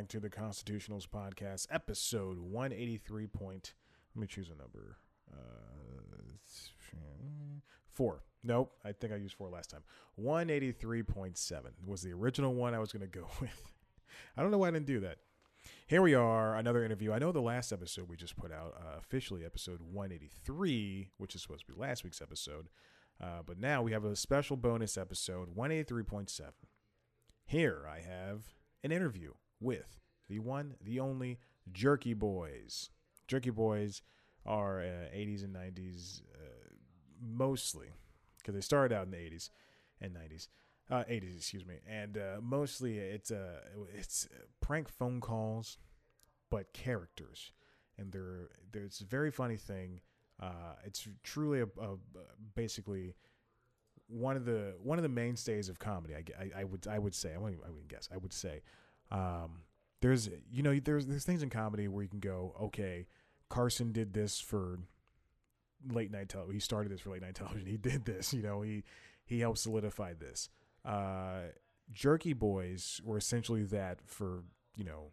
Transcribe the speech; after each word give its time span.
back 0.00 0.08
to 0.08 0.18
the 0.18 0.30
Constitutionals 0.30 1.06
podcast, 1.06 1.66
episode 1.70 2.38
183. 2.38 3.26
Point, 3.26 3.74
let 4.14 4.20
me 4.22 4.26
choose 4.26 4.48
a 4.48 4.56
number. 4.56 4.96
Uh, 5.30 5.36
four. 7.92 8.22
Nope, 8.42 8.72
I 8.82 8.92
think 8.92 9.12
I 9.12 9.16
used 9.16 9.34
four 9.34 9.50
last 9.50 9.68
time. 9.68 9.82
183.7 10.18 11.60
was 11.84 12.00
the 12.00 12.14
original 12.14 12.54
one 12.54 12.72
I 12.72 12.78
was 12.78 12.92
going 12.92 13.02
to 13.02 13.18
go 13.18 13.26
with. 13.42 13.62
I 14.38 14.40
don't 14.40 14.50
know 14.50 14.56
why 14.56 14.68
I 14.68 14.70
didn't 14.70 14.86
do 14.86 15.00
that. 15.00 15.18
Here 15.86 16.00
we 16.00 16.14
are, 16.14 16.56
another 16.56 16.82
interview. 16.82 17.12
I 17.12 17.18
know 17.18 17.30
the 17.30 17.42
last 17.42 17.70
episode 17.70 18.08
we 18.08 18.16
just 18.16 18.36
put 18.36 18.50
out, 18.50 18.74
uh, 18.80 18.98
officially 18.98 19.44
episode 19.44 19.80
183, 19.82 21.10
which 21.18 21.34
is 21.34 21.42
supposed 21.42 21.66
to 21.66 21.74
be 21.74 21.78
last 21.78 22.04
week's 22.04 22.22
episode. 22.22 22.68
Uh, 23.22 23.42
but 23.44 23.58
now 23.58 23.82
we 23.82 23.92
have 23.92 24.06
a 24.06 24.16
special 24.16 24.56
bonus 24.56 24.96
episode, 24.96 25.54
183.7. 25.54 26.40
Here 27.44 27.82
I 27.86 28.00
have 28.00 28.44
an 28.82 28.92
interview 28.92 29.32
with 29.60 29.98
the 30.28 30.38
one, 30.38 30.74
the 30.82 31.00
only 31.00 31.38
Jerky 31.72 32.14
Boys. 32.14 32.90
Jerky 33.26 33.50
Boys 33.50 34.02
are 34.46 34.80
uh, 34.80 35.14
80s 35.14 35.44
and 35.44 35.54
90s 35.54 36.22
uh, 36.34 36.74
mostly, 37.22 37.88
because 38.38 38.54
they 38.54 38.60
started 38.60 38.94
out 38.94 39.04
in 39.04 39.10
the 39.10 39.18
80s 39.18 39.50
and 40.00 40.14
90s. 40.14 40.48
Uh, 40.90 41.04
80s, 41.04 41.36
excuse 41.36 41.64
me, 41.64 41.76
and 41.88 42.18
uh, 42.18 42.40
mostly 42.42 42.98
it's 42.98 43.30
uh, 43.30 43.60
it's 43.96 44.28
prank 44.60 44.88
phone 44.88 45.20
calls, 45.20 45.78
but 46.50 46.72
characters, 46.72 47.52
and 47.96 48.10
they're 48.10 48.48
there's 48.72 49.00
a 49.00 49.04
very 49.04 49.30
funny 49.30 49.56
thing. 49.56 50.00
Uh, 50.42 50.74
it's 50.84 51.06
truly 51.22 51.60
a, 51.60 51.66
a 51.80 51.96
basically 52.56 53.14
one 54.08 54.36
of 54.36 54.44
the 54.44 54.74
one 54.82 54.98
of 54.98 55.04
the 55.04 55.08
mainstays 55.08 55.68
of 55.68 55.78
comedy. 55.78 56.14
I, 56.16 56.24
I, 56.42 56.60
I 56.62 56.64
would 56.64 56.88
I 56.88 56.98
would 56.98 57.14
say 57.14 57.34
I 57.34 57.38
wouldn't, 57.38 57.62
I 57.64 57.70
wouldn't 57.70 57.88
guess 57.88 58.08
I 58.12 58.16
would 58.16 58.32
say 58.32 58.62
um, 59.10 59.62
there's 60.00 60.28
you 60.50 60.62
know 60.62 60.78
there's 60.78 61.06
there's 61.06 61.24
things 61.24 61.42
in 61.42 61.50
comedy 61.50 61.88
where 61.88 62.02
you 62.02 62.08
can 62.08 62.20
go 62.20 62.54
okay 62.60 63.06
Carson 63.50 63.92
did 63.92 64.14
this 64.14 64.40
for 64.40 64.78
late 65.88 66.10
night 66.10 66.28
television. 66.28 66.54
He 66.54 66.60
started 66.60 66.92
this 66.92 67.00
for 67.00 67.10
late 67.10 67.22
night 67.22 67.34
television. 67.34 67.66
He 67.68 67.76
did 67.76 68.06
this. 68.06 68.32
You 68.32 68.42
know 68.42 68.62
he 68.62 68.84
he 69.24 69.40
helped 69.40 69.58
solidify 69.58 70.14
this. 70.14 70.48
Uh, 70.84 71.50
Jerky 71.92 72.32
Boys 72.32 73.00
were 73.04 73.18
essentially 73.18 73.64
that 73.64 73.98
for 74.06 74.44
you 74.76 74.84
know 74.84 75.10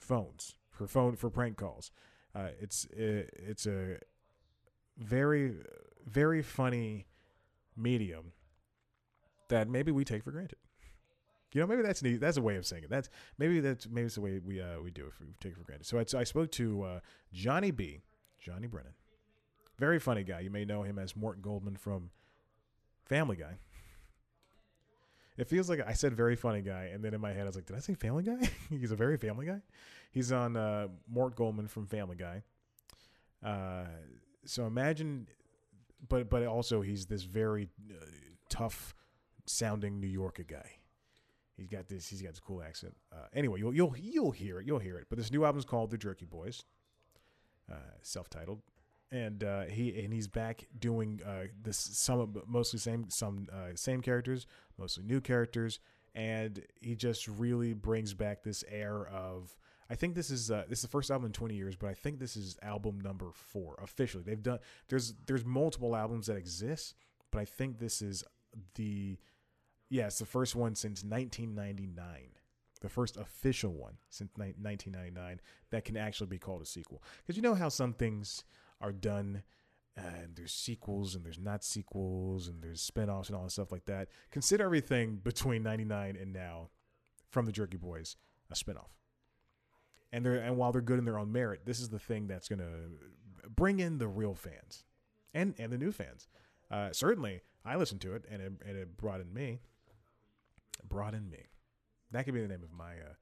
phones 0.00 0.56
for 0.70 0.88
phone 0.88 1.14
for 1.14 1.30
prank 1.30 1.56
calls. 1.56 1.92
Uh, 2.34 2.48
it's 2.60 2.86
it, 2.86 3.30
it's 3.34 3.66
a 3.66 3.98
very 4.96 5.54
very 6.04 6.42
funny 6.42 7.06
medium 7.76 8.32
that 9.48 9.68
maybe 9.68 9.92
we 9.92 10.04
take 10.04 10.24
for 10.24 10.32
granted. 10.32 10.58
You 11.52 11.60
know, 11.60 11.66
maybe 11.66 11.82
that's 11.82 12.02
neat. 12.02 12.20
That's 12.20 12.36
a 12.36 12.42
way 12.42 12.56
of 12.56 12.66
saying 12.66 12.84
it. 12.84 12.90
That's 12.90 13.08
maybe 13.38 13.60
that's 13.60 13.88
maybe 13.88 14.06
it's 14.06 14.16
the 14.16 14.20
way 14.20 14.38
we 14.38 14.60
uh, 14.60 14.80
we 14.82 14.90
do 14.90 15.06
it. 15.06 15.12
We 15.20 15.26
take 15.40 15.52
it 15.52 15.58
for 15.58 15.64
granted. 15.64 15.86
So 15.86 15.98
I, 15.98 16.20
I 16.20 16.24
spoke 16.24 16.50
to 16.52 16.82
uh, 16.82 17.00
Johnny 17.32 17.70
B, 17.70 18.00
Johnny 18.38 18.66
Brennan, 18.66 18.92
very 19.78 19.98
funny 19.98 20.24
guy. 20.24 20.40
You 20.40 20.50
may 20.50 20.64
know 20.64 20.82
him 20.82 20.98
as 20.98 21.16
Morton 21.16 21.42
Goldman 21.42 21.76
from 21.76 22.10
Family 23.06 23.36
Guy. 23.36 23.58
It 25.38 25.48
feels 25.48 25.70
like 25.70 25.80
I 25.86 25.92
said 25.92 26.14
very 26.14 26.34
funny 26.36 26.62
guy, 26.62 26.90
and 26.92 27.02
then 27.02 27.14
in 27.14 27.20
my 27.20 27.32
head 27.32 27.42
I 27.42 27.46
was 27.46 27.54
like, 27.54 27.66
did 27.66 27.76
I 27.76 27.80
say 27.80 27.94
Family 27.94 28.24
Guy? 28.24 28.50
He's 28.70 28.90
a 28.90 28.96
very 28.96 29.16
Family 29.16 29.46
Guy. 29.46 29.60
He's 30.10 30.32
on 30.32 30.56
uh, 30.56 30.88
Mort 31.08 31.36
Goldman 31.36 31.68
from 31.68 31.86
Family 31.86 32.16
Guy. 32.16 32.42
Uh, 33.42 33.84
so 34.44 34.66
imagine 34.66 35.28
but 36.06 36.28
but 36.30 36.46
also 36.46 36.80
he's 36.80 37.06
this 37.06 37.22
very 37.22 37.68
uh, 37.90 38.04
tough 38.48 38.94
sounding 39.46 40.00
New 40.00 40.06
Yorker 40.06 40.44
guy. 40.44 40.77
He's 41.58 41.66
got 41.66 41.88
this. 41.88 42.06
He's 42.06 42.22
got 42.22 42.30
this 42.30 42.40
cool 42.40 42.62
accent. 42.62 42.96
Uh, 43.12 43.26
anyway, 43.34 43.58
you'll 43.58 43.74
you'll 43.74 43.94
you'll 43.98 44.30
hear 44.30 44.60
it. 44.60 44.66
You'll 44.66 44.78
hear 44.78 44.96
it. 44.96 45.06
But 45.08 45.18
this 45.18 45.30
new 45.32 45.44
album 45.44 45.58
is 45.58 45.64
called 45.64 45.90
The 45.90 45.98
Jerky 45.98 46.24
Boys, 46.24 46.62
uh, 47.70 47.74
self-titled, 48.00 48.62
and 49.10 49.42
uh, 49.42 49.62
he 49.62 49.98
and 50.00 50.12
he's 50.12 50.28
back 50.28 50.66
doing 50.78 51.20
uh, 51.26 51.48
this 51.60 51.76
some 51.76 52.40
mostly 52.46 52.78
same 52.78 53.10
some 53.10 53.48
uh, 53.52 53.74
same 53.74 54.00
characters, 54.00 54.46
mostly 54.78 55.02
new 55.02 55.20
characters, 55.20 55.80
and 56.14 56.64
he 56.80 56.94
just 56.94 57.26
really 57.26 57.74
brings 57.74 58.14
back 58.14 58.44
this 58.44 58.62
air 58.70 59.06
of 59.08 59.56
I 59.90 59.94
think 59.94 60.14
this 60.14 60.30
is 60.30 60.50
uh, 60.50 60.64
this 60.68 60.78
is 60.78 60.82
the 60.82 60.88
first 60.88 61.10
album 61.10 61.26
in 61.26 61.32
20 61.32 61.54
years, 61.54 61.74
but 61.74 61.88
I 61.88 61.94
think 61.94 62.20
this 62.20 62.36
is 62.36 62.56
album 62.62 63.00
number 63.00 63.30
four 63.32 63.78
officially. 63.82 64.22
They've 64.22 64.42
done 64.42 64.58
there's 64.88 65.14
there's 65.26 65.44
multiple 65.44 65.96
albums 65.96 66.26
that 66.26 66.36
exist, 66.36 66.94
but 67.30 67.40
I 67.40 67.44
think 67.44 67.78
this 67.78 68.02
is 68.02 68.22
the 68.74 69.18
yeah, 69.90 70.06
it's 70.06 70.18
the 70.18 70.26
first 70.26 70.54
one 70.54 70.74
since 70.74 71.02
1999. 71.02 72.04
The 72.80 72.88
first 72.88 73.16
official 73.16 73.72
one 73.72 73.94
since 74.08 74.30
1999 74.36 75.40
that 75.70 75.84
can 75.84 75.96
actually 75.96 76.28
be 76.28 76.38
called 76.38 76.62
a 76.62 76.66
sequel. 76.66 77.02
Because 77.18 77.36
you 77.36 77.42
know 77.42 77.54
how 77.54 77.68
some 77.68 77.92
things 77.92 78.44
are 78.80 78.92
done 78.92 79.42
and 79.96 80.36
there's 80.36 80.52
sequels 80.52 81.16
and 81.16 81.24
there's 81.24 81.40
not 81.40 81.64
sequels 81.64 82.46
and 82.46 82.62
there's 82.62 82.80
spin-offs 82.80 83.28
and 83.28 83.36
all 83.36 83.42
that 83.42 83.50
stuff 83.50 83.72
like 83.72 83.86
that. 83.86 84.08
Consider 84.30 84.64
everything 84.64 85.16
between 85.16 85.64
99 85.64 86.16
and 86.20 86.32
now 86.32 86.68
from 87.30 87.46
the 87.46 87.52
Jerky 87.52 87.76
Boys 87.76 88.14
a 88.48 88.54
spin-off 88.54 88.98
and 90.12 90.24
they're 90.24 90.36
and 90.36 90.56
while 90.56 90.72
they're 90.72 90.80
good 90.80 90.98
in 90.98 91.04
their 91.04 91.18
own 91.18 91.32
merit, 91.32 91.62
this 91.64 91.80
is 91.80 91.88
the 91.88 91.98
thing 91.98 92.26
that's 92.26 92.48
going 92.48 92.60
to 92.60 93.48
bring 93.48 93.80
in 93.80 93.98
the 93.98 94.08
real 94.08 94.34
fans 94.34 94.84
and 95.34 95.54
and 95.58 95.72
the 95.72 95.78
new 95.78 95.92
fans. 95.92 96.28
Uh, 96.70 96.90
certainly, 96.92 97.42
I 97.64 97.76
listened 97.76 98.00
to 98.02 98.14
it 98.14 98.24
and 98.30 98.42
it, 98.42 98.52
and 98.66 98.76
it 98.76 98.96
brought 98.96 99.20
in 99.20 99.32
me. 99.32 99.60
Brought 100.86 101.14
in 101.14 101.28
me. 101.30 101.46
That 102.10 102.24
could 102.24 102.34
be 102.34 102.40
the 102.40 102.48
name 102.48 102.62
of 102.62 102.72
my 102.72 102.92
uh, 102.92 103.14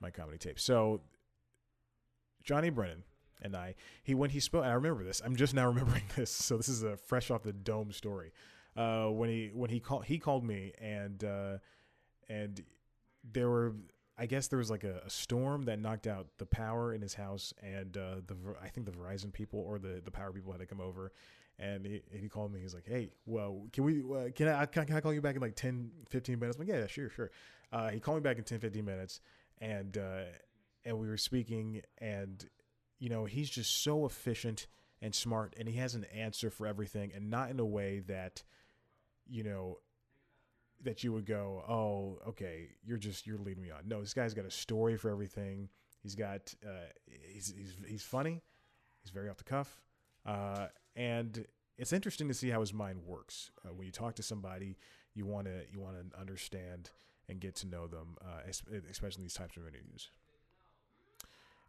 my 0.00 0.10
comedy 0.10 0.38
tape. 0.38 0.58
So 0.58 1.00
Johnny 2.42 2.70
Brennan 2.70 3.04
and 3.42 3.56
I, 3.56 3.74
he 4.02 4.14
when 4.14 4.30
he 4.30 4.40
spoke, 4.40 4.64
I 4.64 4.72
remember 4.72 5.04
this. 5.04 5.20
I'm 5.24 5.36
just 5.36 5.54
now 5.54 5.66
remembering 5.68 6.04
this. 6.16 6.30
So 6.30 6.56
this 6.56 6.68
is 6.68 6.82
a 6.82 6.96
fresh 6.96 7.30
off 7.30 7.42
the 7.42 7.52
dome 7.52 7.92
story. 7.92 8.32
Uh, 8.76 9.06
when 9.06 9.28
he 9.28 9.50
when 9.52 9.70
he 9.70 9.80
called 9.80 10.04
he 10.04 10.18
called 10.18 10.44
me 10.44 10.72
and 10.80 11.24
uh, 11.24 11.58
and 12.28 12.62
there 13.24 13.48
were 13.48 13.74
I 14.20 14.26
guess 14.26 14.48
there 14.48 14.58
was 14.58 14.70
like 14.70 14.84
a, 14.84 15.00
a, 15.06 15.08
storm 15.08 15.62
that 15.62 15.78
knocked 15.80 16.06
out 16.06 16.26
the 16.36 16.44
power 16.44 16.92
in 16.92 17.00
his 17.00 17.14
house, 17.14 17.54
and 17.62 17.96
uh, 17.96 18.16
the 18.26 18.36
I 18.62 18.68
think 18.68 18.84
the 18.84 18.92
Verizon 18.92 19.32
people 19.32 19.60
or 19.60 19.78
the, 19.78 20.02
the 20.04 20.10
power 20.10 20.30
people 20.30 20.52
had 20.52 20.60
to 20.60 20.66
come 20.66 20.80
over, 20.80 21.10
and 21.58 21.86
he, 21.86 22.02
he 22.12 22.28
called 22.28 22.52
me. 22.52 22.60
He's 22.60 22.74
like, 22.74 22.86
"Hey, 22.86 23.08
well, 23.24 23.66
can 23.72 23.82
we 23.82 24.02
uh, 24.02 24.28
can 24.36 24.48
I 24.48 24.66
can 24.66 24.94
I 24.94 25.00
call 25.00 25.14
you 25.14 25.22
back 25.22 25.36
in 25.36 25.40
like 25.40 25.56
10, 25.56 25.90
15 26.10 26.38
minutes?" 26.38 26.58
I'm 26.58 26.66
like, 26.66 26.76
"Yeah, 26.76 26.86
sure, 26.86 27.08
sure." 27.08 27.30
Uh, 27.72 27.88
he 27.88 27.98
called 27.98 28.18
me 28.18 28.20
back 28.20 28.36
in 28.36 28.44
10, 28.44 28.58
15 28.58 28.84
minutes, 28.84 29.22
and 29.58 29.96
uh, 29.96 30.24
and 30.84 30.98
we 30.98 31.08
were 31.08 31.16
speaking, 31.16 31.80
and 31.96 32.46
you 32.98 33.08
know 33.08 33.24
he's 33.24 33.48
just 33.48 33.82
so 33.82 34.04
efficient 34.04 34.66
and 35.00 35.14
smart, 35.14 35.54
and 35.58 35.66
he 35.66 35.78
has 35.78 35.94
an 35.94 36.04
answer 36.14 36.50
for 36.50 36.66
everything, 36.66 37.10
and 37.14 37.30
not 37.30 37.48
in 37.48 37.58
a 37.58 37.64
way 37.64 38.00
that 38.00 38.42
you 39.26 39.44
know 39.44 39.78
that 40.84 41.04
you 41.04 41.12
would 41.12 41.26
go, 41.26 41.62
oh, 41.68 42.18
okay, 42.28 42.68
you're 42.84 42.98
just 42.98 43.26
you're 43.26 43.38
leading 43.38 43.62
me 43.62 43.70
on. 43.70 43.80
No, 43.86 44.00
this 44.00 44.14
guy's 44.14 44.34
got 44.34 44.44
a 44.44 44.50
story 44.50 44.96
for 44.96 45.10
everything. 45.10 45.68
He's 46.02 46.14
got 46.14 46.54
uh, 46.66 46.88
he's 47.32 47.52
he's 47.56 47.74
he's 47.86 48.02
funny. 48.02 48.40
He's 49.02 49.10
very 49.10 49.28
off 49.28 49.38
the 49.38 49.44
cuff, 49.44 49.80
uh, 50.26 50.66
and 50.96 51.44
it's 51.78 51.92
interesting 51.92 52.28
to 52.28 52.34
see 52.34 52.50
how 52.50 52.60
his 52.60 52.72
mind 52.72 53.00
works. 53.06 53.50
Uh, 53.64 53.72
when 53.74 53.86
you 53.86 53.92
talk 53.92 54.14
to 54.16 54.22
somebody, 54.22 54.76
you 55.14 55.26
want 55.26 55.46
to 55.46 55.62
you 55.72 55.80
want 55.80 55.96
to 55.96 56.20
understand 56.20 56.90
and 57.28 57.40
get 57.40 57.54
to 57.56 57.66
know 57.66 57.86
them, 57.86 58.16
uh, 58.22 58.50
especially 58.90 59.22
these 59.22 59.34
types 59.34 59.56
of 59.56 59.62
interviews. 59.62 60.10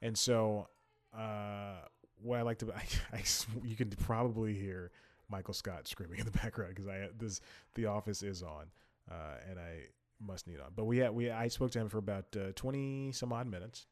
And 0.01 0.17
so, 0.17 0.67
uh, 1.15 1.85
what 2.21 2.39
I 2.39 2.41
like 2.41 2.57
to, 2.59 2.73
I, 2.75 2.83
I, 3.13 3.23
you 3.63 3.75
can 3.75 3.89
probably 3.89 4.53
hear 4.53 4.91
Michael 5.29 5.53
Scott 5.53 5.87
screaming 5.87 6.19
in 6.19 6.25
the 6.25 6.31
background 6.31 6.75
because 6.75 6.87
I 6.87 7.07
this 7.17 7.41
the 7.75 7.85
Office 7.85 8.23
is 8.23 8.43
on 8.43 8.65
uh, 9.09 9.35
and 9.49 9.59
I 9.59 9.85
must 10.19 10.47
need 10.47 10.59
on. 10.59 10.71
But 10.75 10.85
we 10.85 10.99
had, 10.99 11.11
we 11.11 11.31
I 11.31 11.47
spoke 11.47 11.71
to 11.71 11.79
him 11.79 11.89
for 11.89 11.97
about 11.97 12.25
uh, 12.35 12.51
twenty 12.55 13.11
some 13.11 13.33
odd 13.33 13.47
minutes. 13.47 13.87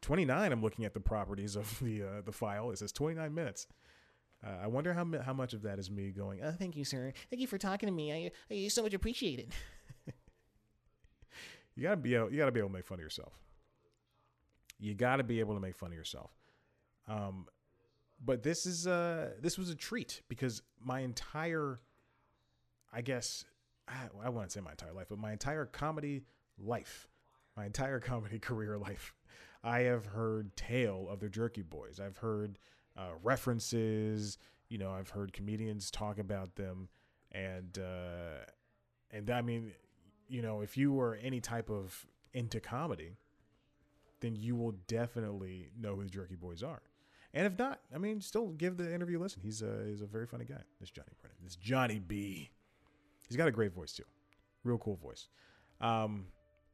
Twenty 0.00 0.24
nine. 0.24 0.52
I'm 0.52 0.62
looking 0.62 0.84
at 0.84 0.94
the 0.94 1.00
properties 1.00 1.56
of 1.56 1.78
the 1.80 2.02
uh, 2.02 2.20
the 2.24 2.32
file. 2.32 2.70
It 2.70 2.78
says 2.78 2.92
twenty 2.92 3.16
nine 3.16 3.34
minutes. 3.34 3.66
Uh, 4.44 4.56
I 4.62 4.66
wonder 4.68 4.94
how 4.94 5.06
how 5.24 5.32
much 5.32 5.52
of 5.52 5.62
that 5.62 5.78
is 5.78 5.90
me 5.90 6.10
going. 6.10 6.40
Oh, 6.42 6.52
thank 6.52 6.76
you, 6.76 6.84
sir. 6.84 7.12
Thank 7.30 7.40
you 7.40 7.46
for 7.46 7.58
talking 7.58 7.88
to 7.88 7.92
me. 7.92 8.12
I, 8.12 8.30
I 8.54 8.68
so 8.68 8.82
much 8.82 8.94
appreciate 8.94 9.40
it. 9.40 9.52
you 11.74 11.82
gotta 11.82 11.96
be 11.96 12.14
able, 12.14 12.30
you 12.30 12.38
gotta 12.38 12.52
be 12.52 12.60
able 12.60 12.70
to 12.70 12.74
make 12.74 12.86
fun 12.86 12.98
of 12.98 13.02
yourself. 13.02 13.32
You 14.78 14.94
gotta 14.94 15.24
be 15.24 15.40
able 15.40 15.54
to 15.54 15.60
make 15.60 15.76
fun 15.76 15.90
of 15.90 15.96
yourself. 15.96 16.30
Um, 17.08 17.46
but 18.24 18.42
this 18.42 18.64
is 18.66 18.86
uh 18.86 19.30
this 19.40 19.58
was 19.58 19.70
a 19.70 19.74
treat 19.74 20.22
because 20.28 20.62
my 20.80 21.00
entire, 21.00 21.80
I 22.92 23.02
guess 23.02 23.44
I, 24.22 24.28
wouldn't 24.28 24.52
say 24.52 24.60
my 24.60 24.72
entire 24.72 24.92
life, 24.92 25.06
but 25.08 25.18
my 25.18 25.32
entire 25.32 25.66
comedy 25.66 26.24
life, 26.58 27.08
my 27.56 27.66
entire 27.66 28.00
comedy 28.00 28.38
career 28.38 28.78
life, 28.78 29.14
I 29.62 29.80
have 29.80 30.06
heard 30.06 30.56
tale 30.56 31.08
of 31.10 31.20
the 31.20 31.28
Jerky 31.28 31.62
Boys. 31.62 32.00
I've 32.00 32.18
heard 32.18 32.58
uh, 32.96 33.10
references. 33.22 34.38
You 34.68 34.78
know, 34.78 34.90
I've 34.90 35.10
heard 35.10 35.32
comedians 35.32 35.90
talk 35.90 36.18
about 36.18 36.56
them, 36.56 36.88
and 37.32 37.78
uh, 37.78 38.44
and 39.10 39.30
I 39.30 39.42
mean, 39.42 39.72
you 40.28 40.42
know, 40.42 40.60
if 40.60 40.76
you 40.76 40.92
were 40.92 41.18
any 41.22 41.40
type 41.40 41.70
of 41.70 42.06
into 42.34 42.60
comedy, 42.60 43.16
then 44.20 44.36
you 44.36 44.54
will 44.54 44.72
definitely 44.86 45.70
know 45.78 45.96
who 45.96 46.04
the 46.04 46.10
Jerky 46.10 46.36
Boys 46.36 46.62
are. 46.62 46.82
And 47.34 47.46
if 47.46 47.58
not, 47.58 47.80
I 47.94 47.98
mean, 47.98 48.20
still 48.20 48.48
give 48.48 48.76
the 48.76 48.92
interview 48.92 49.18
a 49.18 49.22
listen. 49.22 49.40
He's 49.42 49.62
a 49.62 49.84
he's 49.86 50.00
a 50.00 50.06
very 50.06 50.26
funny 50.26 50.44
guy. 50.44 50.62
This 50.80 50.90
Johnny 50.90 51.12
Brennan. 51.20 51.36
This 51.42 51.56
Johnny 51.56 51.98
B. 51.98 52.50
He's 53.28 53.36
got 53.36 53.48
a 53.48 53.52
great 53.52 53.72
voice 53.72 53.92
too, 53.92 54.04
real 54.64 54.78
cool 54.78 54.96
voice. 54.96 55.28
Um, 55.80 56.26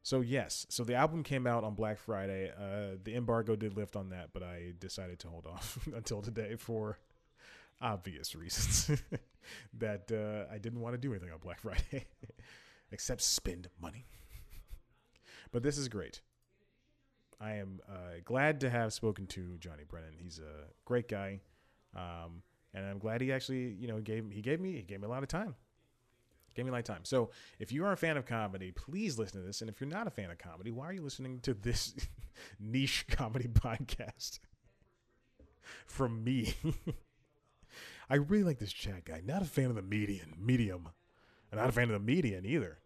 so 0.05 0.21
yes, 0.21 0.65
so 0.69 0.83
the 0.83 0.93
album 0.95 1.23
came 1.23 1.47
out 1.47 1.63
on 1.63 1.73
Black 1.73 1.97
Friday. 1.97 2.51
Uh, 2.51 2.97
the 3.03 3.15
embargo 3.15 3.55
did 3.55 3.75
lift 3.75 3.95
on 3.95 4.09
that, 4.09 4.29
but 4.33 4.43
I 4.43 4.73
decided 4.79 5.19
to 5.19 5.27
hold 5.29 5.47
off 5.51 5.79
until 5.95 6.21
today 6.21 6.55
for 6.57 6.99
obvious 7.81 8.35
reasons 8.35 9.01
that 9.79 10.11
uh, 10.11 10.53
I 10.53 10.57
didn't 10.57 10.79
want 10.79 10.93
to 10.93 10.97
do 10.97 11.11
anything 11.11 11.31
on 11.31 11.39
Black 11.39 11.59
Friday 11.61 12.05
except 12.91 13.21
spend 13.21 13.67
money. 13.81 14.05
but 15.51 15.63
this 15.63 15.77
is 15.77 15.87
great. 15.87 16.21
I 17.41 17.53
am 17.53 17.81
uh, 17.89 18.19
glad 18.23 18.61
to 18.61 18.69
have 18.69 18.93
spoken 18.93 19.27
to 19.27 19.57
Johnny 19.59 19.83
Brennan. 19.87 20.13
He's 20.17 20.39
a 20.39 20.71
great 20.85 21.09
guy, 21.09 21.41
um, 21.95 22.43
and 22.73 22.85
I'm 22.85 22.97
glad 22.97 23.21
he 23.21 23.31
actually, 23.31 23.73
you 23.73 23.87
know, 23.87 23.99
gave 23.99 24.31
he 24.31 24.41
gave 24.41 24.61
me 24.61 24.73
he 24.73 24.83
gave 24.83 25.01
me 25.01 25.07
a 25.07 25.09
lot 25.09 25.23
of 25.23 25.29
time. 25.29 25.55
Gave 26.55 26.65
me 26.65 26.77
of 26.77 26.83
time. 26.85 27.03
So 27.03 27.31
if 27.59 27.73
you 27.73 27.85
are 27.85 27.91
a 27.91 27.97
fan 27.97 28.15
of 28.15 28.25
comedy, 28.25 28.71
please 28.71 29.19
listen 29.19 29.41
to 29.41 29.45
this. 29.45 29.59
And 29.59 29.69
if 29.69 29.81
you're 29.81 29.89
not 29.89 30.07
a 30.07 30.11
fan 30.11 30.31
of 30.31 30.37
comedy, 30.37 30.71
why 30.71 30.85
are 30.85 30.93
you 30.93 31.01
listening 31.01 31.39
to 31.41 31.53
this 31.53 31.93
niche 32.59 33.05
comedy 33.09 33.47
podcast 33.47 34.39
from 35.85 36.23
me? 36.23 36.55
I 38.09 38.15
really 38.15 38.43
like 38.43 38.59
this 38.59 38.71
chat 38.71 39.03
guy. 39.03 39.21
Not 39.25 39.41
a 39.41 39.45
fan 39.45 39.65
of 39.65 39.75
the 39.75 39.81
median 39.81 40.33
medium. 40.39 40.87
I'm 41.51 41.59
not 41.59 41.69
a 41.69 41.73
fan 41.73 41.85
of 41.85 41.93
the 41.93 41.99
median 41.99 42.45
either. 42.45 42.79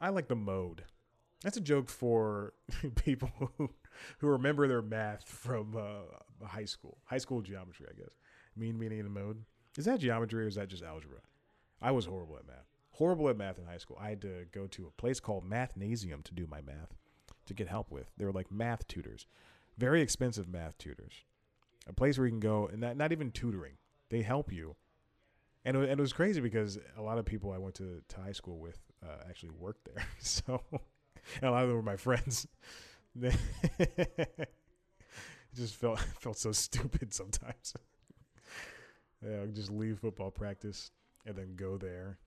I 0.00 0.10
like 0.10 0.28
the 0.28 0.36
mode. 0.36 0.84
That's 1.42 1.56
a 1.56 1.62
joke 1.62 1.88
for 1.88 2.52
people 2.96 3.30
who, 3.56 3.70
remember 4.20 4.68
their 4.68 4.82
math 4.82 5.24
from 5.24 5.76
uh, 5.76 6.46
high 6.46 6.64
school, 6.64 6.98
high 7.04 7.18
school 7.18 7.40
geometry, 7.40 7.86
I 7.88 7.94
guess. 7.94 8.10
Mean, 8.56 8.78
meaning, 8.78 9.00
and 9.00 9.10
mode. 9.10 9.44
Is 9.76 9.84
that 9.84 10.00
geometry 10.00 10.44
or 10.44 10.48
is 10.48 10.56
that 10.56 10.68
just 10.68 10.82
algebra? 10.82 11.20
I 11.80 11.90
was 11.90 12.06
horrible 12.06 12.36
at 12.36 12.46
math. 12.46 12.66
Horrible 12.92 13.28
at 13.28 13.36
math 13.36 13.58
in 13.58 13.66
high 13.66 13.78
school. 13.78 13.98
I 14.00 14.10
had 14.10 14.22
to 14.22 14.46
go 14.52 14.66
to 14.66 14.86
a 14.86 15.00
place 15.00 15.20
called 15.20 15.48
Mathnasium 15.48 16.24
to 16.24 16.34
do 16.34 16.46
my 16.46 16.60
math, 16.60 16.96
to 17.46 17.54
get 17.54 17.68
help 17.68 17.90
with. 17.90 18.10
They 18.16 18.24
were 18.24 18.32
like 18.32 18.50
math 18.50 18.88
tutors, 18.88 19.26
very 19.76 20.02
expensive 20.02 20.48
math 20.48 20.76
tutors. 20.78 21.24
A 21.86 21.92
place 21.92 22.18
where 22.18 22.26
you 22.26 22.32
can 22.32 22.40
go 22.40 22.66
and 22.66 22.80
not, 22.80 22.96
not 22.96 23.12
even 23.12 23.30
tutoring. 23.30 23.74
They 24.10 24.22
help 24.22 24.52
you. 24.52 24.76
And 25.64 25.76
it, 25.76 25.88
and 25.88 25.98
it 25.98 26.02
was 26.02 26.12
crazy 26.12 26.40
because 26.40 26.78
a 26.96 27.02
lot 27.02 27.18
of 27.18 27.24
people 27.24 27.52
I 27.52 27.58
went 27.58 27.76
to, 27.76 28.02
to 28.08 28.20
high 28.20 28.32
school 28.32 28.58
with 28.58 28.78
uh, 29.02 29.24
actually 29.28 29.52
worked 29.58 29.84
there. 29.84 30.04
So 30.20 30.60
a 31.42 31.50
lot 31.50 31.62
of 31.62 31.68
them 31.68 31.76
were 31.76 31.82
my 31.82 31.96
friends. 31.96 32.46
it 33.20 33.36
just 35.54 35.76
felt 35.76 35.98
felt 36.20 36.38
so 36.38 36.52
stupid 36.52 37.14
sometimes. 37.14 37.74
yeah, 39.24 39.42
I'd 39.42 39.54
just 39.54 39.70
leave 39.70 39.98
football 39.98 40.30
practice 40.30 40.90
and 41.26 41.36
then 41.36 41.56
go 41.56 41.76
there. 41.76 42.18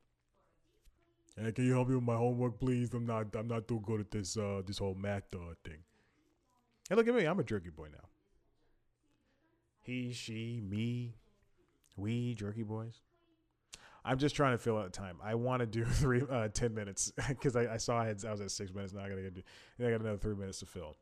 Hey, 1.37 1.51
can 1.51 1.65
you 1.65 1.73
help 1.73 1.87
me 1.87 1.95
with 1.95 2.03
my 2.03 2.15
homework, 2.15 2.59
please? 2.59 2.93
I'm 2.93 3.05
not 3.05 3.35
I'm 3.35 3.47
not 3.47 3.67
too 3.67 3.81
good 3.85 3.99
at 4.01 4.11
this 4.11 4.37
uh 4.37 4.61
this 4.65 4.77
whole 4.77 4.95
math 4.95 5.33
uh, 5.33 5.55
thing. 5.63 5.79
Hey, 6.89 6.95
look 6.95 7.07
at 7.07 7.15
me, 7.15 7.25
I'm 7.25 7.39
a 7.39 7.43
jerky 7.43 7.69
boy 7.69 7.87
now. 7.91 8.09
He, 9.81 10.13
she, 10.13 10.61
me, 10.61 11.15
we, 11.95 12.35
jerky 12.35 12.63
boys. 12.63 13.01
I'm 14.03 14.17
just 14.17 14.35
trying 14.35 14.53
to 14.53 14.57
fill 14.57 14.77
out 14.77 14.93
time. 14.93 15.17
I 15.23 15.35
want 15.35 15.61
to 15.61 15.65
do 15.65 15.85
three, 15.85 16.21
uh, 16.29 16.49
10 16.49 16.73
minutes 16.73 17.11
because 17.27 17.55
I, 17.55 17.73
I, 17.73 17.77
saw 17.77 17.99
I, 17.99 18.07
had, 18.07 18.23
I 18.25 18.31
was 18.31 18.41
at 18.41 18.51
six 18.51 18.73
minutes. 18.73 18.93
Now 18.93 19.03
I 19.03 19.09
gotta 19.09 19.29
do, 19.29 19.41
I 19.79 19.83
got 19.83 20.01
another 20.01 20.17
three 20.17 20.35
minutes 20.35 20.59
to 20.59 20.65
fill. 20.65 20.95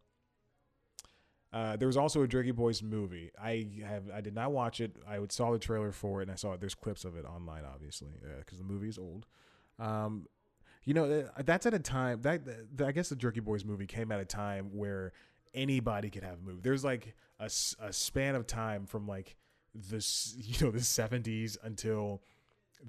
Uh, 1.52 1.76
there 1.78 1.88
was 1.88 1.98
also 1.98 2.22
a 2.22 2.28
Jerky 2.28 2.52
Boys 2.52 2.84
movie. 2.84 3.32
I 3.42 3.68
have 3.84 4.04
I 4.14 4.22
did 4.22 4.36
not 4.36 4.52
watch 4.52 4.82
it. 4.82 4.96
I 5.08 5.20
saw 5.30 5.52
the 5.52 5.60
trailer 5.60 5.92
for 5.92 6.20
it, 6.20 6.24
and 6.24 6.32
I 6.32 6.36
saw 6.36 6.54
it. 6.54 6.60
There's 6.60 6.76
clips 6.76 7.06
of 7.06 7.16
it 7.16 7.26
online, 7.26 7.64
obviously, 7.66 8.12
because 8.40 8.60
uh, 8.60 8.64
the 8.64 8.72
movie 8.72 8.90
is 8.90 9.00
old. 9.00 9.26
Um, 9.80 10.28
you 10.84 10.94
know, 10.94 11.06
uh, 11.06 11.42
that's 11.44 11.66
at 11.66 11.74
a 11.74 11.80
time 11.80 12.22
that, 12.22 12.42
that 12.78 12.88
I 12.88 12.92
guess 12.92 13.10
the 13.10 13.16
Jerky 13.16 13.40
Boys 13.40 13.66
movie 13.66 13.86
came 13.86 14.12
at 14.12 14.20
a 14.20 14.26
time 14.26 14.70
where 14.74 15.12
anybody 15.54 16.10
could 16.10 16.24
have 16.24 16.40
a 16.40 16.42
movie. 16.42 16.62
There's 16.62 16.84
like 16.84 17.16
a, 17.40 17.50
a 17.80 17.94
span 17.94 18.36
of 18.36 18.48
time 18.48 18.86
from 18.86 19.08
like 19.08 19.36
this, 19.74 20.36
you 20.40 20.66
know, 20.66 20.72
the 20.72 20.80
70s 20.80 21.58
until 21.64 22.22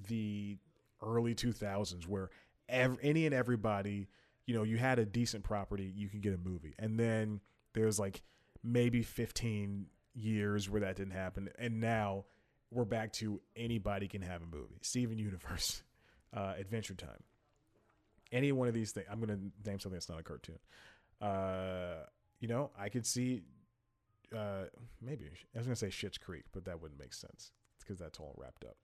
the 0.07 0.57
early 1.01 1.35
2000s 1.35 2.07
where 2.07 2.29
every, 2.69 2.97
any 3.01 3.25
and 3.25 3.35
everybody, 3.35 4.07
you 4.45 4.55
know, 4.55 4.63
you 4.63 4.77
had 4.77 4.99
a 4.99 5.05
decent 5.05 5.43
property, 5.43 5.91
you 5.95 6.07
could 6.09 6.21
get 6.21 6.33
a 6.33 6.37
movie. 6.37 6.75
And 6.79 6.99
then 6.99 7.41
there's 7.73 7.99
like 7.99 8.21
maybe 8.63 9.01
15 9.01 9.87
years 10.13 10.69
where 10.69 10.81
that 10.81 10.95
didn't 10.95 11.13
happen. 11.13 11.49
And 11.57 11.79
now 11.79 12.25
we're 12.69 12.85
back 12.85 13.13
to 13.13 13.41
anybody 13.55 14.07
can 14.07 14.21
have 14.21 14.41
a 14.41 14.45
movie. 14.45 14.79
Steven 14.81 15.17
Universe, 15.17 15.83
uh, 16.35 16.53
Adventure 16.59 16.95
Time. 16.95 17.23
Any 18.31 18.51
one 18.51 18.67
of 18.67 18.73
these 18.73 18.91
things. 18.91 19.07
I'm 19.11 19.19
going 19.19 19.29
to 19.29 19.69
name 19.69 19.79
something 19.79 19.93
that's 19.93 20.09
not 20.09 20.19
a 20.19 20.23
cartoon. 20.23 20.59
Uh, 21.19 22.05
you 22.39 22.47
know, 22.47 22.71
I 22.79 22.89
could 22.89 23.05
see 23.05 23.43
uh, 24.35 24.65
maybe 25.01 25.25
I 25.53 25.57
was 25.57 25.67
gonna 25.67 25.75
say 25.75 25.87
Schitt's 25.87 26.17
Creek, 26.17 26.45
but 26.53 26.65
that 26.65 26.81
wouldn't 26.81 26.99
make 26.99 27.13
sense 27.13 27.51
because 27.79 27.99
that's 27.99 28.19
all 28.19 28.33
wrapped 28.37 28.63
up. 28.63 28.77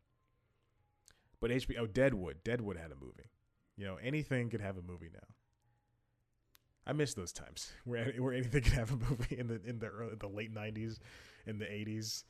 But 1.40 1.52
HBO, 1.52 1.80
oh, 1.80 1.88
Deadwood, 1.88 2.44
Deadwood 2.44 2.78
had 2.78 2.92
a 2.92 2.96
movie. 2.96 3.30
You 3.78 3.86
know, 3.86 3.98
anything 4.04 4.50
could 4.50 4.62
have 4.62 4.78
a 4.78 4.82
movie 4.82 5.10
now. 5.14 5.36
I 6.88 6.94
miss 6.94 7.14
those 7.14 7.34
times 7.34 7.72
where 7.86 8.12
where 8.18 8.34
anything 8.34 8.64
could 8.64 8.74
have 8.74 8.92
a 8.92 8.96
movie 8.96 9.38
in 9.38 9.48
the 9.48 9.62
in 9.66 9.80
the 9.80 9.88
early, 9.88 10.16
the 10.16 10.28
late 10.28 10.54
'90s, 10.54 11.00
in 11.46 11.60
the 11.60 11.66
'80s. 11.66 12.24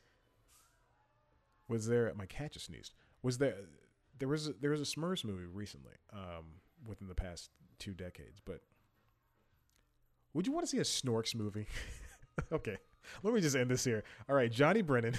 Was 1.68 1.86
there? 1.86 2.12
My 2.16 2.26
cat 2.26 2.52
just 2.52 2.66
sneezed. 2.66 2.94
Was 3.22 3.38
there? 3.38 3.54
There 4.18 4.28
was 4.28 4.48
a, 4.48 4.52
there 4.60 4.70
was 4.70 4.80
a 4.80 4.84
Smurfs 4.84 5.24
movie 5.24 5.46
recently, 5.46 5.92
um, 6.12 6.46
within 6.86 7.08
the 7.08 7.14
past 7.14 7.50
two 7.78 7.94
decades. 7.94 8.40
But 8.44 8.60
would 10.34 10.46
you 10.46 10.52
want 10.52 10.66
to 10.66 10.70
see 10.70 10.78
a 10.78 10.82
Snorks 10.82 11.34
movie? 11.34 11.66
okay, 12.52 12.78
let 13.22 13.34
me 13.34 13.40
just 13.40 13.54
end 13.54 13.70
this 13.70 13.84
here. 13.84 14.02
All 14.28 14.34
right, 14.34 14.50
Johnny 14.50 14.82
Brennan. 14.82 15.14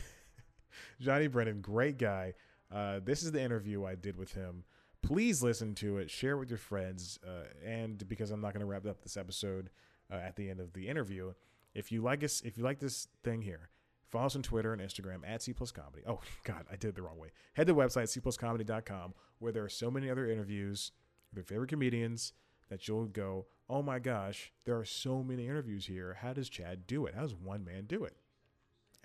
Johnny 1.01 1.27
Brennan, 1.27 1.61
great 1.61 1.97
guy. 1.97 2.33
Uh, 2.73 2.99
this 3.03 3.23
is 3.23 3.31
the 3.31 3.41
interview 3.41 3.85
I 3.85 3.95
did 3.95 4.17
with 4.17 4.33
him. 4.33 4.63
Please 5.01 5.41
listen 5.41 5.75
to 5.75 5.97
it, 5.97 6.09
share 6.09 6.33
it 6.33 6.39
with 6.39 6.49
your 6.49 6.57
friends, 6.57 7.19
uh, 7.25 7.45
and 7.65 8.07
because 8.07 8.31
I'm 8.31 8.41
not 8.41 8.53
going 8.53 8.61
to 8.61 8.65
wrap 8.65 8.85
up 8.85 9.01
this 9.01 9.17
episode 9.17 9.69
uh, 10.11 10.15
at 10.15 10.35
the 10.35 10.49
end 10.49 10.59
of 10.59 10.73
the 10.73 10.87
interview, 10.87 11.33
if 11.73 11.91
you 11.91 12.01
like 12.01 12.23
us, 12.23 12.41
if 12.41 12.57
you 12.57 12.63
like 12.63 12.79
this 12.79 13.07
thing 13.23 13.41
here, 13.41 13.69
follow 14.09 14.25
us 14.25 14.35
on 14.35 14.41
Twitter 14.41 14.73
and 14.73 14.81
Instagram 14.81 15.21
at 15.25 15.41
C 15.41 15.53
Plus 15.53 15.71
Comedy. 15.71 16.03
Oh 16.05 16.19
God, 16.43 16.65
I 16.71 16.75
did 16.75 16.89
it 16.89 16.95
the 16.95 17.01
wrong 17.01 17.17
way. 17.17 17.29
Head 17.53 17.67
to 17.67 17.73
the 17.73 17.79
website 17.79 18.19
cpluscomedy.com 18.19 19.13
where 19.39 19.51
there 19.51 19.63
are 19.63 19.69
so 19.69 19.89
many 19.89 20.09
other 20.09 20.29
interviews 20.29 20.91
with 21.31 21.37
your 21.37 21.45
favorite 21.45 21.69
comedians 21.69 22.33
that 22.69 22.87
you'll 22.87 23.05
go, 23.05 23.47
oh 23.69 23.81
my 23.81 23.99
gosh, 23.99 24.51
there 24.65 24.77
are 24.77 24.85
so 24.85 25.23
many 25.23 25.47
interviews 25.47 25.85
here. 25.85 26.17
How 26.21 26.33
does 26.33 26.49
Chad 26.49 26.85
do 26.87 27.05
it? 27.05 27.15
How 27.15 27.21
does 27.21 27.35
one 27.35 27.63
man 27.63 27.85
do 27.87 28.03
it? 28.03 28.17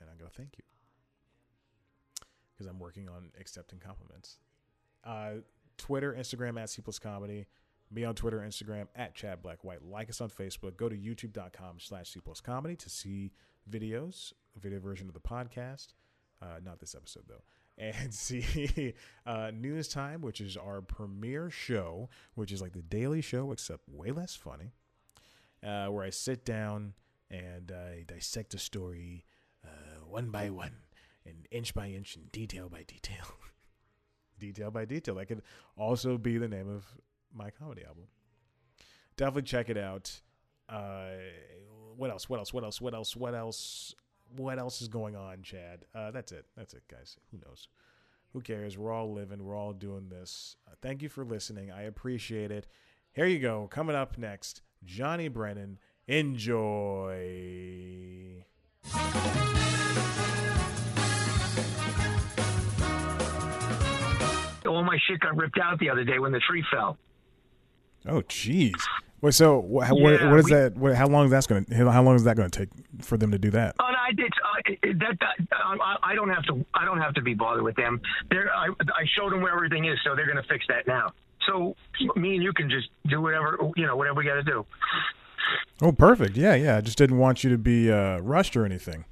And 0.01 0.11
I 0.11 0.21
go, 0.21 0.29
thank 0.35 0.59
you 0.59 0.65
because 2.55 2.71
I'm 2.71 2.79
working 2.79 3.09
on 3.09 3.31
accepting 3.41 3.79
compliments. 3.79 4.39
Uh, 5.03 5.43
Twitter, 5.76 6.14
Instagram 6.19 6.61
at 6.61 6.71
C 6.71 6.83
plus 6.83 6.99
comedy. 6.99 7.47
Me 7.90 8.04
on 8.04 8.14
Twitter, 8.14 8.38
Instagram 8.40 8.88
at 8.97 9.14
Chad 9.14 9.43
Black 9.43 9.62
White. 9.62 9.85
Like 9.85 10.09
us 10.09 10.21
on 10.21 10.31
Facebook. 10.31 10.76
Go 10.76 10.88
to 10.88 10.97
youtube.com 10.97 11.76
slash 11.78 12.11
C 12.11 12.21
plus 12.21 12.40
comedy 12.40 12.76
to 12.76 12.88
see 12.90 13.33
videos, 13.71 14.33
a 14.57 14.61
video 14.61 14.81
version 14.81 15.09
of 15.09 15.14
the 15.14 15.21
podcast. 15.21 15.88
Uh, 16.43 16.61
not 16.64 16.81
this 16.81 16.95
episode 16.95 17.25
though. 17.28 17.43
And 17.76 18.14
see 18.14 18.95
uh, 19.26 19.50
News 19.52 19.88
Time, 19.88 20.23
which 20.23 20.40
is 20.40 20.57
our 20.57 20.81
premiere 20.81 21.50
show, 21.50 22.09
which 22.37 22.52
is 22.52 22.62
like 22.62 22.73
the 22.73 22.83
daily 22.83 23.21
show 23.21 23.50
except 23.50 23.88
way 23.88 24.12
less 24.12 24.37
funny, 24.37 24.71
uh, 25.61 25.87
where 25.87 26.04
I 26.04 26.11
sit 26.11 26.45
down 26.45 26.93
and 27.33 27.73
I 27.73 28.04
dissect 28.07 28.54
a 28.54 28.59
story 28.59 29.25
uh, 29.64 30.04
one 30.07 30.31
by 30.31 30.50
one 30.50 30.76
and 31.26 31.49
inch 31.50 31.75
by 31.75 31.88
inch 31.88 32.14
and 32.14 32.31
detail 32.31 32.69
by 32.69 32.85
detail. 32.85 33.26
detail 34.38 34.71
by 34.71 34.85
detail. 34.85 35.14
That 35.17 35.26
could 35.26 35.43
also 35.76 36.19
be 36.19 36.38
the 36.38 36.49
name 36.49 36.69
of 36.69 36.85
my 37.35 37.50
comedy 37.50 37.85
album. 37.85 38.05
Definitely 39.17 39.43
check 39.43 39.69
it 39.69 39.79
out. 39.79 40.21
Uh, 40.69 41.11
what 41.97 42.11
else? 42.11 42.29
What 42.29 42.38
else? 42.38 42.53
What 42.53 42.64
else? 42.64 42.81
What 42.81 42.95
else? 42.95 43.17
What 43.17 43.35
else? 43.35 43.95
What 44.37 44.59
else 44.59 44.83
is 44.83 44.88
going 44.88 45.14
on, 45.14 45.43
Chad? 45.43 45.85
Uh, 45.95 46.11
that's 46.11 46.33
it. 46.33 46.47
That's 46.57 46.75
it, 46.75 46.83
guys. 46.88 47.17
Who 47.31 47.38
knows? 47.45 47.69
Who 48.33 48.41
cares? 48.41 48.76
We're 48.76 48.93
all 48.93 49.12
living. 49.12 49.45
We're 49.45 49.57
all 49.57 49.73
doing 49.73 50.09
this. 50.09 50.57
Uh, 50.67 50.73
thank 50.83 51.03
you 51.03 51.09
for 51.09 51.25
listening. 51.25 51.71
I 51.71 51.83
appreciate 51.83 52.50
it. 52.50 52.67
Here 53.12 53.26
you 53.26 53.38
go. 53.38 53.69
Coming 53.69 53.95
up 53.95 54.19
next, 54.19 54.62
Johnny 54.85 55.29
Brennan. 55.29 55.79
Enjoy. 56.09 57.23
All 64.85 64.91
my 64.91 64.99
shit 65.07 65.21
got 65.21 65.37
ripped 65.37 65.59
out 65.62 65.79
the 65.79 65.91
other 65.91 66.05
day 66.05 66.19
when 66.19 66.33
the 66.33 66.41
tree 66.41 66.64
fell. 66.73 66.99
Oh, 68.07 68.21
jeez. 68.23 68.75
Wait, 69.21 69.33
so 69.33 69.59
what, 69.59 69.88
what, 69.91 70.23
what 70.23 70.38
is 70.38 70.45
we- 70.45 70.50
that? 70.50 70.76
What, 70.76 70.95
how 70.95 71.09
long 71.09 71.25
is 71.25 71.31
that 71.31 71.47
going 71.49 71.64
to? 71.64 71.91
How 71.91 72.03
long 72.03 72.14
is 72.14 72.25
that 72.25 72.37
going 72.37 72.50
to 72.50 72.59
take 72.59 72.69
for 73.00 73.17
them 73.17 73.31
to 73.31 73.38
do 73.38 73.50
that? 73.50 73.75
Oh, 73.81 73.85
no, 73.91 73.97
I 73.97 74.12
did. 74.12 74.31
Uh, 74.45 74.91
that, 74.99 75.19
that 75.21 75.57
I, 75.57 75.97
I 76.03 76.14
don't 76.14 76.29
have 76.29 76.43
to. 76.45 76.64
I 76.75 76.85
don't 76.85 77.00
have 77.00 77.14
to 77.14 77.23
be 77.23 77.33
bothered 77.33 77.62
with 77.62 77.76
them. 77.76 78.00
They're, 78.31 78.55
I, 78.55 78.67
I 78.67 79.05
showed 79.19 79.33
them 79.33 79.41
where 79.41 79.55
everything 79.55 79.87
is, 79.87 79.99
so 80.05 80.14
they're 80.14 80.26
going 80.26 80.43
to 80.43 80.49
fix 80.49 80.67
that 80.69 80.87
now. 80.87 81.12
So 81.47 81.75
me 82.17 82.35
and 82.35 82.43
you 82.43 82.53
can 82.53 82.69
just 82.69 82.88
do 83.09 83.21
whatever 83.21 83.59
you 83.76 83.87
know, 83.87 83.97
whatever 83.97 84.19
we 84.19 84.25
got 84.25 84.35
to 84.35 84.43
do. 84.43 84.67
Oh, 85.81 85.93
perfect. 85.93 86.37
Yeah, 86.37 86.55
yeah. 86.55 86.76
I 86.76 86.81
just 86.83 86.99
didn't 86.99 87.19
want 87.19 87.45
you 87.45 87.50
to 87.50 87.59
be 87.59 87.91
uh, 87.91 88.19
rushed 88.19 88.57
or 88.57 88.64
anything. 88.67 89.05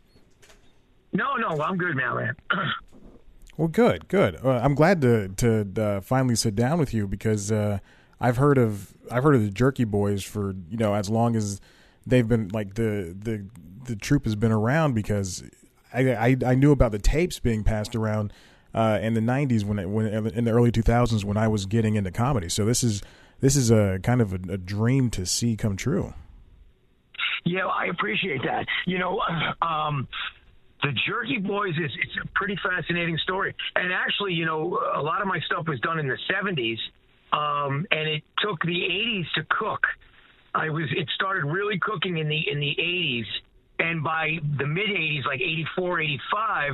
No, 1.15 1.37
no, 1.37 1.63
I'm 1.63 1.77
good 1.77 1.97
now, 1.97 2.17
man. 2.17 2.37
Well, 3.63 3.69
good, 3.69 4.09
good. 4.09 4.45
Uh, 4.45 4.59
I'm 4.61 4.75
glad 4.75 5.01
to 5.03 5.29
to 5.29 5.69
uh, 5.81 6.01
finally 6.01 6.35
sit 6.35 6.57
down 6.57 6.81
with 6.81 6.93
you 6.93 7.07
because 7.07 7.53
uh, 7.53 7.79
I've 8.21 8.37
heard 8.37 8.59
of 8.59 8.93
I've 9.09 9.23
heard 9.23 9.37
of 9.37 9.43
the 9.43 9.51
Jerky 9.51 9.85
Boys 9.85 10.25
for 10.25 10.57
you 10.69 10.77
know 10.77 10.95
as 10.95 11.09
long 11.09 11.37
as 11.37 11.61
they've 12.05 12.27
been 12.27 12.49
like 12.49 12.75
the 12.75 13.15
the 13.17 13.47
the 13.85 13.95
troop 13.95 14.25
has 14.25 14.35
been 14.35 14.51
around 14.51 14.95
because 14.95 15.45
I 15.95 16.13
I, 16.13 16.37
I 16.45 16.55
knew 16.57 16.73
about 16.73 16.91
the 16.91 16.99
tapes 16.99 17.39
being 17.39 17.63
passed 17.63 17.95
around 17.95 18.33
uh, 18.75 18.99
in 19.01 19.15
the 19.15 19.21
'90s 19.21 19.63
when 19.63 19.79
it, 19.79 19.89
when 19.89 20.07
in 20.07 20.43
the 20.43 20.51
early 20.51 20.73
2000s 20.73 21.23
when 21.23 21.37
I 21.37 21.47
was 21.47 21.65
getting 21.65 21.95
into 21.95 22.11
comedy. 22.11 22.49
So 22.49 22.65
this 22.65 22.83
is 22.83 23.01
this 23.39 23.55
is 23.55 23.71
a 23.71 24.01
kind 24.03 24.21
of 24.21 24.33
a, 24.33 24.41
a 24.55 24.59
dream 24.59 25.09
to 25.11 25.25
see 25.25 25.57
come 25.57 25.77
true. 25.77 26.15
Yeah, 27.45 27.67
I 27.67 27.85
appreciate 27.87 28.43
that. 28.43 28.67
You 28.87 28.99
know, 28.99 29.21
um, 29.63 30.09
the 30.83 30.93
Jerky 31.07 31.39
Boys 31.39 31.75
is 31.77 31.91
it's 32.03 32.17
a 32.23 32.29
pretty 32.35 32.57
fascinating 32.63 33.17
story. 33.19 33.55
And 33.77 33.93
actually, 33.93 34.35
you 34.35 34.45
know, 34.45 34.79
a 34.95 35.01
lot 35.01 35.23
of 35.23 35.29
my 35.29 35.39
stuff 35.47 35.67
was 35.67 35.79
done 35.81 35.99
in 35.99 36.09
the 36.09 36.19
'70s, 36.31 36.79
um, 37.33 37.87
and 37.91 38.09
it 38.09 38.23
took 38.39 38.61
the 38.63 38.69
'80s 38.69 39.33
to 39.37 39.47
cook. 39.49 39.83
I 40.55 40.71
was 40.71 40.85
it 40.91 41.09
started 41.15 41.45
really 41.45 41.79
cooking 41.79 42.19
in 42.19 42.29
the 42.29 42.51
in 42.51 42.59
the 42.59 42.75
'80s, 42.79 43.25
and 43.79 44.03
by 44.03 44.39
the 44.59 44.67
mid 44.67 44.89
'80s, 44.89 45.25
like 45.25 45.41
'84, 45.41 46.01
'85. 46.01 46.73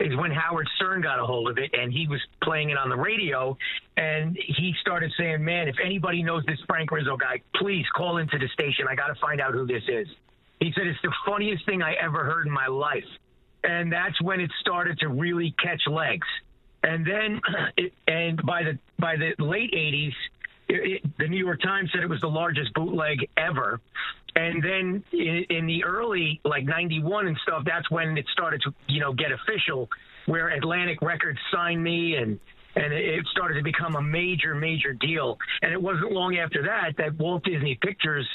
Is 0.00 0.16
when 0.16 0.30
Howard 0.30 0.68
Stern 0.76 1.02
got 1.02 1.18
a 1.18 1.26
hold 1.26 1.50
of 1.50 1.58
it 1.58 1.72
and 1.74 1.92
he 1.92 2.06
was 2.06 2.20
playing 2.40 2.70
it 2.70 2.78
on 2.78 2.88
the 2.88 2.94
radio 2.94 3.58
and 3.96 4.38
he 4.56 4.72
started 4.80 5.10
saying, 5.18 5.44
Man, 5.44 5.66
if 5.66 5.74
anybody 5.84 6.22
knows 6.22 6.44
this 6.46 6.60
Frank 6.68 6.92
Rizzo 6.92 7.16
guy, 7.16 7.42
please 7.56 7.84
call 7.96 8.18
into 8.18 8.38
the 8.38 8.46
station. 8.54 8.86
I 8.88 8.94
got 8.94 9.08
to 9.08 9.16
find 9.20 9.40
out 9.40 9.54
who 9.54 9.66
this 9.66 9.82
is. 9.88 10.06
He 10.60 10.70
said, 10.76 10.86
It's 10.86 11.02
the 11.02 11.12
funniest 11.26 11.66
thing 11.66 11.82
I 11.82 11.94
ever 11.94 12.24
heard 12.24 12.46
in 12.46 12.52
my 12.52 12.68
life. 12.68 13.02
And 13.64 13.92
that's 13.92 14.20
when 14.22 14.40
it 14.40 14.50
started 14.60 14.98
to 15.00 15.08
really 15.08 15.54
catch 15.62 15.82
legs. 15.86 16.26
And 16.82 17.06
then, 17.06 17.40
it, 17.76 17.92
and 18.06 18.40
by 18.44 18.62
the 18.62 18.78
by 18.98 19.16
the 19.16 19.34
late 19.42 19.72
'80s, 19.72 20.12
it, 20.68 21.02
it, 21.04 21.18
the 21.18 21.28
New 21.28 21.44
York 21.44 21.60
Times 21.62 21.90
said 21.92 22.02
it 22.02 22.08
was 22.08 22.20
the 22.20 22.28
largest 22.28 22.72
bootleg 22.74 23.28
ever. 23.36 23.80
And 24.36 24.62
then 24.62 25.02
in, 25.12 25.44
in 25.50 25.66
the 25.66 25.84
early 25.84 26.40
like 26.44 26.64
'91 26.64 27.26
and 27.26 27.36
stuff, 27.42 27.62
that's 27.64 27.90
when 27.90 28.16
it 28.16 28.26
started 28.32 28.62
to 28.62 28.74
you 28.86 29.00
know 29.00 29.12
get 29.12 29.32
official, 29.32 29.88
where 30.26 30.48
Atlantic 30.48 31.02
Records 31.02 31.38
signed 31.52 31.82
me 31.82 32.16
and 32.16 32.38
and 32.76 32.92
it 32.92 33.26
started 33.32 33.54
to 33.54 33.62
become 33.62 33.96
a 33.96 34.02
major, 34.02 34.54
major 34.54 34.92
deal. 34.92 35.38
And 35.62 35.72
it 35.72 35.82
wasn't 35.82 36.12
long 36.12 36.36
after 36.36 36.62
that 36.62 36.96
that 36.98 37.18
Walt 37.18 37.42
Disney 37.44 37.76
Pictures 37.82 38.26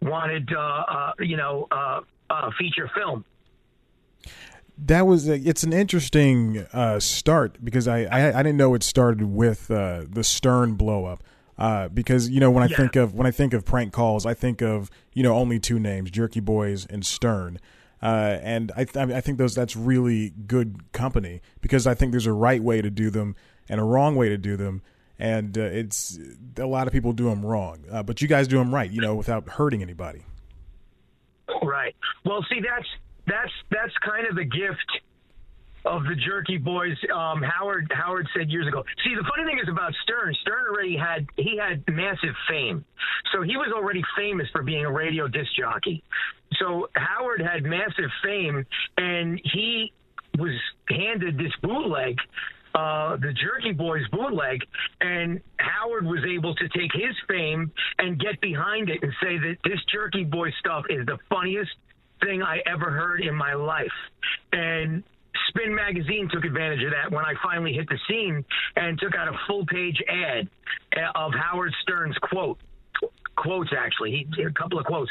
wanted, 0.00 0.52
uh, 0.52 0.60
uh, 0.60 1.12
you 1.18 1.36
know, 1.36 1.66
uh, 1.70 2.00
uh, 2.30 2.50
feature 2.58 2.88
film. 2.94 3.24
That 4.86 5.06
was 5.06 5.28
a, 5.28 5.34
it's 5.34 5.64
an 5.64 5.72
interesting 5.72 6.64
uh, 6.72 7.00
start 7.00 7.58
because 7.64 7.88
I, 7.88 8.04
I 8.04 8.38
I 8.38 8.42
didn't 8.42 8.56
know 8.58 8.74
it 8.74 8.82
started 8.82 9.22
with 9.22 9.70
uh, 9.70 10.02
the 10.08 10.22
Stern 10.24 10.74
blow 10.74 11.04
up. 11.04 11.22
Uh, 11.58 11.88
because 11.88 12.30
you 12.30 12.38
know 12.38 12.52
when 12.52 12.62
I 12.62 12.66
Yeah. 12.68 12.76
think 12.76 12.94
of 12.96 13.14
when 13.14 13.26
I 13.26 13.32
think 13.32 13.52
of 13.52 13.64
prank 13.64 13.92
calls, 13.92 14.24
I 14.24 14.34
think 14.34 14.62
of 14.62 14.90
you 15.12 15.24
know 15.24 15.34
only 15.34 15.58
two 15.58 15.80
names, 15.80 16.10
Jerky 16.12 16.38
Boys 16.40 16.86
and 16.86 17.04
Stern. 17.04 17.58
Uh, 18.00 18.38
and 18.42 18.70
I, 18.76 18.84
th- 18.84 19.08
I 19.10 19.20
think 19.20 19.38
those 19.38 19.56
that's 19.56 19.74
really 19.74 20.30
good 20.46 20.92
company 20.92 21.40
because 21.60 21.84
I 21.84 21.94
think 21.94 22.12
there's 22.12 22.26
a 22.28 22.32
right 22.32 22.62
way 22.62 22.80
to 22.80 22.90
do 22.90 23.10
them 23.10 23.34
and 23.68 23.80
a 23.80 23.82
wrong 23.82 24.14
way 24.14 24.28
to 24.28 24.38
do 24.38 24.56
them, 24.56 24.82
and 25.18 25.58
uh, 25.58 25.62
it's 25.62 26.16
a 26.58 26.66
lot 26.66 26.86
of 26.86 26.92
people 26.92 27.12
do 27.12 27.24
them 27.24 27.44
wrong, 27.44 27.78
uh, 27.90 28.04
but 28.04 28.22
you 28.22 28.28
guys 28.28 28.46
do 28.46 28.56
them 28.58 28.72
right, 28.72 28.88
you 28.88 29.00
know, 29.00 29.16
without 29.16 29.48
hurting 29.48 29.82
anybody. 29.82 30.22
Right. 31.62 31.96
Well, 32.24 32.44
see, 32.48 32.60
that's 32.60 32.86
that's 33.28 33.52
that's 33.70 33.92
kind 34.04 34.26
of 34.26 34.36
the 34.36 34.44
gift 34.44 34.90
of 35.84 36.04
the 36.04 36.14
Jerky 36.14 36.58
Boys. 36.58 36.96
Um, 37.12 37.42
Howard 37.42 37.90
Howard 37.94 38.26
said 38.36 38.50
years 38.50 38.66
ago. 38.66 38.84
See, 39.04 39.14
the 39.14 39.24
funny 39.28 39.48
thing 39.48 39.58
is 39.62 39.68
about 39.68 39.92
Stern. 40.02 40.34
Stern 40.42 40.64
already 40.70 40.96
had 40.96 41.26
he 41.36 41.56
had 41.56 41.82
massive 41.88 42.34
fame, 42.48 42.84
so 43.32 43.42
he 43.42 43.56
was 43.56 43.72
already 43.74 44.02
famous 44.16 44.46
for 44.52 44.62
being 44.62 44.84
a 44.84 44.92
radio 44.92 45.28
disc 45.28 45.50
jockey. 45.58 46.02
So 46.58 46.88
Howard 46.94 47.40
had 47.40 47.62
massive 47.62 48.10
fame, 48.22 48.66
and 48.96 49.40
he 49.52 49.92
was 50.38 50.54
handed 50.88 51.38
this 51.38 51.52
bootleg. 51.62 52.16
Uh, 52.74 53.16
the 53.16 53.32
Jerky 53.32 53.72
Boys 53.72 54.02
bootleg, 54.12 54.60
and 55.00 55.40
Howard 55.56 56.04
was 56.04 56.20
able 56.28 56.54
to 56.54 56.68
take 56.68 56.92
his 56.92 57.16
fame 57.26 57.72
and 57.98 58.20
get 58.20 58.40
behind 58.40 58.90
it 58.90 58.98
and 59.02 59.12
say 59.22 59.38
that 59.38 59.56
this 59.64 59.80
Jerky 59.90 60.22
Boy 60.22 60.50
stuff 60.60 60.84
is 60.90 61.06
the 61.06 61.18
funniest 61.30 61.70
thing 62.22 62.42
I 62.42 62.60
ever 62.66 62.90
heard 62.90 63.20
in 63.20 63.34
my 63.34 63.54
life. 63.54 63.86
And 64.52 65.02
Spin 65.48 65.74
Magazine 65.74 66.28
took 66.32 66.44
advantage 66.44 66.82
of 66.84 66.92
that 66.92 67.10
when 67.10 67.24
I 67.24 67.34
finally 67.42 67.72
hit 67.72 67.88
the 67.88 67.98
scene 68.08 68.44
and 68.76 68.98
took 68.98 69.14
out 69.14 69.28
a 69.28 69.38
full 69.46 69.64
page 69.66 70.02
ad 70.08 70.48
uh, 70.96 71.10
of 71.14 71.32
Howard 71.34 71.72
Stern's 71.82 72.16
quote 72.18 72.58
quotes 73.36 73.70
actually. 73.76 74.26
He 74.36 74.42
a 74.42 74.50
couple 74.50 74.78
of 74.78 74.84
quotes. 74.84 75.10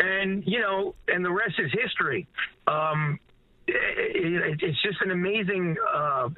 And 0.00 0.42
you 0.46 0.60
know 0.60 0.94
and 1.08 1.24
the 1.24 1.30
rest 1.30 1.54
is 1.58 1.70
history. 1.72 2.26
Um 2.66 3.18
it, 3.66 4.50
it, 4.52 4.62
it's 4.62 4.82
just 4.82 5.00
an 5.02 5.12
amazing 5.12 5.76
uh 5.94 6.28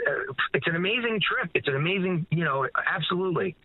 it's 0.52 0.66
an 0.66 0.76
amazing 0.76 1.20
trip. 1.20 1.50
It's 1.54 1.68
an 1.68 1.76
amazing 1.76 2.26
you 2.30 2.44
know 2.44 2.68
absolutely. 2.86 3.56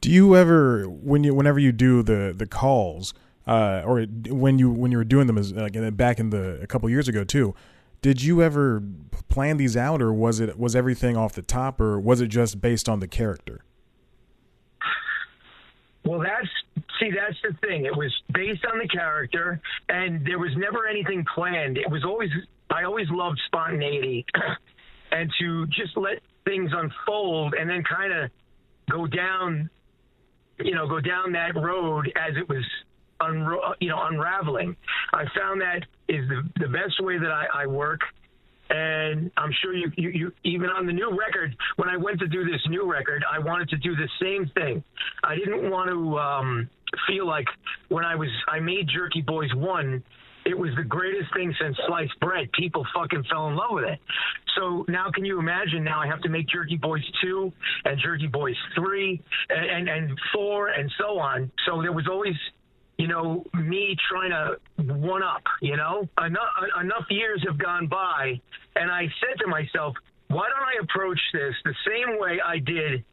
Do 0.00 0.10
you 0.10 0.36
ever, 0.36 0.84
when 0.84 1.24
you, 1.24 1.34
whenever 1.34 1.58
you 1.58 1.72
do 1.72 2.02
the 2.02 2.34
the 2.36 2.46
calls, 2.46 3.14
uh, 3.46 3.82
or 3.84 4.04
when 4.28 4.58
you 4.58 4.70
when 4.70 4.92
you 4.92 4.98
were 4.98 5.04
doing 5.04 5.26
them 5.26 5.38
as 5.38 5.52
like 5.52 5.74
back 5.96 6.18
in 6.20 6.30
the 6.30 6.60
a 6.62 6.66
couple 6.66 6.88
years 6.88 7.08
ago 7.08 7.24
too, 7.24 7.54
did 8.00 8.22
you 8.22 8.42
ever 8.42 8.82
plan 9.28 9.56
these 9.56 9.76
out, 9.76 10.02
or 10.02 10.12
was 10.12 10.40
it 10.40 10.58
was 10.58 10.76
everything 10.76 11.16
off 11.16 11.32
the 11.34 11.42
top, 11.42 11.80
or 11.80 11.98
was 11.98 12.20
it 12.20 12.28
just 12.28 12.60
based 12.60 12.88
on 12.88 13.00
the 13.00 13.08
character? 13.08 13.64
Well, 16.04 16.20
that's 16.20 16.48
see, 17.00 17.10
that's 17.10 17.36
the 17.42 17.56
thing. 17.66 17.84
It 17.84 17.96
was 17.96 18.12
based 18.32 18.64
on 18.64 18.78
the 18.78 18.88
character, 18.88 19.60
and 19.88 20.26
there 20.26 20.38
was 20.38 20.50
never 20.56 20.86
anything 20.86 21.24
planned. 21.34 21.78
It 21.78 21.90
was 21.90 22.04
always 22.04 22.30
I 22.70 22.84
always 22.84 23.06
loved 23.10 23.40
spontaneity, 23.46 24.24
and 25.12 25.30
to 25.40 25.66
just 25.66 25.96
let 25.96 26.20
things 26.44 26.70
unfold, 26.74 27.54
and 27.54 27.68
then 27.68 27.84
kind 27.84 28.12
of 28.12 28.30
go 28.90 29.06
down, 29.06 29.70
you 30.58 30.74
know, 30.74 30.88
go 30.88 31.00
down 31.00 31.32
that 31.32 31.54
road 31.54 32.12
as 32.16 32.36
it 32.36 32.48
was, 32.48 32.64
you 33.80 33.88
know, 33.88 34.02
unraveling. 34.02 34.76
I 35.12 35.24
found 35.36 35.60
that 35.60 35.82
is 36.08 36.28
the 36.28 36.42
the 36.60 36.68
best 36.68 37.00
way 37.00 37.18
that 37.18 37.30
I, 37.30 37.46
I 37.62 37.66
work. 37.66 38.00
And 38.70 39.30
I'm 39.36 39.50
sure 39.60 39.74
you, 39.74 39.92
you, 39.98 40.08
you, 40.08 40.32
even 40.44 40.70
on 40.70 40.86
the 40.86 40.94
new 40.94 41.10
record, 41.10 41.54
when 41.76 41.90
I 41.90 41.96
went 41.98 42.18
to 42.20 42.26
do 42.26 42.42
this 42.44 42.60
new 42.70 42.90
record, 42.90 43.22
I 43.30 43.38
wanted 43.38 43.68
to 43.70 43.76
do 43.76 43.94
the 43.94 44.08
same 44.18 44.50
thing. 44.54 44.82
I 45.22 45.36
didn't 45.36 45.70
want 45.70 45.90
to 45.90 46.18
um, 46.18 46.70
feel 47.06 47.26
like 47.26 47.44
when 47.88 48.04
I 48.04 48.14
was, 48.14 48.30
I 48.48 48.60
made 48.60 48.88
Jerky 48.88 49.20
Boys 49.20 49.50
1, 49.54 50.02
it 50.44 50.58
was 50.58 50.70
the 50.76 50.82
greatest 50.82 51.32
thing 51.34 51.54
since 51.60 51.76
sliced 51.86 52.18
bread. 52.20 52.50
People 52.52 52.84
fucking 52.94 53.24
fell 53.30 53.48
in 53.48 53.56
love 53.56 53.72
with 53.72 53.84
it. 53.84 53.98
So 54.56 54.84
now, 54.88 55.10
can 55.10 55.24
you 55.24 55.38
imagine? 55.38 55.84
Now 55.84 56.00
I 56.00 56.06
have 56.06 56.20
to 56.22 56.28
make 56.28 56.48
Jerky 56.48 56.76
Boys 56.76 57.04
2 57.22 57.52
and 57.84 58.00
Jerky 58.02 58.26
Boys 58.26 58.56
3 58.74 59.20
and, 59.50 59.88
and, 59.88 59.88
and 59.88 60.18
4 60.34 60.68
and 60.68 60.90
so 60.98 61.18
on. 61.18 61.50
So 61.66 61.80
there 61.80 61.92
was 61.92 62.06
always 62.10 62.34
you 63.02 63.08
know, 63.08 63.42
me 63.52 63.96
trying 64.08 64.30
to 64.30 64.94
one 64.94 65.24
up, 65.24 65.42
you 65.60 65.76
know? 65.76 66.08
Enough, 66.24 66.48
enough 66.80 67.04
years 67.10 67.42
have 67.48 67.58
gone 67.58 67.88
by, 67.88 68.40
and 68.76 68.92
I 68.92 69.08
said 69.18 69.40
to 69.40 69.48
myself, 69.48 69.96
why 70.28 70.46
don't 70.48 70.64
I 70.64 70.84
approach 70.84 71.18
this 71.32 71.52
the 71.64 71.74
same 71.84 72.20
way 72.20 72.38
I 72.40 72.58
did 72.58 73.04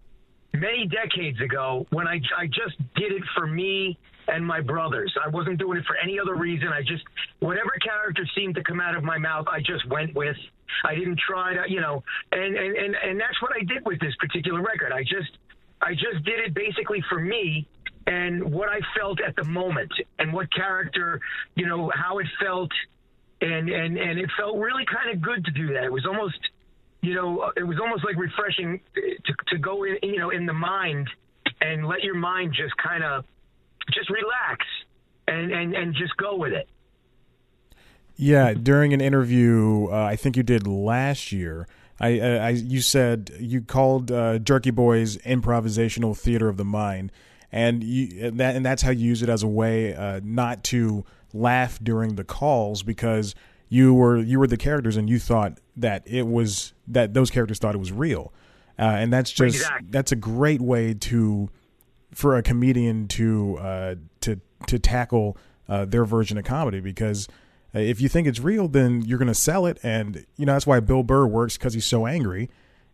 many 0.53 0.87
decades 0.87 1.41
ago 1.41 1.87
when 1.89 2.07
I, 2.07 2.21
I 2.37 2.45
just 2.45 2.77
did 2.97 3.13
it 3.13 3.23
for 3.35 3.47
me 3.47 3.97
and 4.27 4.45
my 4.45 4.61
brothers. 4.61 5.11
I 5.25 5.27
wasn't 5.29 5.57
doing 5.57 5.79
it 5.79 5.85
for 5.87 5.97
any 5.97 6.19
other 6.19 6.35
reason. 6.35 6.67
I 6.67 6.81
just, 6.81 7.03
whatever 7.39 7.71
character 7.83 8.27
seemed 8.35 8.53
to 8.55 8.63
come 8.63 8.79
out 8.79 8.95
of 8.95 9.03
my 9.03 9.17
mouth, 9.17 9.47
I 9.51 9.57
just 9.57 9.89
went 9.89 10.13
with. 10.13 10.37
I 10.85 10.93
didn't 10.93 11.19
try 11.27 11.55
to, 11.55 11.63
you 11.67 11.81
know, 11.81 12.03
and, 12.31 12.55
and, 12.55 12.77
and, 12.77 12.95
and 12.95 13.19
that's 13.19 13.41
what 13.41 13.53
I 13.59 13.63
did 13.63 13.83
with 13.87 13.99
this 13.99 14.13
particular 14.19 14.61
record. 14.61 14.91
I 14.93 15.01
just, 15.01 15.39
I 15.81 15.93
just 15.93 16.23
did 16.25 16.39
it 16.45 16.53
basically 16.53 17.03
for 17.09 17.19
me 17.19 17.67
and 18.07 18.51
what 18.51 18.69
I 18.69 18.79
felt 18.97 19.19
at 19.21 19.35
the 19.35 19.43
moment 19.43 19.91
and 20.17 20.33
what 20.33 20.51
character, 20.53 21.19
you 21.55 21.67
know, 21.67 21.91
how 21.93 22.19
it 22.19 22.27
felt. 22.41 22.71
And, 23.41 23.69
and, 23.69 23.97
and 23.97 24.19
it 24.19 24.29
felt 24.37 24.57
really 24.57 24.83
kind 24.85 25.15
of 25.15 25.21
good 25.21 25.45
to 25.45 25.51
do 25.51 25.73
that. 25.73 25.83
It 25.85 25.91
was 25.91 26.05
almost, 26.05 26.39
you 27.01 27.13
know, 27.13 27.51
it 27.55 27.63
was 27.63 27.79
almost 27.79 28.03
like 28.03 28.17
refreshing 28.17 28.81
to, 28.95 29.33
to 29.47 29.57
go 29.57 29.83
in, 29.83 29.97
you 30.03 30.17
know, 30.17 30.29
in 30.29 30.45
the 30.45 30.53
mind 30.53 31.07
and 31.61 31.87
let 31.87 32.03
your 32.03 32.15
mind 32.15 32.53
just 32.53 32.75
kind 32.77 33.03
of 33.03 33.23
just 33.93 34.09
relax 34.09 34.65
and 35.27 35.51
and 35.51 35.73
and 35.73 35.95
just 35.95 36.15
go 36.17 36.35
with 36.35 36.53
it. 36.53 36.67
Yeah, 38.15 38.53
during 38.53 38.93
an 38.93 38.99
interview, 38.99 39.87
uh, 39.89 39.95
I 39.95 40.17
think 40.17 40.35
you 40.35 40.43
did 40.43 40.67
last 40.67 41.31
year. 41.31 41.67
I, 42.01 42.19
uh, 42.19 42.37
I 42.39 42.49
you 42.49 42.81
said 42.81 43.31
you 43.39 43.61
called 43.61 44.11
uh, 44.11 44.39
Jerky 44.39 44.71
Boys 44.71 45.17
improvisational 45.19 46.17
theater 46.17 46.49
of 46.49 46.57
the 46.57 46.65
mind, 46.65 47.11
and 47.51 47.83
you 47.83 48.27
and 48.27 48.39
that 48.39 48.55
and 48.55 48.65
that's 48.65 48.81
how 48.81 48.91
you 48.91 49.05
use 49.07 49.21
it 49.21 49.29
as 49.29 49.43
a 49.43 49.47
way 49.47 49.93
uh, 49.95 50.19
not 50.23 50.63
to 50.65 51.03
laugh 51.33 51.79
during 51.81 52.15
the 52.15 52.23
calls 52.23 52.83
because 52.83 53.35
you 53.69 53.93
were 53.93 54.17
you 54.17 54.39
were 54.39 54.47
the 54.47 54.57
characters 54.57 54.97
and 54.97 55.09
you 55.09 55.19
thought 55.19 55.59
that 55.77 56.03
it 56.05 56.27
was 56.27 56.73
that 56.87 57.13
those 57.13 57.29
characters 57.29 57.59
thought 57.59 57.75
it 57.75 57.79
was 57.79 57.91
real, 57.91 58.33
uh, 58.77 58.83
and 58.83 59.13
that's 59.13 59.31
just 59.31 59.57
Exactly. 59.57 59.87
that's 59.91 60.11
a 60.11 60.15
great 60.15 60.61
way 60.61 60.93
to 60.93 61.49
for 62.13 62.35
a 62.37 62.41
comedian 62.43 63.07
to 63.07 63.57
uh, 63.59 63.95
to 64.21 64.39
to 64.67 64.79
tackle 64.79 65.37
uh, 65.67 65.85
their 65.85 66.05
version 66.05 66.37
of 66.37 66.43
comedy 66.45 66.79
because 66.79 67.27
uh, 67.75 67.79
if 67.79 68.01
you 68.01 68.09
think 68.09 68.27
it's 68.27 68.39
real, 68.39 68.67
then 68.67 69.01
you're 69.03 69.19
going 69.19 69.27
to 69.27 69.35
sell 69.35 69.67
it, 69.67 69.77
and 69.83 70.25
you 70.35 70.45
know 70.45 70.53
that's 70.53 70.65
why 70.65 70.79
Bill 70.79 71.03
Burr 71.03 71.27
works 71.27 71.57
because 71.57 71.75
he's 71.75 71.85
so 71.85 72.07
angry, 72.07 72.49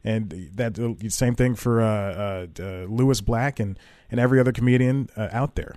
and 0.06 0.52
that 0.54 0.80
uh, 0.80 1.10
same 1.10 1.36
thing 1.36 1.56
for 1.56 1.82
uh, 1.82 1.88
uh, 1.88 2.48
uh, 2.60 2.64
Lewis 2.88 3.20
Black 3.20 3.60
and 3.60 3.78
and 4.10 4.20
every 4.20 4.40
other 4.40 4.52
comedian 4.52 5.10
uh, 5.18 5.28
out 5.32 5.56
there. 5.56 5.76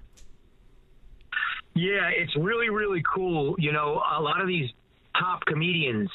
Yeah, 1.75 2.11
it's 2.15 2.37
really, 2.37 2.69
really 2.71 3.03
cool. 3.15 3.57
You 3.59 3.73
know, 3.73 4.03
a 4.17 4.21
lot 4.21 4.41
of 4.41 4.47
these 4.47 4.71
top 5.19 5.45
comedians 5.47 6.11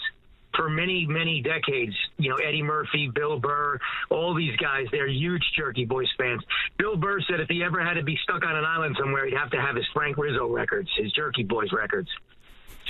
for 0.55 0.69
many, 0.69 1.07
many 1.07 1.41
decades, 1.41 1.95
you 2.17 2.29
know, 2.29 2.35
Eddie 2.35 2.61
Murphy, 2.61 3.09
Bill 3.13 3.39
Burr, 3.39 3.79
all 4.11 4.35
these 4.35 4.55
guys, 4.57 4.85
they're 4.91 5.07
huge 5.07 5.41
Jerky 5.57 5.85
Boys 5.85 6.09
fans. 6.17 6.43
Bill 6.77 6.95
Burr 6.95 7.19
said 7.21 7.39
if 7.39 7.47
he 7.49 7.63
ever 7.63 7.83
had 7.83 7.95
to 7.95 8.03
be 8.03 8.17
stuck 8.21 8.45
on 8.45 8.55
an 8.55 8.63
island 8.63 8.95
somewhere, 8.99 9.25
he'd 9.25 9.35
have 9.35 9.49
to 9.51 9.59
have 9.59 9.75
his 9.75 9.85
Frank 9.93 10.17
Rizzo 10.17 10.47
records, 10.47 10.89
his 10.97 11.11
Jerky 11.13 11.43
Boys 11.43 11.71
records. 11.71 12.09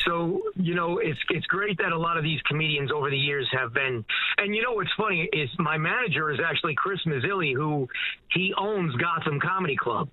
So, 0.06 0.42
you 0.56 0.76
know, 0.76 0.98
it's 0.98 1.20
it's 1.30 1.46
great 1.46 1.78
that 1.78 1.92
a 1.92 1.98
lot 1.98 2.18
of 2.18 2.24
these 2.24 2.42
comedians 2.42 2.92
over 2.92 3.10
the 3.10 3.18
years 3.18 3.48
have 3.52 3.74
been 3.74 4.04
and 4.38 4.56
you 4.56 4.62
know 4.62 4.74
what's 4.74 4.92
funny 4.98 5.30
is 5.32 5.50
my 5.60 5.78
manager 5.78 6.32
is 6.32 6.40
actually 6.46 6.76
Chris 6.76 7.00
Mazzilli, 7.06 7.56
who 7.56 7.88
he 8.32 8.54
owns 8.58 8.96
Gotham 8.96 9.40
Comedy 9.40 9.76
Club. 9.76 10.10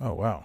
Oh 0.00 0.14
wow! 0.14 0.44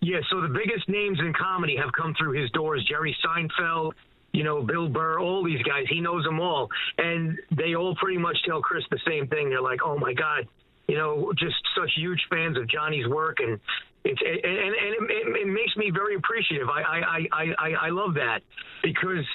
Yeah, 0.00 0.20
so 0.30 0.40
the 0.40 0.48
biggest 0.48 0.88
names 0.88 1.18
in 1.20 1.34
comedy 1.34 1.76
have 1.76 1.92
come 1.92 2.14
through 2.14 2.40
his 2.40 2.50
doors. 2.52 2.84
Jerry 2.88 3.14
Seinfeld, 3.24 3.92
you 4.32 4.44
know, 4.44 4.62
Bill 4.62 4.88
Burr, 4.88 5.20
all 5.20 5.44
these 5.44 5.62
guys. 5.62 5.84
He 5.90 6.00
knows 6.00 6.24
them 6.24 6.40
all. 6.40 6.68
And 6.98 7.38
they 7.50 7.74
all 7.74 7.94
pretty 7.96 8.18
much 8.18 8.38
tell 8.46 8.62
Chris 8.62 8.84
the 8.90 9.00
same 9.06 9.26
thing. 9.26 9.50
They're 9.50 9.60
like, 9.60 9.80
oh 9.84 9.98
my 9.98 10.14
God, 10.14 10.48
you 10.88 10.96
know, 10.96 11.32
just 11.36 11.56
such 11.76 11.90
huge 11.96 12.20
fans 12.30 12.56
of 12.56 12.66
Johnny's 12.68 13.06
work. 13.08 13.38
And 13.40 13.60
it's, 14.04 14.20
and, 14.24 14.54
and, 14.54 15.10
it, 15.10 15.42
it, 15.42 15.46
makes 15.46 15.76
me 15.76 15.90
very 15.92 16.16
appreciative. 16.16 16.68
I, 16.68 16.82
I, 16.82 17.18
I, 17.32 17.44
I, 17.58 17.70
I 17.86 17.88
love 17.90 18.14
that 18.14 18.40
because 18.82 19.26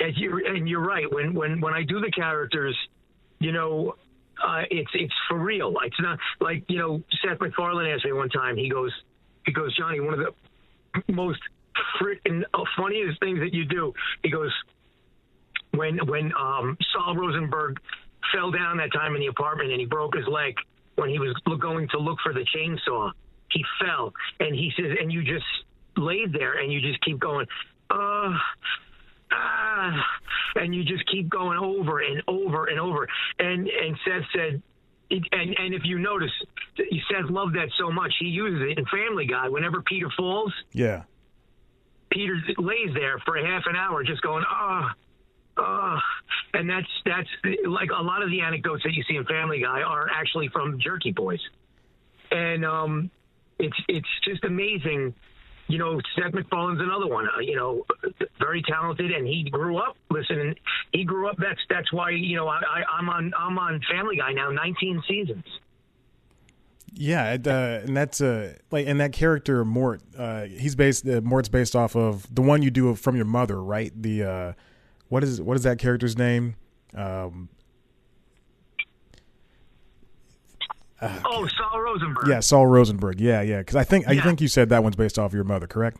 as 0.00 0.16
you, 0.16 0.42
and 0.46 0.68
you're 0.68 0.84
right. 0.84 1.10
When, 1.12 1.34
when, 1.34 1.60
when 1.60 1.74
I 1.74 1.82
do 1.82 2.00
the 2.00 2.10
characters, 2.10 2.76
you 3.38 3.52
know, 3.52 3.94
uh, 4.42 4.62
it's, 4.70 4.90
it's 4.94 5.14
for 5.28 5.38
real. 5.38 5.74
It's 5.84 6.00
not 6.00 6.18
like, 6.40 6.64
you 6.68 6.78
know, 6.78 7.02
Seth 7.22 7.40
MacFarlane 7.40 7.90
asked 7.92 8.04
me 8.04 8.12
one 8.12 8.28
time, 8.28 8.56
he 8.56 8.68
goes, 8.68 8.92
he 9.44 9.52
goes, 9.52 9.76
Johnny, 9.76 10.00
one 10.00 10.14
of 10.14 10.20
the 10.20 11.12
most 11.12 11.40
freaking 12.00 12.42
funniest 12.76 13.20
things 13.20 13.38
that 13.40 13.54
you 13.54 13.64
do. 13.64 13.92
He 14.22 14.30
goes, 14.30 14.52
when 15.72 15.98
when 16.06 16.32
um, 16.38 16.76
Sol 16.92 17.14
Rosenberg 17.14 17.78
fell 18.34 18.50
down 18.50 18.78
that 18.78 18.92
time 18.92 19.14
in 19.14 19.20
the 19.20 19.26
apartment 19.26 19.70
and 19.70 19.80
he 19.80 19.86
broke 19.86 20.16
his 20.16 20.26
leg 20.26 20.54
when 20.96 21.10
he 21.10 21.18
was 21.18 21.34
going 21.60 21.88
to 21.88 21.98
look 21.98 22.18
for 22.22 22.32
the 22.32 22.44
chainsaw, 22.56 23.12
he 23.50 23.64
fell 23.80 24.12
and 24.40 24.54
he 24.54 24.72
says, 24.76 24.96
and 25.00 25.12
you 25.12 25.22
just 25.22 25.44
laid 25.96 26.32
there 26.32 26.58
and 26.58 26.72
you 26.72 26.80
just 26.80 27.00
keep 27.04 27.18
going, 27.18 27.46
uh, 27.90 28.32
ah, 29.32 30.04
and 30.56 30.74
you 30.74 30.84
just 30.84 31.04
keep 31.10 31.28
going 31.28 31.58
over 31.58 32.00
and 32.00 32.22
over 32.28 32.66
and 32.66 32.80
over. 32.80 33.08
And 33.38 33.68
and 33.68 33.96
Seth 34.04 34.24
said, 34.34 34.62
and 35.10 35.56
and 35.58 35.74
if 35.74 35.82
you 35.84 35.98
notice, 35.98 36.32
he 36.74 37.00
Seth 37.10 37.30
loved 37.30 37.54
that 37.56 37.68
so 37.78 37.90
much, 37.90 38.12
he 38.18 38.26
uses 38.26 38.70
it 38.70 38.78
in 38.78 38.84
Family 38.86 39.26
Guy. 39.26 39.48
Whenever 39.48 39.82
Peter 39.82 40.10
falls, 40.16 40.52
Yeah, 40.72 41.04
Peter 42.10 42.36
lays 42.58 42.90
there 42.94 43.18
for 43.24 43.36
a 43.36 43.46
half 43.46 43.64
an 43.66 43.76
hour, 43.76 44.02
just 44.04 44.22
going, 44.22 44.44
ah. 44.48 44.92
Uh, 45.58 45.98
and 46.52 46.68
that's 46.68 46.86
that's 47.06 47.28
like 47.66 47.88
a 47.90 48.02
lot 48.02 48.22
of 48.22 48.30
the 48.30 48.42
anecdotes 48.42 48.82
that 48.82 48.92
you 48.92 49.02
see 49.08 49.16
in 49.16 49.24
Family 49.24 49.60
Guy 49.60 49.80
are 49.80 50.06
actually 50.10 50.48
from 50.48 50.78
Jerky 50.78 51.12
Boys, 51.12 51.40
and 52.30 52.62
um, 52.62 53.10
it's 53.58 53.76
it's 53.88 54.08
just 54.24 54.44
amazing. 54.44 55.14
You 55.68 55.78
know, 55.78 56.00
Seth 56.14 56.32
MacFarlane's 56.32 56.80
another 56.80 57.08
one. 57.08 57.26
Uh, 57.36 57.40
you 57.40 57.56
know, 57.56 57.84
very 58.38 58.62
talented, 58.62 59.10
and 59.10 59.26
he 59.26 59.48
grew 59.50 59.78
up 59.78 59.96
listening. 60.10 60.54
He 60.92 61.04
grew 61.04 61.28
up. 61.28 61.36
That's 61.38 61.60
that's 61.68 61.92
why 61.92 62.10
you 62.10 62.36
know 62.36 62.46
I, 62.48 62.58
I, 62.58 62.82
I'm 62.98 63.08
on 63.08 63.32
I'm 63.36 63.58
on 63.58 63.80
Family 63.90 64.16
Guy 64.16 64.32
now, 64.32 64.50
19 64.50 65.02
seasons. 65.08 65.44
yeah, 66.94 67.34
it, 67.34 67.46
uh, 67.46 67.80
and 67.84 67.96
that's 67.96 68.20
uh, 68.20 68.54
like 68.70 68.86
and 68.86 69.00
that 69.00 69.12
character 69.12 69.64
Mort. 69.64 70.02
Uh, 70.16 70.44
he's 70.44 70.74
based. 70.76 71.06
Uh, 71.08 71.20
Mort's 71.20 71.48
based 71.48 71.74
off 71.74 71.96
of 71.96 72.32
the 72.34 72.42
one 72.42 72.62
you 72.62 72.70
do 72.70 72.94
from 72.94 73.16
your 73.16 73.24
mother, 73.24 73.62
right? 73.62 73.92
The 74.00 74.22
uh, 74.22 74.52
what 75.08 75.24
is 75.24 75.40
what 75.40 75.56
is 75.56 75.64
that 75.64 75.78
character's 75.78 76.16
name? 76.16 76.54
Um, 76.94 77.48
Oh, 81.02 81.46
Sol 81.46 81.80
Rosenberg. 81.80 82.28
yeah, 82.28 82.40
Sol 82.40 82.66
Rosenberg. 82.66 83.20
Yeah, 83.20 83.42
yeah. 83.42 83.58
Because 83.58 83.76
I 83.76 83.84
think 83.84 84.08
I 84.08 84.18
think 84.20 84.40
you 84.40 84.48
said 84.48 84.70
that 84.70 84.82
one's 84.82 84.96
based 84.96 85.18
off 85.18 85.30
of 85.30 85.34
your 85.34 85.44
mother, 85.44 85.66
correct? 85.66 85.98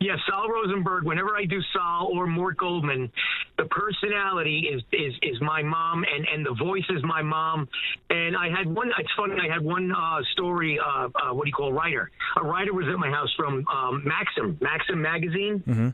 Yeah, 0.00 0.16
Sol 0.28 0.48
Rosenberg. 0.48 1.04
Whenever 1.04 1.36
I 1.36 1.44
do 1.44 1.60
Sol 1.72 2.10
or 2.12 2.26
Mort 2.26 2.56
Goldman, 2.56 3.12
the 3.56 3.64
personality 3.66 4.68
is 4.74 4.82
is 4.92 5.14
is 5.22 5.40
my 5.40 5.62
mom, 5.62 6.04
and 6.12 6.26
and 6.26 6.44
the 6.44 6.54
voice 6.54 6.82
is 6.90 7.00
my 7.04 7.22
mom. 7.22 7.68
And 8.10 8.36
I 8.36 8.48
had 8.50 8.66
one. 8.66 8.90
It's 8.98 9.12
funny. 9.16 9.36
I 9.40 9.52
had 9.52 9.62
one 9.62 9.92
uh, 9.92 10.18
story. 10.32 10.80
Uh, 10.80 11.08
uh, 11.14 11.32
what 11.34 11.44
do 11.44 11.48
you 11.50 11.54
call 11.54 11.68
a 11.68 11.72
writer? 11.72 12.10
A 12.38 12.44
writer 12.44 12.74
was 12.74 12.86
at 12.92 12.98
my 12.98 13.10
house 13.10 13.32
from 13.36 13.64
um, 13.68 14.02
Maxim, 14.04 14.58
Maxim 14.60 15.00
magazine, 15.00 15.62
Mm-hmm. 15.68 15.88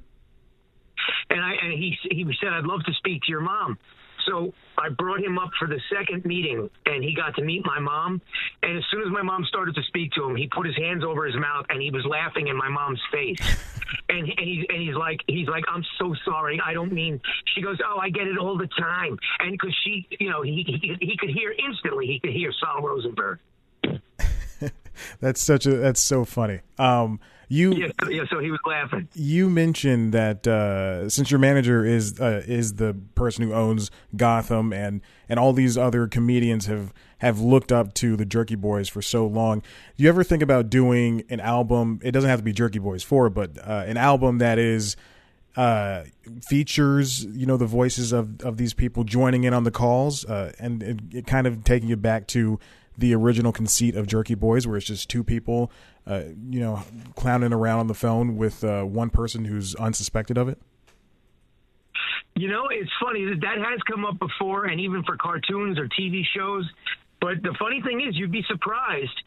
and 1.31 1.41
I 1.43 1.53
and 1.63 1.73
he 1.75 1.95
he 2.11 2.25
said 2.41 2.55
I'd 2.55 2.65
love 2.65 2.83
to 2.85 2.93
speak 2.95 3.21
to 3.25 3.29
your 3.31 3.43
mom. 3.43 3.79
So 4.29 4.53
I 4.77 4.91
brought 4.91 5.21
him 5.21 5.39
up 5.39 5.51
for 5.59 5.67
the 5.67 5.81
second 5.93 6.25
meeting, 6.25 6.69
and 6.87 7.03
he 7.03 7.15
got 7.15 7.35
to 7.37 7.43
meet 7.43 7.65
my 7.65 7.79
mom. 7.79 8.21
And 8.63 8.79
as 8.79 8.85
soon 8.91 9.03
as 9.03 9.09
my 9.11 9.23
mom 9.23 9.45
started 9.45 9.75
to 9.75 9.83
speak 9.85 10.13
to 10.13 10.25
him, 10.25 10.37
he 10.37 10.49
put 10.49 10.67
his 10.67 10.77
hands 10.77 11.03
over 11.05 11.25
his 11.25 11.37
mouth 11.37 11.67
and 11.71 11.81
he 11.81 11.91
was 11.91 12.05
laughing 12.05 12.49
in 12.49 12.57
my 12.57 12.69
mom's 12.69 13.01
face. 13.11 13.39
and 14.09 14.29
and 14.29 14.39
he's 14.39 14.67
and 14.69 14.83
he's 14.83 14.95
like 14.95 15.21
he's 15.27 15.49
like 15.49 15.65
I'm 15.73 15.85
so 15.99 16.15
sorry, 16.25 16.61
I 16.65 16.73
don't 16.73 16.93
mean. 16.93 17.21
She 17.55 17.63
goes, 17.63 17.79
oh, 17.85 17.99
I 17.99 18.11
get 18.11 18.27
it 18.27 18.39
all 18.39 18.57
the 18.57 18.69
time, 18.79 19.19
and 19.41 19.53
because 19.53 19.75
she, 19.85 20.07
you 20.21 20.31
know, 20.31 20.43
he, 20.43 20.65
he 20.67 20.97
he 21.01 21.17
could 21.17 21.31
hear 21.31 21.55
instantly. 21.67 22.07
He 22.07 22.21
could 22.21 22.33
hear 22.33 22.53
Sol 22.53 22.83
Rosenberg. 22.83 23.39
That's 25.21 25.41
such 25.41 25.67
a 25.67 25.77
that's 25.77 26.01
so 26.01 26.25
funny. 26.25 26.61
Um, 26.77 27.21
you 27.49 27.75
Yeah, 27.75 27.89
so, 28.03 28.11
yeah. 28.11 28.25
So 28.31 28.39
he 28.41 28.51
was 28.51 28.61
laughing. 28.67 29.09
you 29.15 29.49
mentioned 29.49 30.13
that 30.13 30.47
uh, 30.47 31.09
since 31.09 31.31
your 31.31 31.41
manager 31.41 31.85
is 31.85 32.21
uh, 32.21 32.43
is 32.47 32.75
the 32.75 32.95
person 33.15 33.45
who 33.45 33.55
owns 33.55 33.91
Gotham 34.15 34.73
and 34.73 35.01
and 35.29 35.39
all 35.39 35.53
these 35.53 35.77
other 35.79 36.07
comedians 36.07 36.67
have 36.67 36.93
have 37.19 37.41
looked 37.41 37.73
up 37.73 37.95
to 37.95 38.17
the 38.17 38.25
Jerky 38.25 38.55
Boys 38.55 38.89
for 38.89 39.03
so 39.03 39.27
long. 39.27 39.61
Do 39.97 40.05
you 40.05 40.09
ever 40.09 40.23
think 40.23 40.43
about 40.43 40.71
doing 40.71 41.25
an 41.29 41.41
album? 41.41 42.01
It 42.03 42.13
doesn't 42.13 42.29
have 42.31 42.41
to 42.41 42.45
be 42.45 42.53
Jerky 42.53 42.79
Boys 42.79 43.03
four, 43.03 43.31
but 43.31 43.59
uh, 43.59 43.85
an 43.87 43.97
album 43.97 44.39
that 44.39 44.59
is 44.59 44.97
uh, 45.57 46.05
features 46.47 47.25
you 47.25 47.47
know 47.47 47.57
the 47.57 47.67
voices 47.67 48.13
of 48.13 48.41
of 48.43 48.59
these 48.59 48.75
people 48.75 49.03
joining 49.05 49.45
in 49.45 49.53
on 49.53 49.65
the 49.65 49.71
calls 49.73 50.25
uh, 50.27 50.53
and, 50.61 50.83
and 50.83 51.13
it 51.13 51.27
kind 51.27 51.47
of 51.47 51.65
taking 51.65 51.89
it 51.89 52.01
back 52.01 52.29
to 52.29 52.61
the 52.99 53.15
original 53.15 53.53
conceit 53.53 53.95
of 53.95 54.07
Jerky 54.09 54.35
Boys, 54.35 54.67
where 54.67 54.77
it's 54.77 54.87
just 54.87 55.09
two 55.09 55.23
people, 55.23 55.71
uh, 56.07 56.23
you 56.51 56.59
know, 56.59 56.83
clowning 57.15 57.53
around 57.53 57.79
on 57.79 57.87
the 57.87 57.95
phone 57.95 58.37
with 58.37 58.65
uh, 58.65 58.83
one 58.83 59.09
person 59.09 59.45
who's 59.45 59.77
unsuspected 59.77 60.37
of 60.37 60.49
it. 60.49 60.59
You 62.35 62.49
know, 62.49 62.69
it's 62.71 62.91
funny 63.01 63.25
that 63.25 63.41
that 63.41 63.59
has 63.59 63.81
come 63.91 64.05
up 64.05 64.19
before, 64.19 64.67
and 64.67 64.81
even 64.81 65.05
for 65.05 65.17
cartoons 65.17 65.79
or 65.79 65.89
TV 65.89 66.23
shows. 66.37 66.69
But 67.21 67.43
the 67.43 67.55
funny 67.59 67.81
thing 67.83 68.01
is, 68.01 68.17
you'd 68.17 68.33
be 68.33 68.45
surprised. 68.49 69.23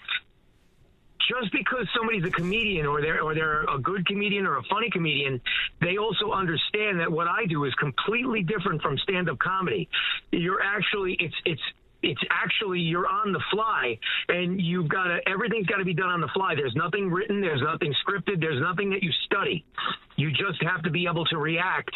Just 1.30 1.52
because 1.54 1.88
somebody's 1.96 2.26
a 2.26 2.32
comedian, 2.32 2.86
or 2.86 3.02
they're 3.02 3.22
or 3.22 3.34
they're 3.34 3.64
a 3.64 3.80
good 3.80 4.06
comedian 4.06 4.46
or 4.46 4.58
a 4.58 4.64
funny 4.64 4.90
comedian, 4.90 5.40
they 5.80 5.98
also 5.98 6.32
understand 6.32 7.00
that 7.00 7.12
what 7.12 7.28
I 7.28 7.46
do 7.46 7.64
is 7.66 7.74
completely 7.76 8.44
different 8.44 8.82
from 8.82 8.98
stand-up 8.98 9.40
comedy. 9.40 9.88
You're 10.32 10.62
actually 10.62 11.16
it's 11.20 11.36
it's 11.46 11.62
it's 12.04 12.22
actually 12.30 12.80
you're 12.80 13.08
on 13.08 13.32
the 13.32 13.42
fly 13.52 13.98
and 14.30 14.60
you've 14.60 14.90
got 14.90 15.06
to 15.06 15.20
everything's 15.28 15.68
got 15.68 15.78
to 15.78 15.86
be 15.86 15.94
done 15.94 16.10
on 16.10 16.22
the 16.22 16.30
fly. 16.34 16.56
There's 16.56 16.76
nothing 16.76 17.10
written 17.10 17.42
there's 17.42 17.62
nothing 17.62 17.94
scripted 18.06 18.40
there's 18.40 18.62
nothing 18.62 18.90
that 18.92 19.04
you 19.04 19.12
study. 19.26 19.66
You 20.16 20.32
just 20.32 20.62
have 20.64 20.84
to 20.84 20.90
be 20.90 21.08
able 21.08 21.26
to 21.26 21.38
react 21.38 21.92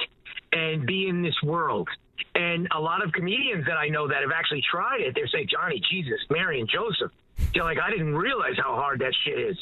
and 0.52 0.86
be 0.86 1.08
in 1.08 1.22
this 1.22 1.36
world. 1.44 1.90
And 2.34 2.68
a 2.76 2.80
lot 2.80 3.04
of 3.04 3.12
comedians 3.14 3.66
that 3.66 3.78
i 3.78 3.88
know 3.88 4.08
that 4.08 4.22
have 4.22 4.32
actually 4.34 4.64
tried 4.70 5.02
it 5.02 5.16
they 5.16 5.26
say 5.32 5.46
johnny 5.46 5.82
jesus 5.92 6.20
mary 6.30 6.60
and 6.60 6.70
joseph. 6.70 7.12
They're 7.54 7.64
like 7.64 7.80
i 7.80 7.90
didn't 7.90 8.16
realize 8.16 8.56
how 8.58 8.76
hard 8.76 9.00
that 9.00 9.14
shit 9.26 9.40
is. 9.40 9.58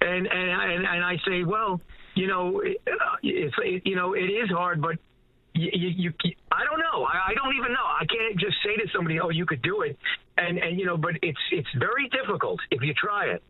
And 0.00 0.26
and 0.26 0.50
and, 0.50 0.86
and 0.86 1.04
I 1.04 1.16
say, 1.26 1.42
well, 1.42 1.80
you 2.14 2.26
know, 2.26 2.62
uh, 2.62 3.16
it's 3.22 3.54
it, 3.64 3.82
you 3.84 3.96
know, 3.96 4.14
it 4.14 4.26
is 4.26 4.48
hard, 4.50 4.80
but 4.80 4.96
you, 5.58 5.70
you, 5.72 6.12
you 6.22 6.32
I 6.52 6.64
don't 6.64 6.78
know. 6.78 7.04
I, 7.04 7.30
I 7.30 7.34
don't 7.34 7.54
even 7.56 7.72
know. 7.72 7.84
I 7.84 8.04
can't 8.06 8.38
just 8.38 8.56
say 8.64 8.76
to 8.76 8.88
somebody, 8.94 9.20
"Oh, 9.20 9.30
you 9.30 9.46
could 9.46 9.62
do 9.62 9.82
it," 9.82 9.98
and 10.36 10.58
and 10.58 10.78
you 10.78 10.86
know, 10.86 10.96
but 10.96 11.12
it's 11.22 11.38
it's 11.50 11.68
very 11.78 12.08
difficult 12.08 12.60
if 12.70 12.82
you 12.82 12.94
try 12.94 13.26
it. 13.26 13.42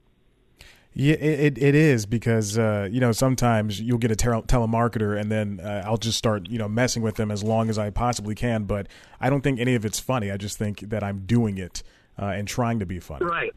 Yeah, 0.95 1.15
it, 1.15 1.59
it 1.59 1.75
is 1.77 2.07
because 2.07 2.59
uh, 2.59 2.89
you 2.91 2.99
know 2.99 3.13
sometimes 3.13 3.81
you'll 3.81 3.99
get 3.99 4.11
a 4.11 4.17
tele- 4.17 4.43
telemarketer 4.43 5.19
and 5.19 5.31
then 5.31 5.61
uh, 5.61 5.85
I'll 5.87 5.97
just 5.97 6.19
start 6.19 6.49
you 6.49 6.59
know 6.59 6.69
messing 6.69 7.03
with 7.03 7.15
them 7.17 7.31
as 7.31 7.45
long 7.45 7.71
as 7.71 7.79
I 7.79 7.91
possibly 7.91 8.35
can. 8.35 8.65
But 8.65 8.89
I 9.21 9.31
don't 9.31 9.43
think 9.43 9.61
any 9.61 9.75
of 9.75 9.85
it's 9.85 10.01
funny. 10.01 10.31
I 10.31 10.37
just 10.37 10.59
think 10.59 10.81
that 10.81 11.05
I'm 11.05 11.21
doing 11.21 11.59
it 11.59 11.83
uh, 12.21 12.27
and 12.27 12.49
trying 12.49 12.81
to 12.81 12.87
be 12.87 12.99
funny. 12.99 13.27
Right. 13.27 13.55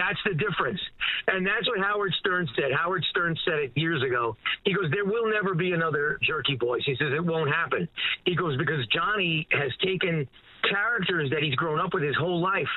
That's 0.00 0.18
the 0.24 0.32
difference. 0.32 0.80
And 1.28 1.46
that's 1.46 1.68
what 1.68 1.78
Howard 1.80 2.14
Stern 2.20 2.48
said. 2.56 2.72
Howard 2.72 3.04
Stern 3.10 3.36
said 3.44 3.58
it 3.58 3.72
years 3.74 4.02
ago. 4.02 4.34
He 4.64 4.72
goes, 4.72 4.90
There 4.90 5.04
will 5.04 5.30
never 5.30 5.54
be 5.54 5.72
another 5.72 6.18
Jerky 6.22 6.56
Boys. 6.56 6.80
He 6.86 6.96
says, 6.96 7.12
It 7.14 7.24
won't 7.24 7.50
happen. 7.50 7.86
He 8.24 8.34
goes, 8.34 8.56
Because 8.56 8.86
Johnny 8.86 9.46
has 9.52 9.70
taken 9.84 10.26
characters 10.68 11.30
that 11.30 11.42
he's 11.42 11.54
grown 11.54 11.78
up 11.78 11.92
with 11.92 12.02
his 12.02 12.16
whole 12.16 12.40
life 12.40 12.68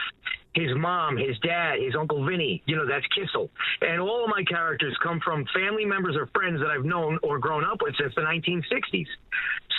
his 0.53 0.69
mom, 0.75 1.17
his 1.17 1.37
dad, 1.39 1.79
his 1.79 1.95
uncle 1.99 2.23
Vinny, 2.25 2.61
you 2.67 2.75
know, 2.75 2.85
that's 2.87 3.05
Kissel. 3.07 3.49
And 3.81 3.99
all 3.99 4.23
of 4.23 4.29
my 4.29 4.43
characters 4.43 4.95
come 5.01 5.19
from 5.23 5.45
family 5.53 5.83
members 5.83 6.15
or 6.15 6.27
friends 6.27 6.59
that 6.59 6.69
I've 6.69 6.85
known 6.85 7.17
or 7.23 7.39
grown 7.39 7.65
up 7.65 7.81
with 7.81 7.95
since 7.99 8.13
the 8.13 8.21
1960s. 8.21 9.07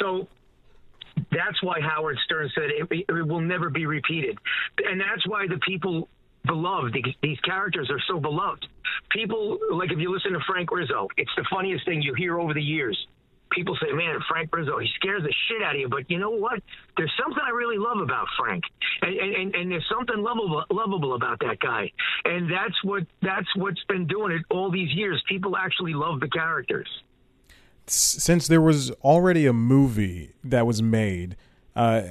So 0.00 0.26
that's 1.30 1.62
why 1.62 1.80
Howard 1.80 2.18
Stern 2.24 2.50
said 2.57 2.70
it, 2.70 3.04
it 3.09 3.28
will 3.28 3.40
never 3.40 3.70
be 3.70 3.87
repeated. 3.87 4.37
And 4.85 5.00
that's 5.00 5.26
why 5.28 5.46
the 5.46 5.61
people 5.66 6.09
beloved. 6.46 6.96
These 7.22 7.40
characters 7.40 7.90
are 7.90 8.00
so 8.09 8.20
beloved. 8.20 8.66
People, 9.11 9.59
like 9.72 9.92
if 9.92 9.98
you 9.98 10.12
listen 10.12 10.33
to 10.33 10.40
Frank 10.46 10.70
Rizzo, 10.70 11.09
it's 11.16 11.30
the 11.37 11.44
funniest 11.50 11.85
thing 11.85 12.02
you 12.02 12.14
hear 12.14 12.38
over 12.38 12.54
the 12.54 12.62
years. 12.62 12.98
People 13.50 13.76
say, 13.80 13.92
man, 13.92 14.18
Frank 14.28 14.54
Rizzo, 14.54 14.78
he 14.78 14.88
scares 14.96 15.22
the 15.22 15.33
shit 15.48 15.62
out 15.62 15.74
of 15.74 15.80
you. 15.80 15.88
But 15.88 16.11
you 16.11 16.18
know 16.18 16.30
what? 16.30 16.61
There's 16.96 17.12
something 17.22 17.42
I 17.44 17.50
really 17.50 17.78
love 17.78 17.98
about 18.00 18.26
Frank. 18.37 18.64
And, 19.02 19.16
and, 19.16 19.54
and 19.54 19.70
there's 19.70 19.87
something 19.88 20.22
lovable, 20.22 20.64
lovable 20.70 21.14
about 21.14 21.38
that 21.40 21.61
guy. 21.61 21.92
And 22.24 22.50
that's 22.50 22.83
what 22.83 23.04
that's 23.22 23.46
what's 23.54 23.83
been 23.85 24.07
doing 24.07 24.33
it 24.33 24.42
all 24.50 24.70
these 24.70 24.92
years. 24.92 25.22
People 25.28 25.57
actually 25.57 25.94
love 25.94 26.20
the 26.20 26.28
characters. 26.28 26.88
Since 27.87 28.48
there 28.48 28.62
was 28.62 28.90
already 29.02 29.46
a 29.46 29.52
movie 29.52 30.33
that 30.42 30.66
was 30.66 30.83
made, 30.83 31.37
uh, 31.76 32.02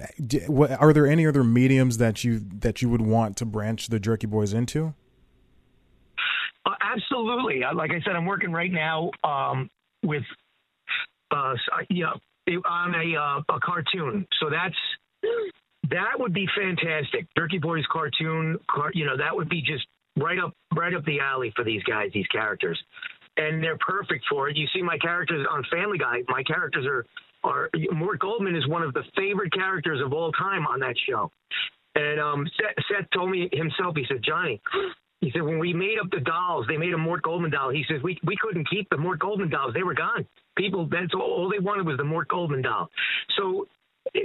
are 0.80 0.94
there 0.94 1.08
any 1.08 1.26
other 1.26 1.44
mediums 1.44 1.98
that 1.98 2.24
you 2.24 2.40
that 2.60 2.82
you 2.82 2.90
would 2.90 3.02
want 3.02 3.38
to 3.38 3.46
branch 3.46 3.88
the 3.88 4.00
Jerky 4.00 4.28
Boys 4.28 4.54
into? 4.54 4.94
Uh, 6.66 6.72
absolutely. 6.82 7.62
Like 7.74 7.92
I 7.92 8.02
said, 8.06 8.16
I'm 8.16 8.26
working 8.26 8.52
right 8.52 8.72
now 8.72 9.12
um, 9.24 9.70
with 10.04 10.24
uh, 11.32 11.56
yeah 11.90 12.12
on 12.66 12.96
a 12.96 13.18
uh, 13.18 13.56
a 13.56 13.60
cartoon. 13.60 14.28
So 14.40 14.50
that's 14.50 14.76
that 15.90 16.20
would 16.20 16.34
be 16.34 16.48
fantastic. 16.58 17.28
Jerky 17.38 17.60
Boys 17.60 17.84
cartoon, 17.92 18.58
car, 18.70 18.92
you 18.94 19.06
know, 19.06 19.18
that 19.18 19.36
would 19.36 19.50
be 19.50 19.62
just 19.62 19.86
right 20.18 20.40
up 20.40 20.54
right 20.76 20.94
up 20.94 21.06
the 21.06 21.20
alley 21.20 21.54
for 21.56 21.64
these 21.64 21.84
guys, 21.84 22.12
these 22.14 22.28
characters, 22.28 22.82
and 23.38 23.64
they're 23.64 23.78
perfect 23.78 24.26
for 24.30 24.50
it. 24.50 24.58
You 24.58 24.68
see 24.74 24.82
my 24.82 24.98
characters 24.98 25.46
on 25.50 25.64
Family 25.72 25.98
Guy. 25.98 26.20
My 26.28 26.44
characters 26.44 26.86
are 26.86 27.06
Mort 27.44 28.20
Goldman 28.20 28.56
is 28.56 28.68
one 28.68 28.84
of 28.84 28.94
the 28.94 29.04
favorite 29.16 29.54
characters 29.54 30.02
of 30.04 30.14
all 30.14 30.32
time 30.32 30.66
on 30.68 30.80
that 30.80 30.96
show. 31.08 31.32
And 31.96 32.20
um, 32.20 32.48
Seth, 32.58 32.86
Seth 32.90 33.10
told 33.14 33.30
me 33.30 33.50
himself. 33.52 33.96
He 33.96 34.06
said, 34.08 34.22
Johnny, 34.24 34.62
he 35.22 35.32
said 35.32 35.42
when 35.42 35.60
we 35.60 35.74
made 35.74 35.98
up 36.04 36.10
the 36.12 36.20
dolls, 36.20 36.66
they 36.68 36.78
made 36.78 36.94
a 36.94 36.98
Mort 36.98 37.22
Goldman 37.22 37.52
doll. 37.52 37.70
He 37.70 37.86
says 37.90 38.02
we 38.04 38.20
we 38.24 38.36
couldn't 38.36 38.70
keep 38.70 38.90
the 38.90 38.98
Mort 38.98 39.20
Goldman 39.20 39.50
dolls; 39.50 39.74
they 39.74 39.84
were 39.84 39.94
gone. 39.94 40.26
People, 40.58 40.88
that's 40.90 41.14
all, 41.14 41.22
all 41.22 41.50
they 41.50 41.60
wanted 41.60 41.86
was 41.86 41.98
the 41.98 42.04
Mort 42.04 42.28
Goldman 42.28 42.62
doll. 42.62 42.90
So 43.38 43.68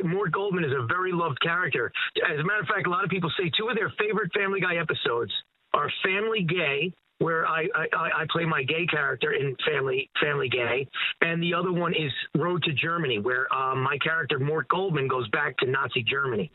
Mort 0.03 0.33
Goldman 0.33 0.65
is 0.65 0.73
a 0.73 0.87
very 0.87 1.13
loved 1.13 1.41
character. 1.41 1.93
As 2.29 2.41
a 2.41 2.45
matter 2.45 2.61
of 2.61 2.67
fact, 2.67 2.87
a 2.87 2.91
lot 2.91 3.05
of 3.05 3.11
people 3.11 3.31
say 3.39 3.51
two 3.57 3.69
of 3.69 3.77
their 3.77 3.93
favorite 3.99 4.33
Family 4.33 4.61
Guy 4.61 4.77
episodes 4.77 5.33
are 5.75 5.91
Family 6.03 6.43
Gay 6.43 6.93
where 7.19 7.47
I, 7.47 7.67
I, 7.75 7.87
I 7.95 8.27
play 8.31 8.45
my 8.45 8.63
gay 8.63 8.87
character 8.87 9.33
in 9.33 9.57
Family 9.67 10.09
Family 10.21 10.49
Gay, 10.49 10.89
and 11.21 11.43
the 11.43 11.55
other 11.55 11.73
one 11.73 11.95
is 11.95 12.13
Road 12.37 12.63
to 12.65 12.73
Germany, 12.73 13.19
where 13.19 13.53
um, 13.55 13.83
my 13.83 13.99
character 13.99 14.39
Mort 14.39 14.69
Goldman 14.69 15.09
goes 15.09 15.29
back 15.29 15.57
to 15.59 15.67
Nazi 15.67 16.03
Germany. 16.03 16.51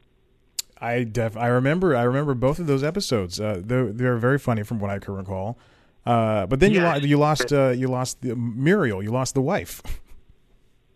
I 0.79 1.03
def 1.03 1.37
I 1.37 1.47
remember 1.47 1.95
I 1.95 2.03
remember 2.03 2.33
both 2.33 2.59
of 2.59 2.67
those 2.67 2.83
episodes. 2.83 3.39
Uh, 3.39 3.61
they're 3.63 3.91
they're 3.91 4.17
very 4.17 4.39
funny 4.39 4.63
from 4.63 4.79
what 4.79 4.89
I 4.89 4.99
can 4.99 5.15
recall. 5.15 5.57
Uh, 6.05 6.45
but 6.45 6.59
then 6.59 6.71
yes. 6.73 6.77
you 6.77 6.83
lost 6.83 7.03
you 7.03 7.17
lost 7.17 7.53
uh, 7.53 7.69
you 7.69 7.87
lost 7.87 8.21
the, 8.21 8.35
Muriel. 8.35 9.01
You 9.01 9.11
lost 9.11 9.33
the 9.33 9.41
wife. 9.41 9.81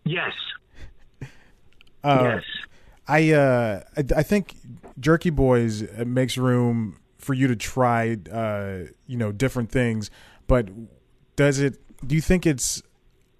Yes. 0.04 0.32
Uh, 2.02 2.36
yes. 2.36 2.42
I, 3.06 3.32
uh, 3.32 3.82
I 3.94 4.04
I 4.16 4.22
think 4.22 4.54
Jerky 4.98 5.28
Boys 5.28 5.84
makes 5.98 6.38
room 6.38 6.96
for 7.18 7.34
you 7.34 7.48
to 7.48 7.56
try, 7.56 8.16
uh, 8.32 8.90
you 9.06 9.16
know, 9.16 9.32
different 9.32 9.70
things. 9.70 10.10
But 10.46 10.68
does 11.36 11.58
it? 11.60 11.78
Do 12.06 12.14
you 12.14 12.20
think 12.20 12.46
it's 12.46 12.82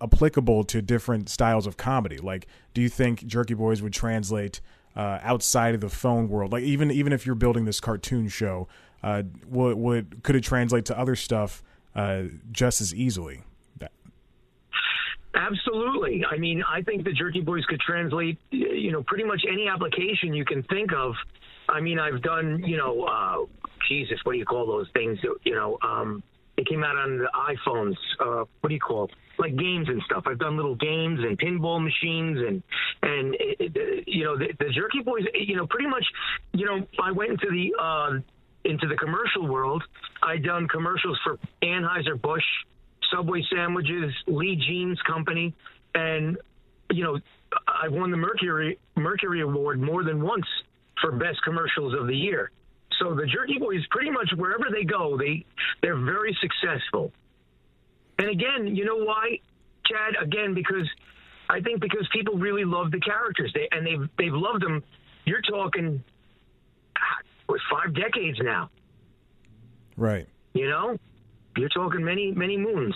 applicable 0.00 0.64
to 0.64 0.82
different 0.82 1.28
styles 1.28 1.66
of 1.66 1.76
comedy? 1.76 2.18
Like, 2.18 2.46
do 2.74 2.80
you 2.80 2.88
think 2.88 3.26
Jerky 3.26 3.54
Boys 3.54 3.82
would 3.82 3.92
translate 3.92 4.60
uh, 4.96 5.18
outside 5.22 5.74
of 5.74 5.80
the 5.80 5.88
phone 5.88 6.28
world? 6.28 6.52
Like, 6.52 6.64
even 6.64 6.90
even 6.90 7.12
if 7.12 7.24
you're 7.24 7.34
building 7.34 7.64
this 7.64 7.80
cartoon 7.80 8.28
show, 8.28 8.68
uh, 9.02 9.22
would, 9.48 9.76
would 9.76 10.22
could 10.22 10.36
it 10.36 10.44
translate 10.44 10.84
to 10.86 10.98
other 10.98 11.16
stuff 11.16 11.62
uh, 11.94 12.24
just 12.52 12.80
as 12.80 12.94
easily? 12.94 13.42
Absolutely. 15.34 16.24
I 16.30 16.36
mean, 16.36 16.62
I 16.68 16.82
think 16.82 17.04
the 17.04 17.12
Jerky 17.12 17.40
Boys 17.40 17.64
could 17.66 17.80
translate, 17.80 18.38
you 18.50 18.90
know, 18.90 19.02
pretty 19.02 19.24
much 19.24 19.42
any 19.50 19.68
application 19.68 20.34
you 20.34 20.44
can 20.44 20.62
think 20.64 20.92
of. 20.92 21.14
I 21.68 21.80
mean, 21.80 21.98
I've 21.98 22.22
done, 22.22 22.64
you 22.64 22.76
know, 22.76 23.04
uh, 23.04 23.44
Jesus, 23.88 24.18
what 24.24 24.32
do 24.32 24.38
you 24.38 24.44
call 24.44 24.66
those 24.66 24.88
things? 24.94 25.18
You 25.44 25.54
know, 25.54 25.78
um, 25.82 26.22
it 26.56 26.66
came 26.66 26.82
out 26.82 26.96
on 26.96 27.18
the 27.18 27.28
iPhones. 27.34 27.96
Uh, 28.20 28.44
what 28.60 28.68
do 28.68 28.74
you 28.74 28.80
call 28.80 29.04
it? 29.04 29.10
like 29.38 29.56
games 29.56 29.88
and 29.88 30.02
stuff? 30.02 30.24
I've 30.26 30.38
done 30.38 30.56
little 30.56 30.74
games 30.74 31.20
and 31.20 31.38
pinball 31.38 31.82
machines 31.82 32.38
and 32.38 32.62
and 33.02 33.34
it, 33.34 33.72
it, 33.76 34.04
you 34.06 34.24
know 34.24 34.36
the, 34.36 34.48
the 34.58 34.70
Jerky 34.70 35.00
Boys. 35.02 35.22
You 35.34 35.56
know, 35.56 35.66
pretty 35.66 35.88
much. 35.88 36.04
You 36.52 36.66
know, 36.66 36.86
I 37.02 37.12
went 37.12 37.30
into 37.30 37.48
the 37.50 37.74
uh, 37.80 38.18
into 38.64 38.86
the 38.88 38.96
commercial 38.96 39.46
world. 39.46 39.82
I 40.22 40.38
done 40.38 40.68
commercials 40.68 41.18
for 41.24 41.38
Anheuser 41.62 42.20
Busch, 42.20 42.44
Subway 43.12 43.44
sandwiches, 43.52 44.12
Lee 44.26 44.56
Jeans 44.56 44.98
Company, 45.06 45.54
and 45.94 46.36
you 46.90 47.04
know, 47.04 47.18
I 47.66 47.88
won 47.88 48.10
the 48.10 48.16
Mercury 48.16 48.78
Mercury 48.96 49.42
Award 49.42 49.80
more 49.80 50.04
than 50.04 50.22
once 50.22 50.46
for 51.00 51.12
best 51.12 51.42
commercials 51.44 51.94
of 51.94 52.08
the 52.08 52.16
year. 52.16 52.50
So 52.98 53.14
the 53.14 53.26
Jerky 53.26 53.58
Boys, 53.58 53.86
pretty 53.90 54.10
much 54.10 54.30
wherever 54.36 54.66
they 54.72 54.84
go, 54.84 55.16
they 55.16 55.44
they're 55.82 55.98
very 55.98 56.36
successful. 56.40 57.12
And 58.18 58.28
again, 58.28 58.74
you 58.74 58.84
know 58.84 58.96
why, 58.96 59.38
Chad? 59.86 60.14
Again, 60.20 60.54
because 60.54 60.88
I 61.48 61.60
think 61.60 61.80
because 61.80 62.08
people 62.12 62.34
really 62.34 62.64
love 62.64 62.90
the 62.90 63.00
characters, 63.00 63.52
they 63.54 63.68
and 63.70 63.86
they've 63.86 64.08
they've 64.18 64.34
loved 64.34 64.62
them. 64.62 64.82
You're 65.24 65.42
talking 65.42 66.02
with 67.48 67.60
five 67.70 67.94
decades 67.94 68.38
now, 68.42 68.70
right? 69.96 70.26
You 70.54 70.68
know, 70.68 70.98
you're 71.56 71.68
talking 71.68 72.04
many 72.04 72.32
many 72.32 72.56
moons. 72.56 72.94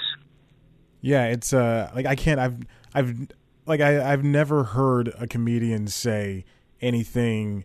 Yeah, 1.01 1.27
it's 1.27 1.53
uh 1.53 1.91
like 1.95 2.07
I 2.07 2.15
can't. 2.17 2.41
I've 2.41 2.57
I've 2.95 3.29
like 3.67 3.81
I 3.81 4.13
I've 4.13 4.25
never 4.25 4.65
heard 4.65 5.13
a 5.19 5.27
comedian 5.27 5.87
say 5.87 6.45
anything 6.81 7.65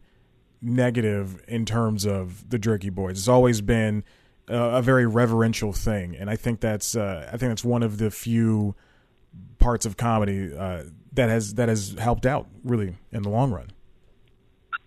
negative 0.62 1.43
in 1.48 1.65
terms 1.65 2.06
of 2.06 2.50
the 2.50 2.58
Jerky 2.58 2.89
Boys. 2.89 3.17
It's 3.17 3.28
always 3.28 3.62
been 3.62 4.04
a 4.48 4.82
very 4.82 5.06
reverential 5.06 5.74
thing, 5.74 6.15
and 6.15 6.30
I 6.30 6.36
think 6.36 6.62
that's 6.62 6.96
uh, 6.96 7.30
I 7.32 7.38
think 7.38 7.52
that's 7.52 7.65
one 7.65 7.84
of 7.84 7.98
the 7.98 8.10
few 8.10 8.76
parts 9.60 9.86
of 9.86 9.98
comedy 9.98 10.56
uh, 10.56 10.84
that 11.13 11.30
has 11.30 11.56
that 11.56 11.70
has 11.70 11.96
helped 12.00 12.26
out 12.26 12.48
really 12.63 12.96
in 13.12 13.24
the 13.24 13.30
long 13.30 13.52
run. 13.52 13.72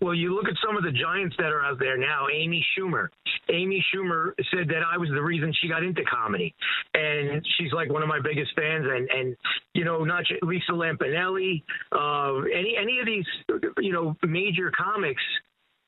Well, 0.01 0.15
you 0.15 0.33
look 0.33 0.45
at 0.47 0.55
some 0.65 0.75
of 0.75 0.83
the 0.83 0.91
giants 0.91 1.35
that 1.37 1.53
are 1.53 1.63
out 1.63 1.77
there 1.77 1.95
now. 1.95 2.25
Amy 2.33 2.65
Schumer. 2.75 3.09
Amy 3.51 3.85
Schumer 3.93 4.31
said 4.51 4.67
that 4.69 4.81
I 4.83 4.97
was 4.97 5.09
the 5.09 5.21
reason 5.21 5.53
she 5.61 5.67
got 5.67 5.83
into 5.83 6.01
comedy, 6.03 6.55
and 6.95 7.45
she's 7.57 7.71
like 7.71 7.91
one 7.91 8.01
of 8.01 8.09
my 8.09 8.19
biggest 8.19 8.51
fans. 8.55 8.87
And 8.89 9.07
and 9.11 9.37
you 9.75 9.85
know, 9.85 10.03
not 10.03 10.23
Lisa 10.41 10.71
Lampanelli, 10.71 11.61
uh, 11.91 12.41
any 12.45 12.75
any 12.81 12.99
of 12.99 13.05
these 13.05 13.25
you 13.77 13.93
know 13.93 14.17
major 14.23 14.71
comics 14.75 15.21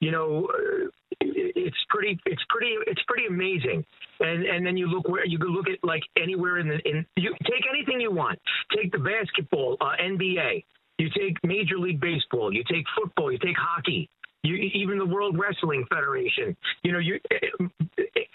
you 0.04 0.12
know, 0.12 0.50
uh, 0.50 0.90
it's 1.22 1.78
pretty, 1.90 2.20
it's 2.26 2.44
pretty, 2.50 2.76
it's 2.88 3.02
pretty 3.08 3.26
amazing. 3.28 3.86
And 4.20 4.44
and 4.46 4.66
then 4.66 4.76
you 4.76 4.88
look 4.88 5.08
where 5.08 5.26
you 5.26 5.40
can 5.40 5.50
look 5.50 5.68
at 5.70 5.80
like 5.84 6.04
anywhere 6.22 6.60
in 6.60 6.68
the 6.68 6.78
in 6.88 7.06
you 7.16 7.34
take 7.44 7.64
anything 7.74 8.02
you 8.02 8.12
want. 8.12 8.38
Take 8.76 8.92
the 8.92 9.00
basketball, 9.00 9.78
uh, 9.80 9.96
NBA. 10.02 10.64
You 11.00 11.10
take 11.18 11.38
Major 11.44 11.78
League 11.78 12.00
Baseball. 12.00 12.54
You 12.54 12.64
take 12.70 12.86
football. 12.98 13.32
You 13.32 13.40
take 13.40 13.58
hockey. 13.58 14.10
You, 14.44 14.56
even 14.56 14.98
the 14.98 15.06
World 15.06 15.38
Wrestling 15.40 15.86
Federation. 15.90 16.56
You 16.84 16.92
know, 16.92 17.00
you 17.00 17.20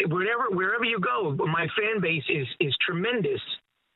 wherever 0.08 0.50
wherever 0.50 0.84
you 0.84 0.98
go, 1.00 1.36
my 1.46 1.66
fan 1.78 2.00
base 2.00 2.24
is 2.30 2.46
is 2.60 2.74
tremendous. 2.84 3.40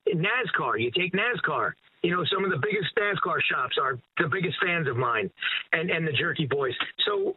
NASCAR, 0.09 0.79
you 0.79 0.91
take 0.91 1.13
NASCAR. 1.13 1.73
You 2.03 2.11
know, 2.11 2.25
some 2.33 2.45
of 2.45 2.51
the 2.51 2.59
biggest 2.59 2.95
NASCAR 2.99 3.39
shops 3.51 3.77
are 3.81 3.99
the 4.19 4.29
biggest 4.29 4.57
fans 4.63 4.89
of 4.89 4.97
mine, 4.97 5.31
and 5.73 5.91
and 5.91 6.07
the 6.07 6.13
Jerky 6.13 6.47
Boys. 6.47 6.75
So 7.07 7.37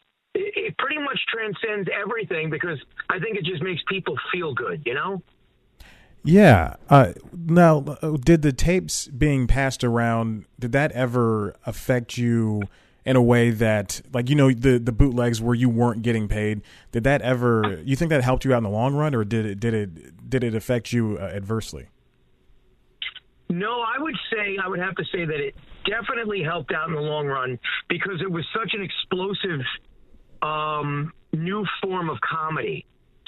it, 0.66 0.78
pretty 0.78 1.00
much 1.00 1.20
transcends 1.32 1.90
everything 1.94 2.50
because 2.50 2.80
I 3.10 3.20
think 3.20 3.38
it 3.38 3.46
just 3.46 3.62
makes 3.62 3.82
people 3.88 4.16
feel 4.32 4.54
good. 4.54 4.84
You 4.86 4.94
know. 4.94 5.22
Yeah. 6.24 6.76
Uh, 6.90 7.14
now, 7.32 7.82
did 7.82 8.42
the 8.42 8.52
tapes 8.52 9.08
being 9.08 9.46
passed 9.46 9.84
around 9.84 10.46
did 10.60 10.72
that 10.72 10.92
ever 10.94 11.56
affect 11.68 12.18
you 12.18 12.64
in 13.06 13.16
a 13.16 13.22
way 13.22 13.52
that, 13.52 14.02
like, 14.12 14.28
you 14.30 14.36
know, 14.36 14.52
the 14.52 14.80
the 14.80 14.92
bootlegs 14.92 15.40
where 15.40 15.54
you 15.54 15.70
weren't 15.70 16.02
getting 16.02 16.28
paid? 16.28 16.62
Did 16.92 17.04
that 17.04 17.22
ever? 17.22 17.80
You 17.86 17.96
think 17.96 18.10
that 18.10 18.24
helped 18.24 18.44
you 18.44 18.54
out 18.54 18.58
in 18.58 18.64
the 18.64 18.70
long 18.70 18.96
run, 18.96 19.14
or 19.14 19.24
did 19.24 19.46
it 19.46 19.60
did 19.60 19.74
it 19.76 20.30
did 20.30 20.44
it 20.44 20.56
affect 20.56 20.92
you 20.92 21.18
uh, 21.22 21.26
adversely? 21.26 21.90
No, 23.48 23.82
I 23.82 24.02
would 24.02 24.16
say 24.34 24.58
I 24.62 24.68
would 24.68 24.80
have 24.80 24.96
to 24.96 25.06
say 25.12 25.24
that 25.26 25.40
it 25.40 25.54
definitely 25.86 26.42
helped 26.42 26.74
out 26.74 26.90
in 26.90 26.96
the 26.96 27.02
long 27.02 27.28
run 27.28 27.60
because 27.88 28.20
it 28.22 28.32
was 28.32 28.44
such 28.52 28.74
an 28.74 28.82
explosive 28.82 29.62
um, 30.42 31.14
new 31.34 31.66
form 31.82 32.10
of 32.10 32.18
comedy 32.22 32.86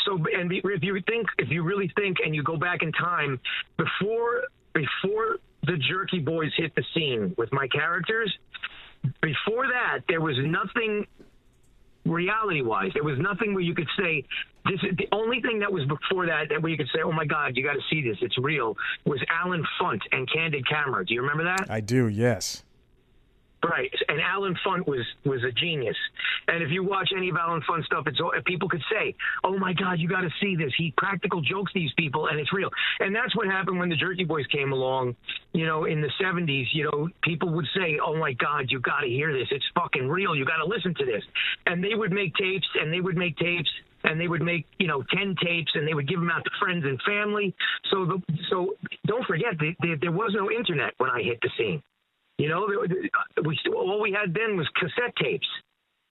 so, 0.08 0.16
and 0.34 0.52
if 0.52 0.84
you 0.84 1.02
think, 1.06 1.28
if 1.38 1.50
you 1.50 1.64
really 1.64 1.92
think, 1.96 2.18
and 2.24 2.34
you 2.34 2.42
go 2.42 2.56
back 2.56 2.82
in 2.82 2.92
time, 2.94 3.40
before 3.78 4.44
before 4.74 5.38
the 5.64 5.78
Jerky 5.90 6.20
Boys 6.20 6.52
hit 6.56 6.74
the 6.76 6.84
scene 6.94 7.34
with 7.38 7.52
my 7.52 7.68
characters, 7.68 8.34
before 9.22 9.68
that 9.68 10.02
there 10.08 10.22
was 10.22 10.36
nothing 10.40 11.06
reality 12.06 12.62
wise. 12.62 12.92
There 12.94 13.04
was 13.04 13.20
nothing 13.20 13.54
where 13.54 13.64
you 13.64 13.76
could 13.76 13.90
say 14.00 14.24
this. 14.66 14.80
Is, 14.84 14.96
the 14.98 15.08
only 15.12 15.42
thing 15.42 15.60
that 15.60 15.72
was 15.72 15.84
before 15.86 16.26
that 16.28 16.50
that 16.50 16.62
where 16.62 16.72
you 16.72 16.78
could 16.78 16.90
say, 16.96 17.02
"Oh 17.04 17.12
my 17.12 17.26
God, 17.26 17.58
you 17.58 17.64
got 17.64 17.74
to 17.74 17.84
see 17.90 18.02
this. 18.02 18.18
It's 18.22 18.38
real." 18.38 18.78
Was 19.06 19.20
Allen 19.30 19.66
Funt 19.80 20.02
and 20.14 20.30
Candid 20.32 20.68
Camera. 20.70 21.06
Do 21.06 21.14
you 21.14 21.22
remember 21.22 21.44
that? 21.44 21.70
I 21.70 21.82
do. 21.82 22.08
Yes. 22.08 22.64
Right, 23.64 23.92
and 24.08 24.22
Allen 24.22 24.56
Funt 24.66 24.88
was 24.88 25.04
was 25.26 25.44
a 25.44 25.52
genius. 25.52 25.96
And 26.48 26.62
if 26.62 26.70
you 26.70 26.84
watch 26.84 27.10
any 27.16 27.30
of 27.30 27.38
Allen 27.38 27.62
Funt 27.68 27.84
stuff, 27.86 28.06
it's 28.06 28.20
people 28.46 28.70
could 28.70 28.84
say, 28.90 29.16
"Oh 29.44 29.58
my 29.58 29.74
God, 29.74 30.00
you 30.00 30.08
got 30.08 30.22
to 30.22 30.30
see 30.40 30.56
this." 30.56 30.72
He 30.78 30.94
practical 30.96 31.42
jokes 31.42 31.72
these 31.74 31.92
people, 31.98 32.28
and 32.28 32.40
it's 32.40 32.54
real. 32.54 32.70
And 33.00 33.16
that's 33.16 33.36
what 33.36 33.48
happened 33.48 33.80
when 33.80 33.90
the 33.90 33.96
Jerky 33.96 34.26
Boys 34.26 34.46
came 34.48 34.72
along. 34.72 35.16
You 35.54 35.66
know, 35.66 35.86
in 35.86 36.02
the 36.02 36.10
'70s, 36.22 36.68
you 36.72 36.84
know, 36.84 37.10
people 37.24 37.50
would 37.50 37.66
say, 37.76 38.00
"Oh 38.04 38.16
my 38.16 38.34
God, 38.34 38.68
you 38.70 38.80
got 38.80 39.02
to 39.02 39.08
hear 39.08 39.34
this. 39.34 39.48
It's 39.50 39.66
fucking 39.74 40.08
real. 40.08 40.36
You 40.36 40.46
got 40.46 40.58
to 40.58 40.66
listen 40.66 40.94
to 40.94 41.06
this." 41.06 41.24
And 41.66 41.84
they 41.84 41.96
would 41.96 42.12
make 42.12 42.36
tapes, 42.36 42.68
and 42.80 42.94
they 42.94 43.02
would 43.02 43.18
make 43.18 43.38
tapes, 43.38 43.70
and 44.04 44.22
they 44.22 44.28
would 44.28 44.42
make 44.42 44.66
you 44.78 44.88
know 44.88 45.04
10 45.14 45.36
tapes 45.44 45.72
and 45.74 45.88
they 45.88 45.94
would 45.94 46.08
give 46.08 46.20
them 46.20 46.30
out 46.30 46.44
to 46.44 46.52
friends 46.60 46.86
and 46.86 47.02
family 47.02 47.56
so 47.92 48.06
the, 48.06 48.22
so 48.50 48.76
don't 49.08 49.26
forget 49.26 49.58
the, 49.60 49.74
the, 49.82 49.96
there 50.00 50.12
was 50.12 50.32
no 50.36 50.52
internet 50.52 50.94
when 50.98 51.10
i 51.10 51.22
hit 51.22 51.40
the 51.42 51.50
scene 51.58 51.82
you 52.38 52.50
know, 52.50 52.66
uh, 52.66 53.42
we 53.44 53.60
all 53.76 54.02
we 54.02 54.12
had 54.12 54.34
then 54.34 54.58
was 54.58 54.68
cassette 54.76 55.16
tapes, 55.22 55.48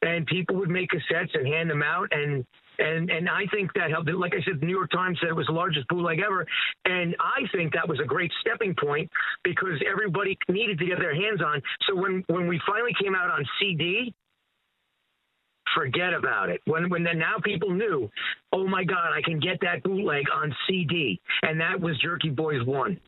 and 0.02 0.26
people 0.26 0.56
would 0.56 0.70
make 0.70 0.90
cassettes 0.90 1.34
and 1.34 1.46
hand 1.46 1.70
them 1.70 1.82
out, 1.82 2.08
and 2.12 2.44
and 2.78 3.10
and 3.10 3.28
I 3.28 3.46
think 3.52 3.72
that 3.74 3.90
helped. 3.90 4.10
Like 4.10 4.34
I 4.34 4.42
said, 4.44 4.60
the 4.60 4.66
New 4.66 4.74
York 4.74 4.90
Times 4.90 5.18
said 5.20 5.28
it 5.28 5.36
was 5.36 5.46
the 5.46 5.52
largest 5.52 5.86
bootleg 5.88 6.20
ever, 6.20 6.46
and 6.84 7.14
I 7.20 7.46
think 7.54 7.72
that 7.74 7.88
was 7.88 8.00
a 8.00 8.04
great 8.04 8.32
stepping 8.40 8.74
point 8.74 9.10
because 9.44 9.82
everybody 9.88 10.36
needed 10.48 10.78
to 10.80 10.86
get 10.86 10.98
their 10.98 11.14
hands 11.14 11.40
on. 11.40 11.62
So 11.88 11.94
when 11.94 12.24
when 12.26 12.48
we 12.48 12.60
finally 12.66 12.92
came 13.00 13.14
out 13.14 13.30
on 13.30 13.44
CD, 13.60 14.12
forget 15.76 16.12
about 16.12 16.48
it. 16.48 16.60
When 16.64 16.88
when 16.88 17.04
then 17.04 17.18
now 17.18 17.36
people 17.42 17.70
knew, 17.70 18.10
oh 18.52 18.66
my 18.66 18.82
God, 18.82 19.12
I 19.12 19.22
can 19.22 19.38
get 19.38 19.60
that 19.60 19.82
bootleg 19.84 20.24
on 20.34 20.54
CD, 20.68 21.20
and 21.42 21.60
that 21.60 21.80
was 21.80 21.96
Jerky 22.00 22.30
Boys 22.30 22.64
one. 22.66 22.98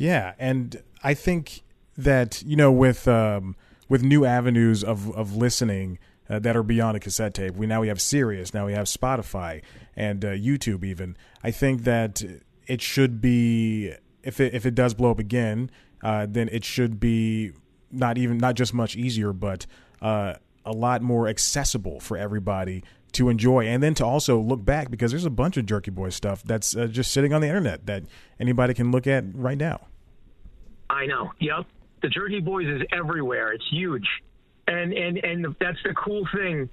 Yeah, 0.00 0.32
and 0.38 0.82
I 1.04 1.12
think 1.12 1.62
that 1.98 2.42
you 2.46 2.56
know 2.56 2.72
with 2.72 3.06
um, 3.06 3.54
with 3.90 4.02
new 4.02 4.24
avenues 4.24 4.82
of 4.82 5.14
of 5.14 5.36
listening 5.36 5.98
uh, 6.30 6.38
that 6.38 6.56
are 6.56 6.62
beyond 6.62 6.96
a 6.96 7.00
cassette 7.00 7.34
tape. 7.34 7.54
We 7.54 7.66
now 7.66 7.82
we 7.82 7.88
have 7.88 8.00
Sirius, 8.00 8.54
now 8.54 8.64
we 8.64 8.72
have 8.72 8.86
Spotify 8.86 9.60
and 9.94 10.24
uh, 10.24 10.28
YouTube. 10.28 10.84
Even 10.84 11.18
I 11.44 11.50
think 11.50 11.84
that 11.84 12.22
it 12.66 12.80
should 12.80 13.20
be 13.20 13.92
if 14.22 14.40
it 14.40 14.54
if 14.54 14.64
it 14.64 14.74
does 14.74 14.94
blow 14.94 15.10
up 15.10 15.18
again, 15.18 15.70
uh, 16.02 16.26
then 16.26 16.48
it 16.50 16.64
should 16.64 16.98
be 16.98 17.52
not 17.92 18.16
even 18.16 18.38
not 18.38 18.54
just 18.54 18.72
much 18.72 18.96
easier, 18.96 19.34
but 19.34 19.66
uh, 20.00 20.32
a 20.64 20.72
lot 20.72 21.02
more 21.02 21.28
accessible 21.28 22.00
for 22.00 22.16
everybody 22.16 22.84
to 23.10 23.28
enjoy 23.28 23.66
and 23.66 23.82
then 23.82 23.94
to 23.94 24.04
also 24.04 24.38
look 24.38 24.64
back 24.64 24.90
because 24.90 25.10
there's 25.10 25.24
a 25.24 25.30
bunch 25.30 25.56
of 25.56 25.66
jerky 25.66 25.90
boy 25.90 26.08
stuff 26.08 26.42
that's 26.44 26.76
uh, 26.76 26.86
just 26.86 27.10
sitting 27.10 27.32
on 27.32 27.40
the 27.40 27.46
internet 27.46 27.86
that 27.86 28.04
anybody 28.38 28.74
can 28.74 28.90
look 28.90 29.06
at 29.06 29.24
right 29.34 29.58
now 29.58 29.86
I 30.90 31.06
know. 31.06 31.30
Yep. 31.38 31.66
The 32.02 32.08
Jerky 32.08 32.40
Boys 32.40 32.66
is 32.66 32.82
everywhere. 32.92 33.52
It's 33.52 33.64
huge. 33.70 34.06
And 34.66 34.92
and 34.92 35.18
and 35.18 35.56
that's 35.60 35.78
the 35.84 35.94
cool 35.94 36.26
thing. 36.34 36.68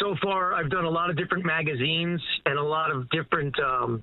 So 0.00 0.16
far, 0.22 0.54
I've 0.54 0.70
done 0.70 0.84
a 0.84 0.90
lot 0.90 1.10
of 1.10 1.16
different 1.16 1.44
magazines 1.44 2.22
and 2.46 2.58
a 2.58 2.62
lot 2.62 2.90
of 2.90 3.08
different, 3.10 3.54
um, 3.60 4.02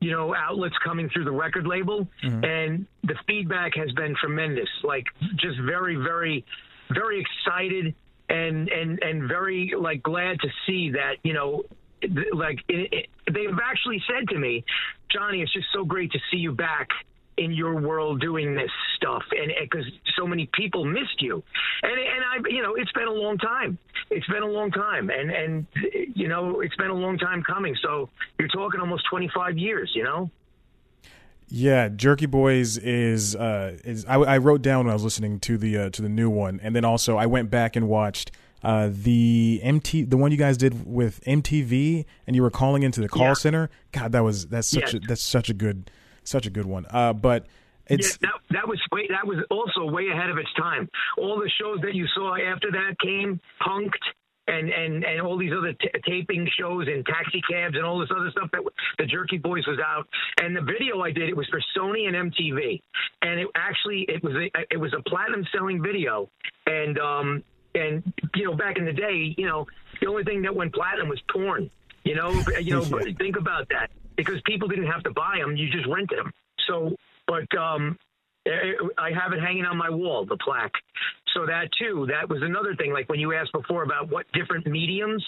you 0.00 0.10
know, 0.10 0.34
outlets 0.34 0.74
coming 0.82 1.10
through 1.10 1.24
the 1.24 1.32
record 1.32 1.66
label, 1.66 2.08
mm-hmm. 2.24 2.44
and 2.44 2.86
the 3.04 3.14
feedback 3.26 3.72
has 3.74 3.92
been 3.92 4.14
tremendous. 4.18 4.68
Like, 4.82 5.04
just 5.36 5.58
very, 5.66 5.96
very, 5.96 6.46
very 6.90 7.20
excited 7.20 7.94
and 8.28 8.68
and 8.68 9.02
and 9.02 9.28
very 9.28 9.72
like 9.78 10.02
glad 10.02 10.40
to 10.40 10.48
see 10.66 10.90
that 10.90 11.16
you 11.22 11.32
know 11.32 11.62
like 12.32 12.58
it, 12.68 12.92
it, 12.92 13.06
they've 13.32 13.58
actually 13.62 14.02
said 14.06 14.28
to 14.28 14.38
me, 14.38 14.64
Johnny, 15.10 15.42
it's 15.42 15.52
just 15.52 15.66
so 15.72 15.84
great 15.84 16.12
to 16.12 16.18
see 16.30 16.36
you 16.36 16.52
back 16.52 16.88
in 17.36 17.52
your 17.52 17.80
world 17.80 18.20
doing 18.20 18.54
this 18.54 18.70
stuff 18.96 19.22
and 19.30 19.52
because 19.62 19.84
so 20.16 20.26
many 20.26 20.48
people 20.52 20.84
missed 20.84 21.20
you. 21.20 21.42
And 21.82 21.92
and 21.92 22.24
I 22.24 22.48
you 22.48 22.62
know 22.62 22.74
it's 22.74 22.92
been 22.92 23.08
a 23.08 23.12
long 23.12 23.38
time. 23.38 23.78
It's 24.10 24.26
been 24.26 24.42
a 24.42 24.48
long 24.48 24.70
time 24.70 25.10
and 25.10 25.30
and 25.30 25.66
you 26.14 26.28
know 26.28 26.60
it's 26.60 26.76
been 26.76 26.90
a 26.90 26.94
long 26.94 27.18
time 27.18 27.42
coming. 27.42 27.76
So 27.82 28.10
you're 28.38 28.48
talking 28.48 28.80
almost 28.80 29.04
25 29.10 29.56
years 29.58 29.92
you 29.94 30.04
know 30.04 30.30
yeah, 31.48 31.88
Jerky 31.88 32.26
Boys 32.26 32.76
is 32.78 33.34
uh 33.34 33.78
is 33.84 34.04
I, 34.06 34.16
I 34.16 34.38
wrote 34.38 34.62
down 34.62 34.84
when 34.84 34.90
I 34.90 34.94
was 34.94 35.04
listening 35.04 35.40
to 35.40 35.56
the 35.56 35.78
uh, 35.78 35.90
to 35.90 36.02
the 36.02 36.08
new 36.08 36.30
one, 36.30 36.60
and 36.62 36.74
then 36.76 36.84
also 36.84 37.16
I 37.16 37.26
went 37.26 37.50
back 37.50 37.76
and 37.76 37.88
watched 37.88 38.30
uh 38.62 38.90
the 38.92 39.60
MT 39.62 40.04
the 40.04 40.16
one 40.16 40.30
you 40.30 40.36
guys 40.36 40.56
did 40.56 40.86
with 40.86 41.22
MTV, 41.24 42.04
and 42.26 42.36
you 42.36 42.42
were 42.42 42.50
calling 42.50 42.82
into 42.82 43.00
the 43.00 43.08
call 43.08 43.28
yeah. 43.28 43.34
center. 43.34 43.70
God, 43.92 44.12
that 44.12 44.24
was 44.24 44.46
that's 44.46 44.68
such 44.68 44.94
a, 44.94 45.00
that's 45.00 45.22
such 45.22 45.48
a 45.48 45.54
good 45.54 45.90
such 46.24 46.46
a 46.46 46.50
good 46.50 46.66
one. 46.66 46.86
Uh, 46.90 47.12
but 47.12 47.46
it's 47.86 48.18
yeah, 48.20 48.28
that, 48.28 48.54
that 48.56 48.68
was 48.68 48.80
way, 48.92 49.06
that 49.08 49.26
was 49.26 49.38
also 49.50 49.90
way 49.90 50.08
ahead 50.12 50.30
of 50.30 50.38
its 50.38 50.52
time. 50.56 50.88
All 51.16 51.38
the 51.38 51.50
shows 51.60 51.80
that 51.82 51.94
you 51.94 52.06
saw 52.14 52.36
after 52.36 52.70
that 52.70 52.96
came 53.02 53.40
Punk'd 53.60 53.98
and 54.48 54.70
and 54.70 55.04
and 55.04 55.20
all 55.20 55.38
these 55.38 55.52
other 55.56 55.72
t- 55.74 55.90
taping 56.06 56.48
shows 56.58 56.88
and 56.88 57.04
taxi 57.06 57.40
cabs 57.48 57.76
and 57.76 57.84
all 57.84 57.98
this 57.98 58.10
other 58.10 58.30
stuff 58.30 58.50
that 58.52 58.62
the 58.98 59.06
Jerky 59.06 59.38
Boys 59.38 59.66
was 59.66 59.78
out. 59.78 60.08
And 60.40 60.56
the 60.56 60.62
video 60.62 61.02
I 61.02 61.12
did 61.12 61.28
it 61.28 61.36
was 61.36 61.46
for 61.48 61.60
Sony 61.76 62.08
and 62.08 62.32
MTV, 62.32 62.80
and 63.22 63.40
it 63.40 63.48
actually 63.54 64.06
it 64.08 64.24
was 64.24 64.34
a, 64.34 64.50
it 64.70 64.78
was 64.78 64.92
a 64.98 65.02
platinum 65.08 65.46
selling 65.52 65.82
video. 65.82 66.28
And 66.66 66.98
um 66.98 67.44
and 67.74 68.02
you 68.34 68.44
know 68.44 68.54
back 68.54 68.78
in 68.78 68.84
the 68.84 68.92
day, 68.92 69.34
you 69.36 69.46
know 69.46 69.66
the 70.00 70.06
only 70.06 70.24
thing 70.24 70.42
that 70.42 70.54
went 70.54 70.74
platinum 70.74 71.08
was 71.08 71.20
porn. 71.30 71.70
You 72.04 72.14
know, 72.14 72.30
you 72.60 72.72
know, 72.72 72.84
think 73.18 73.36
about 73.36 73.68
that 73.68 73.90
because 74.16 74.40
people 74.46 74.66
didn't 74.68 74.86
have 74.86 75.02
to 75.02 75.10
buy 75.10 75.36
them; 75.40 75.56
you 75.56 75.68
just 75.70 75.86
rented 75.86 76.18
them. 76.18 76.32
So, 76.66 76.94
but 77.26 77.46
um, 77.58 77.98
eh, 78.46 78.50
eh, 78.50 78.72
I 78.96 79.10
have 79.10 79.32
it 79.32 79.40
hanging 79.40 79.66
on 79.66 79.76
my 79.76 79.90
wall, 79.90 80.24
the 80.24 80.36
plaque. 80.36 80.72
So 81.34 81.46
that 81.46 81.68
too, 81.78 82.06
that 82.10 82.28
was 82.28 82.42
another 82.42 82.74
thing. 82.76 82.92
Like 82.92 83.08
when 83.08 83.20
you 83.20 83.32
asked 83.32 83.52
before 83.52 83.82
about 83.82 84.10
what 84.10 84.26
different 84.32 84.66
mediums, 84.66 85.24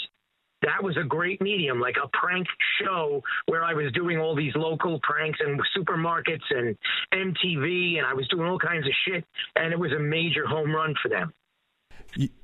that 0.62 0.82
was 0.82 0.96
a 0.96 1.04
great 1.04 1.40
medium, 1.40 1.80
like 1.80 1.96
a 2.02 2.08
prank 2.08 2.46
show 2.82 3.22
where 3.46 3.64
I 3.64 3.72
was 3.72 3.90
doing 3.92 4.18
all 4.18 4.36
these 4.36 4.52
local 4.54 5.00
pranks 5.02 5.38
and 5.40 5.60
supermarkets 5.76 6.44
and 6.50 6.76
MTV, 7.14 7.96
and 7.96 8.06
I 8.06 8.12
was 8.12 8.28
doing 8.28 8.46
all 8.46 8.58
kinds 8.58 8.86
of 8.86 8.92
shit, 9.06 9.24
and 9.56 9.72
it 9.72 9.78
was 9.78 9.92
a 9.92 9.98
major 9.98 10.46
home 10.46 10.72
run 10.74 10.94
for 11.02 11.08
them. 11.08 11.32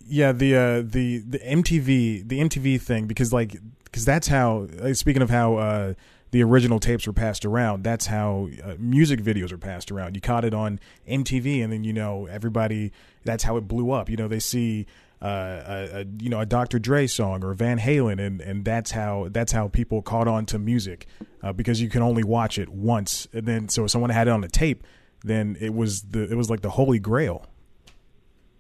Yeah, 0.07 0.33
the 0.33 0.55
uh, 0.55 0.83
the 0.85 1.19
the 1.19 1.39
MTV 1.39 2.29
the 2.29 2.41
MTV 2.41 2.81
thing 2.81 3.07
because 3.07 3.33
like 3.33 3.57
because 3.85 4.05
that's 4.05 4.29
how 4.29 4.69
speaking 4.93 5.23
of 5.23 5.31
how 5.31 5.57
uh, 5.57 5.95
the 6.37 6.43
original 6.43 6.79
tapes 6.79 7.07
were 7.07 7.15
passed 7.15 7.47
around. 7.47 7.83
That's 7.83 8.05
how 8.05 8.51
uh, 8.63 8.75
music 8.79 9.23
videos 9.23 9.53
are 9.53 9.59
passed 9.59 9.91
around. 9.91 10.17
You 10.17 10.21
caught 10.21 10.45
it 10.45 10.53
on 10.53 10.79
MTV, 11.09 11.65
and 11.65 11.73
then 11.73 11.83
you 11.83 11.95
know 11.95 12.27
everybody. 12.27 12.93
That's 13.25 13.43
how 13.43 13.57
it 13.57 13.63
blew 13.63 13.91
up. 13.91 14.11
You 14.11 14.19
know 14.19 14.29
they 14.29 14.39
see 14.39 14.85
uh, 15.23 15.27
a, 15.27 16.01
a, 16.01 16.05
you 16.21 16.29
know 16.29 16.39
a 16.39 16.45
Dr. 16.45 16.79
Dre 16.79 17.07
song 17.07 17.43
or 17.43 17.55
Van 17.55 17.79
Halen, 17.79 18.21
and 18.21 18.43
and 18.43 18.67
that's 18.67 18.91
how 18.91 19.29
that's 19.31 19.51
how 19.51 19.69
people 19.69 20.03
caught 20.03 20.29
on 20.29 20.45
to 20.47 20.59
music 20.59 21.07
uh, 21.43 21.55
because 21.55 21.81
you 21.81 21.89
can 21.89 22.03
only 22.03 22.23
watch 22.23 22.59
it 22.59 22.69
once, 22.69 23.27
and 23.33 23.47
then 23.47 23.71
so 23.71 23.85
if 23.85 23.91
someone 23.91 24.11
had 24.11 24.29
it 24.29 24.33
on 24.33 24.45
a 24.45 24.49
tape, 24.49 24.85
then 25.25 25.57
it 25.59 25.73
was 25.73 26.03
the 26.03 26.31
it 26.31 26.37
was 26.37 26.51
like 26.51 26.61
the 26.61 26.69
holy 26.69 26.99
grail. 26.99 27.47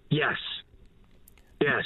Yes. 0.08 0.38
Yes. 1.60 1.84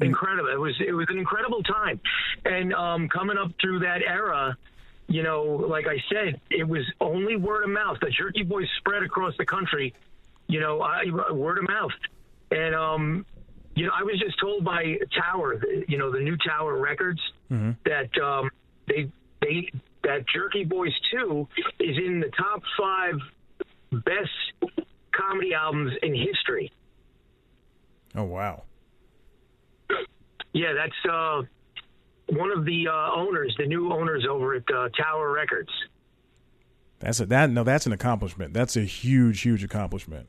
Incredible. 0.00 0.48
It 0.50 0.58
was 0.58 0.74
it 0.80 0.92
was 0.92 1.06
an 1.10 1.18
incredible 1.18 1.62
time, 1.62 2.00
and 2.44 2.72
um, 2.74 3.08
coming 3.08 3.36
up 3.38 3.52
through 3.60 3.80
that 3.80 4.02
era, 4.02 4.56
you 5.08 5.22
know, 5.22 5.42
like 5.44 5.86
I 5.86 6.02
said, 6.12 6.40
it 6.50 6.66
was 6.66 6.82
only 7.00 7.36
word 7.36 7.64
of 7.64 7.70
mouth. 7.70 7.98
The 8.00 8.10
Jerky 8.10 8.42
Boys 8.42 8.68
spread 8.78 9.02
across 9.02 9.34
the 9.38 9.46
country, 9.46 9.94
you 10.46 10.60
know, 10.60 10.80
I, 10.80 11.04
word 11.32 11.58
of 11.58 11.68
mouth, 11.68 11.92
and 12.50 12.74
um, 12.74 13.26
you 13.74 13.86
know, 13.86 13.92
I 13.98 14.02
was 14.02 14.18
just 14.18 14.38
told 14.40 14.64
by 14.64 14.98
Tower, 15.16 15.60
you 15.88 15.98
know, 15.98 16.10
the 16.10 16.20
new 16.20 16.36
Tower 16.36 16.78
Records, 16.78 17.20
Mhm. 17.50 17.76
that 17.84 18.16
um, 18.22 18.50
they 18.86 19.10
they 19.40 19.70
that 20.02 20.26
Jerky 20.28 20.64
Boys 20.64 20.92
Two 21.10 21.46
is 21.78 21.96
in 21.98 22.20
the 22.20 22.30
top 22.30 22.62
five 22.78 23.14
best 23.92 24.30
comedy 25.12 25.52
albums 25.52 25.92
in 26.02 26.14
history. 26.14 26.72
Oh 28.14 28.24
wow. 28.24 28.62
Yeah, 30.52 30.72
that's 30.74 31.12
uh, 31.12 31.42
one 32.28 32.50
of 32.50 32.64
the 32.64 32.88
uh, 32.88 33.14
owners, 33.14 33.54
the 33.58 33.66
new 33.66 33.92
owners 33.92 34.26
over 34.28 34.54
at 34.54 34.64
uh, 34.74 34.88
Tower 34.96 35.32
Records. 35.32 35.70
That's 36.98 37.20
a 37.20 37.26
that 37.26 37.50
no, 37.50 37.64
that's 37.64 37.86
an 37.86 37.92
accomplishment. 37.92 38.52
That's 38.52 38.76
a 38.76 38.82
huge, 38.82 39.40
huge 39.40 39.64
accomplishment. 39.64 40.28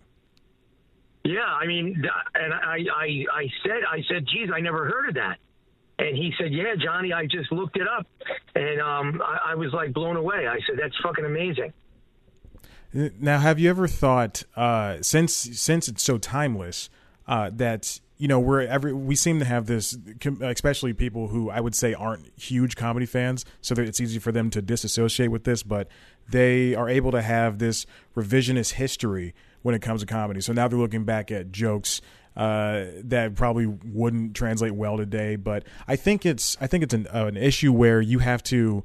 Yeah, 1.23 1.45
I 1.45 1.67
mean, 1.67 2.03
and 2.33 2.53
I, 2.53 2.79
I, 2.95 3.25
I 3.31 3.47
said, 3.63 3.81
I 3.87 4.01
said, 4.09 4.25
geez, 4.33 4.49
I 4.53 4.59
never 4.59 4.85
heard 4.89 5.09
of 5.09 5.15
that. 5.15 5.37
And 5.99 6.17
he 6.17 6.33
said, 6.39 6.51
yeah, 6.51 6.73
Johnny, 6.83 7.13
I 7.13 7.25
just 7.27 7.51
looked 7.51 7.77
it 7.77 7.87
up, 7.87 8.07
and 8.55 8.81
um, 8.81 9.21
I, 9.23 9.51
I 9.51 9.55
was 9.55 9.71
like 9.71 9.93
blown 9.93 10.15
away. 10.15 10.47
I 10.47 10.57
said, 10.67 10.79
that's 10.81 10.95
fucking 11.03 11.25
amazing. 11.25 11.73
Now, 12.93 13.37
have 13.37 13.59
you 13.59 13.69
ever 13.69 13.87
thought, 13.87 14.43
uh, 14.55 14.97
since 15.01 15.33
since 15.33 15.87
it's 15.87 16.03
so 16.03 16.17
timeless, 16.17 16.89
uh, 17.27 17.51
that 17.53 17.99
you 18.21 18.27
know 18.27 18.39
we're 18.39 18.61
every 18.61 18.93
we 18.93 19.15
seem 19.15 19.39
to 19.39 19.45
have 19.45 19.65
this, 19.65 19.97
especially 20.41 20.93
people 20.93 21.29
who 21.29 21.49
I 21.49 21.59
would 21.59 21.73
say 21.73 21.95
aren't 21.95 22.31
huge 22.39 22.75
comedy 22.75 23.07
fans, 23.07 23.45
so 23.61 23.73
that 23.73 23.87
it's 23.87 23.99
easy 23.99 24.19
for 24.19 24.31
them 24.31 24.51
to 24.51 24.61
disassociate 24.61 25.31
with 25.31 25.43
this, 25.43 25.63
but 25.63 25.87
they 26.29 26.75
are 26.75 26.87
able 26.87 27.09
to 27.13 27.21
have 27.23 27.57
this 27.57 27.87
revisionist 28.15 28.73
history 28.73 29.33
when 29.63 29.73
it 29.73 29.81
comes 29.81 30.01
to 30.01 30.05
comedy. 30.05 30.39
So 30.39 30.53
now 30.53 30.67
they're 30.67 30.77
looking 30.77 31.03
back 31.03 31.31
at 31.31 31.51
jokes 31.51 31.99
uh, 32.37 32.85
that 33.05 33.33
probably 33.33 33.65
wouldn't 33.65 34.35
translate 34.35 34.75
well 34.75 34.97
today. 34.97 35.35
But 35.35 35.63
I 35.87 35.95
think 35.95 36.23
it's 36.23 36.55
I 36.61 36.67
think 36.67 36.83
it's 36.83 36.93
an, 36.93 37.07
uh, 37.07 37.25
an 37.25 37.37
issue 37.37 37.73
where 37.73 38.01
you 38.01 38.19
have 38.19 38.43
to 38.43 38.83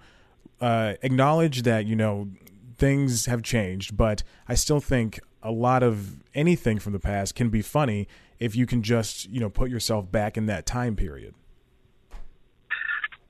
uh, 0.62 0.94
acknowledge 1.02 1.60
that 1.64 1.84
you 1.84 1.94
know 1.94 2.30
things 2.78 3.26
have 3.26 3.42
changed, 3.42 3.98
but 3.98 4.22
I 4.48 4.54
still 4.54 4.80
think 4.80 5.20
a 5.42 5.50
lot 5.50 5.82
of 5.82 6.16
anything 6.34 6.78
from 6.78 6.94
the 6.94 6.98
past 6.98 7.34
can 7.34 7.50
be 7.50 7.60
funny 7.60 8.08
if 8.38 8.54
you 8.54 8.66
can 8.66 8.82
just 8.82 9.28
you 9.30 9.40
know 9.40 9.50
put 9.50 9.70
yourself 9.70 10.10
back 10.10 10.36
in 10.36 10.46
that 10.46 10.66
time 10.66 10.96
period. 10.96 11.34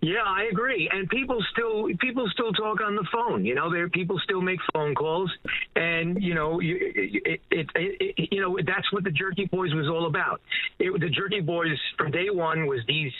Yeah, 0.02 0.22
I 0.24 0.44
agree. 0.52 0.88
And 0.92 1.08
people 1.08 1.42
still 1.52 1.88
people 1.98 2.28
still 2.32 2.52
talk 2.52 2.80
on 2.80 2.96
the 2.96 3.06
phone. 3.12 3.44
You 3.44 3.54
know, 3.54 3.72
there 3.72 3.88
people 3.88 4.20
still 4.22 4.42
make 4.42 4.60
phone 4.72 4.94
calls, 4.94 5.32
and 5.74 6.22
you 6.22 6.34
know, 6.34 6.60
you, 6.60 6.78
it, 6.94 7.40
it, 7.50 7.66
it, 7.74 8.28
you 8.30 8.40
know 8.40 8.58
that's 8.64 8.92
what 8.92 9.04
the 9.04 9.10
Jerky 9.10 9.46
Boys 9.46 9.72
was 9.74 9.88
all 9.88 10.06
about. 10.06 10.42
The 10.78 11.08
Jerky 11.10 11.40
Boys 11.40 11.78
from 11.96 12.10
day 12.10 12.28
one 12.30 12.66
was 12.66 12.80
these 12.86 13.12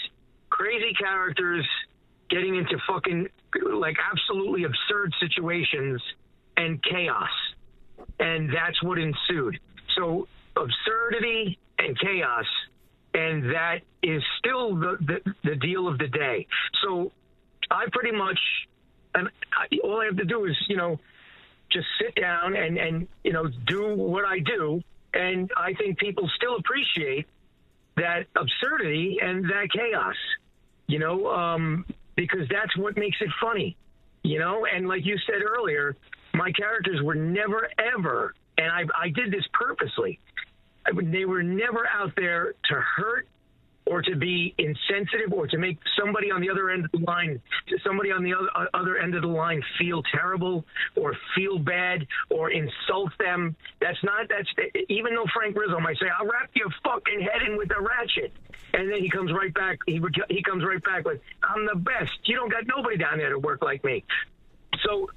crazy 0.51 0.93
characters 0.93 1.67
getting 2.29 2.57
into 2.57 2.77
fucking 2.87 3.27
like 3.73 3.97
absolutely 4.13 4.65
absurd 4.65 5.15
situations 5.19 6.03
and 6.59 6.83
chaos, 6.85 7.31
and 8.21 8.51
that's 8.55 8.81
what 8.83 8.99
ensued. 8.99 9.59
So 9.97 10.29
absurdity 10.57 11.59
and 11.79 11.99
chaos 11.99 12.47
and 13.17 13.55
that 13.55 13.79
is 14.03 14.23
still 14.39 14.77
the, 14.77 14.99
the, 15.01 15.35
the 15.43 15.57
deal 15.57 15.89
of 15.89 15.99
the 15.99 16.07
day. 16.07 16.47
So 16.83 17.13
I 17.71 17.87
pretty 17.91 18.17
much, 18.17 18.39
and 19.15 19.29
I, 19.53 19.79
all 19.83 20.01
I 20.01 20.05
have 20.07 20.17
to 20.19 20.25
do 20.25 20.45
is, 20.45 20.55
you 20.69 20.77
know, 20.77 21.01
just 21.73 21.87
sit 21.99 22.15
down 22.15 22.55
and, 22.55 22.77
and, 22.77 23.09
you 23.25 23.33
know, 23.33 23.49
do 23.67 23.95
what 23.95 24.25
I 24.27 24.41
do. 24.41 24.83
And 25.15 25.51
I 25.57 25.73
think 25.73 25.99
people 25.99 26.31
still 26.37 26.57
appreciate 26.57 27.27
that 27.97 28.27
absurdity 28.37 29.19
and 29.23 29.45
that 29.47 29.69
chaos, 29.73 30.17
you 30.87 30.99
know, 30.99 31.29
um, 31.29 31.87
because 32.17 32.47
that's 32.51 32.77
what 32.77 32.99
makes 32.99 33.17
it 33.23 33.31
funny, 33.41 33.79
you 34.23 34.39
know? 34.39 34.67
And 34.67 34.87
like 34.87 35.07
you 35.07 35.17
said 35.27 35.43
earlier, 35.43 35.97
my 36.35 36.53
characters 36.53 37.01
were 37.03 37.15
never, 37.15 37.71
ever, 37.79 38.35
and 38.59 38.71
I, 38.71 38.85
I 38.95 39.09
did 39.09 39.33
this 39.33 39.45
purposely 39.55 40.21
they 41.05 41.25
were 41.25 41.43
never 41.43 41.87
out 41.87 42.13
there 42.17 42.55
to 42.65 42.75
hurt 42.75 43.27
or 43.87 44.03
to 44.03 44.17
be 44.17 44.53
insensitive 44.59 45.33
or 45.33 45.47
to 45.47 45.59
make 45.59 45.79
somebody 45.99 46.31
on 46.31 46.41
the 46.41 46.51
other 46.51 46.71
end 46.71 46.85
of 46.85 46.91
the 46.91 46.99
line 46.99 47.41
somebody 47.85 48.11
on 48.11 48.23
the 48.25 48.35
other, 48.35 48.49
uh, 48.55 48.67
other 48.75 48.99
end 48.99 49.15
of 49.15 49.23
the 49.23 49.29
line 49.29 49.63
feel 49.79 50.03
terrible 50.13 50.65
or 50.97 51.15
feel 51.35 51.59
bad 51.59 52.07
or 52.31 52.51
insult 52.51 53.13
them. 53.19 53.55
That's 53.81 54.03
not 54.03 54.29
that's 54.29 54.49
even 54.89 55.15
though 55.15 55.27
frank 55.33 55.57
rizzo 55.57 55.79
might 55.79 55.97
say 55.99 56.07
i'll 56.19 56.27
wrap 56.27 56.51
your 56.55 56.69
fucking 56.85 57.21
head 57.21 57.43
in 57.49 57.57
with 57.57 57.71
a 57.71 57.81
ratchet. 57.81 58.33
And 58.75 58.91
then 58.91 59.01
he 59.01 59.09
comes 59.09 59.33
right 59.33 59.55
back 59.55 59.79
he 59.87 60.01
he 60.29 60.43
comes 60.43 60.65
right 60.65 60.83
back 60.83 61.05
with 61.05 61.21
i'm 61.45 61.67
the 61.67 61.77
best. 61.77 62.13
You 62.25 62.37
don't 62.37 62.51
got 62.51 62.67
nobody 62.67 62.97
down 62.97 63.19
there 63.19 63.31
to 63.31 63.39
work 63.39 63.63
like 63.63 63.85
me. 63.85 64.05
So 64.85 65.09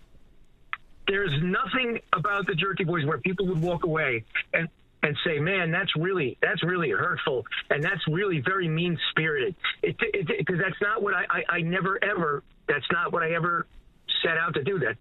there's 1.08 1.42
nothing 1.42 2.00
about 2.14 2.46
the 2.46 2.54
jerky 2.54 2.84
boys 2.84 3.04
where 3.06 3.18
people 3.18 3.48
would 3.48 3.62
walk 3.62 3.84
away 3.84 4.24
and 4.54 4.70
and 5.04 5.16
say, 5.26 5.40
"Man, 5.40 5.72
that's 5.72 5.96
really 5.96 6.38
that's 6.42 6.64
really 6.64 6.92
hurtful, 6.92 7.46
and 7.70 7.84
that's 7.84 8.06
really 8.08 8.42
very 8.46 8.68
mean 8.68 8.98
spirited." 9.12 9.56
Because 9.82 10.58
that's 10.60 10.82
not 10.82 11.02
what 11.02 11.14
I, 11.14 11.26
I 11.30 11.44
I 11.58 11.62
never 11.62 12.04
ever 12.04 12.44
that's 12.68 12.86
not 12.92 13.12
what 13.12 13.24
I 13.24 13.32
ever 13.32 13.68
set 14.24 14.38
out 14.38 14.54
to 14.56 14.64
do. 14.64 14.80
That's 14.80 15.00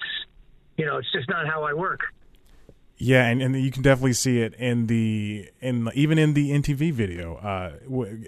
you 0.76 0.86
know, 0.86 0.98
it's 0.98 1.12
just 1.12 1.28
not 1.28 1.46
how 1.46 1.64
I 1.64 1.74
work. 1.74 2.00
Yeah, 3.00 3.26
and, 3.26 3.40
and 3.40 3.60
you 3.60 3.70
can 3.70 3.82
definitely 3.82 4.14
see 4.14 4.40
it 4.40 4.54
in 4.54 4.88
the 4.88 5.48
in 5.60 5.88
even 5.94 6.18
in 6.18 6.34
the 6.34 6.50
NTV 6.50 6.92
video, 6.92 7.36
uh, 7.36 7.72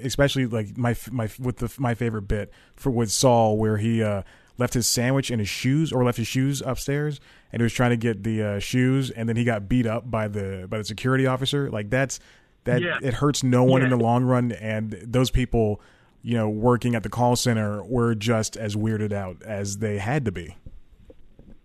especially 0.03 0.47
like 0.47 0.79
my 0.79 0.95
my 1.11 1.29
with 1.41 1.57
the 1.59 1.73
my 1.79 1.95
favorite 1.95 2.29
bit 2.29 2.53
for 2.77 2.91
with 2.91 3.11
Sol 3.11 3.57
where 3.57 3.79
he 3.79 4.01
uh, 4.01 4.23
left 4.61 4.75
his 4.75 4.87
sandwich 4.87 5.31
in 5.31 5.39
his 5.41 5.49
shoes 5.49 5.91
or 5.93 6.05
left 6.05 6.19
his 6.19 6.29
shoes 6.29 6.63
upstairs 6.65 7.19
and 7.53 7.61
he 7.61 7.65
was 7.65 7.73
trying 7.73 7.91
to 7.91 7.97
get 7.97 8.23
the 8.23 8.43
uh, 8.43 8.59
shoes 8.61 9.11
and 9.11 9.29
then 9.29 9.35
he 9.37 9.43
got 9.43 9.69
beat 9.69 9.87
up 9.87 10.09
by 10.11 10.29
the 10.29 10.67
by 10.71 10.79
the 10.79 10.85
security 10.85 11.27
officer. 11.27 11.69
Like 11.71 11.91
that's 11.91 12.21
that 12.65 12.81
Yeah. 12.83 12.99
it 13.03 13.15
hurts 13.15 13.43
no 13.43 13.65
one 13.65 13.83
in 13.83 13.89
the 13.91 13.97
long 13.97 14.23
run 14.25 14.53
and 14.53 14.93
those 15.03 15.31
people 15.31 15.81
you 16.23 16.37
know 16.37 16.49
working 16.49 16.95
at 16.95 17.03
the 17.03 17.09
call 17.09 17.35
center 17.35 17.83
were 17.83 18.15
just 18.15 18.57
as 18.57 18.77
weirded 18.77 19.13
out 19.13 19.43
as 19.43 19.79
they 19.79 19.99
had 19.99 20.25
to 20.27 20.33
be. 20.33 20.55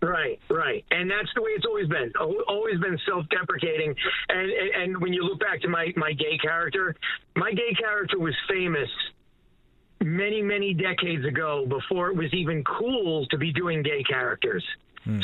Right, 0.02 0.38
right, 0.50 0.84
and 0.90 1.10
that's 1.10 1.28
the 1.34 1.42
way 1.42 1.50
it's 1.56 1.64
always 1.64 1.88
been. 1.88 2.12
Always 2.48 2.78
been 2.80 2.98
self-deprecating, 3.06 3.94
and 4.28 4.50
and, 4.50 4.70
and 4.82 4.98
when 5.02 5.12
you 5.12 5.22
look 5.24 5.40
back 5.40 5.60
to 5.62 5.68
my 5.68 5.92
my 5.96 6.12
gay 6.12 6.38
character, 6.38 6.94
my 7.34 7.50
gay 7.52 7.72
character 7.78 8.18
was 8.18 8.34
famous 8.48 8.88
many 10.00 10.42
many 10.42 10.74
decades 10.74 11.24
ago 11.24 11.66
before 11.68 12.10
it 12.10 12.16
was 12.16 12.32
even 12.32 12.62
cool 12.64 13.26
to 13.26 13.38
be 13.38 13.52
doing 13.52 13.82
gay 13.82 14.02
characters. 14.02 14.64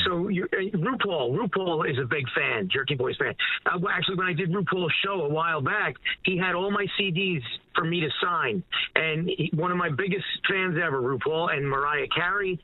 So 0.05 0.29
you, 0.29 0.45
uh, 0.45 0.77
RuPaul, 0.77 1.37
RuPaul 1.37 1.91
is 1.91 1.99
a 1.99 2.07
big 2.07 2.25
fan, 2.37 2.69
Jerky 2.73 2.95
Boys 2.95 3.17
fan. 3.17 3.35
Uh, 3.67 3.79
actually, 3.91 4.17
when 4.17 4.29
I 4.29 4.33
did 4.33 4.53
RuPaul's 4.53 4.93
show 5.05 5.23
a 5.23 5.29
while 5.29 5.61
back, 5.61 5.97
he 6.25 6.39
had 6.39 6.55
all 6.55 6.71
my 6.71 6.87
CDs 6.99 7.43
for 7.75 7.85
me 7.85 8.01
to 8.01 8.09
sign, 8.23 8.63
and 8.95 9.29
he, 9.29 9.51
one 9.55 9.73
of 9.73 9.77
my 9.77 9.91
biggest 9.91 10.25
fans 10.49 10.77
ever, 10.83 11.03
RuPaul 11.03 11.53
and 11.53 11.69
Mariah 11.69 12.07
Carey. 12.15 12.61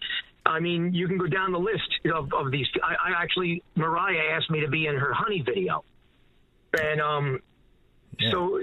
I 0.47 0.61
mean, 0.61 0.95
you 0.95 1.09
can 1.09 1.19
go 1.19 1.27
down 1.27 1.51
the 1.51 1.59
list 1.59 1.91
of, 2.15 2.33
of 2.33 2.53
these. 2.53 2.67
I, 2.85 3.11
I 3.11 3.21
actually, 3.23 3.65
Mariah 3.75 4.37
asked 4.37 4.51
me 4.51 4.61
to 4.61 4.69
be 4.69 4.87
in 4.87 4.95
her 4.95 5.13
Honey 5.13 5.43
video, 5.45 5.85
and 6.81 7.01
um, 7.01 7.41
So 8.31 8.61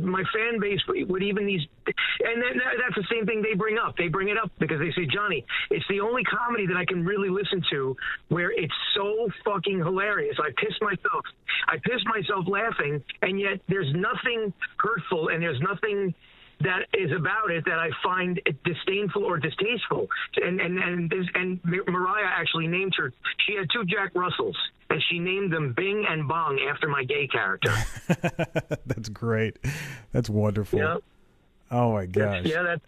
my 0.00 0.22
fan 0.32 0.60
base 0.60 0.80
would 0.86 1.22
even 1.22 1.46
these, 1.46 1.62
and 1.86 2.42
then 2.42 2.58
that- 2.58 2.78
that's 2.78 2.94
the 2.94 3.06
same 3.10 3.26
thing 3.26 3.42
they 3.42 3.54
bring 3.54 3.78
up. 3.78 3.96
They 3.96 4.08
bring 4.08 4.28
it 4.28 4.38
up 4.38 4.50
because 4.58 4.78
they 4.78 4.92
say, 4.92 5.06
Johnny, 5.06 5.44
it's 5.70 5.86
the 5.88 6.00
only 6.00 6.24
comedy 6.24 6.66
that 6.66 6.76
I 6.76 6.84
can 6.84 7.04
really 7.04 7.28
listen 7.28 7.62
to 7.70 7.96
where 8.28 8.50
it's 8.52 8.74
so 8.94 9.28
fucking 9.44 9.78
hilarious. 9.78 10.38
I 10.38 10.50
piss 10.56 10.80
myself, 10.80 11.24
I 11.66 11.78
piss 11.78 12.04
myself 12.04 12.46
laughing, 12.46 13.02
and 13.22 13.40
yet 13.40 13.60
there's 13.68 13.92
nothing 13.94 14.52
hurtful 14.78 15.28
and 15.28 15.42
there's 15.42 15.60
nothing 15.60 16.14
that 16.60 16.86
is 16.92 17.12
about 17.12 17.50
it 17.50 17.64
that 17.66 17.78
I 17.78 17.90
find 18.02 18.40
disdainful 18.64 19.24
or 19.24 19.38
distasteful. 19.38 20.08
And 20.42 20.60
and 20.60 20.78
and 20.78 21.10
this, 21.10 21.26
and 21.34 21.60
Mariah 21.64 22.26
actually 22.26 22.66
named 22.66 22.94
her. 22.96 23.12
She 23.46 23.54
had 23.54 23.68
two 23.72 23.84
Jack 23.84 24.10
Russells, 24.14 24.56
and 24.90 25.02
she 25.10 25.18
named 25.18 25.52
them 25.52 25.74
Bing 25.76 26.06
and 26.08 26.26
Bong 26.28 26.58
after 26.70 26.88
my 26.88 27.04
gay 27.04 27.26
character. 27.28 27.72
that's 28.86 29.08
great 29.08 29.56
that's 30.12 30.30
wonderful 30.30 30.78
Yeah. 30.78 30.96
oh 31.70 31.92
my 31.92 32.06
gosh 32.06 32.44
Yeah, 32.44 32.62
that's 32.62 32.84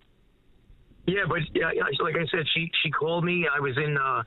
yeah, 1.07 1.25
but 1.29 1.39
yeah, 1.55 1.71
like 2.01 2.15
I 2.17 2.27
said, 2.31 2.47
she 2.55 2.71
she 2.83 2.91
called 2.91 3.25
me. 3.25 3.49
I 3.53 3.59
was 3.61 3.77
in. 3.77 3.97
uh 3.99 4.23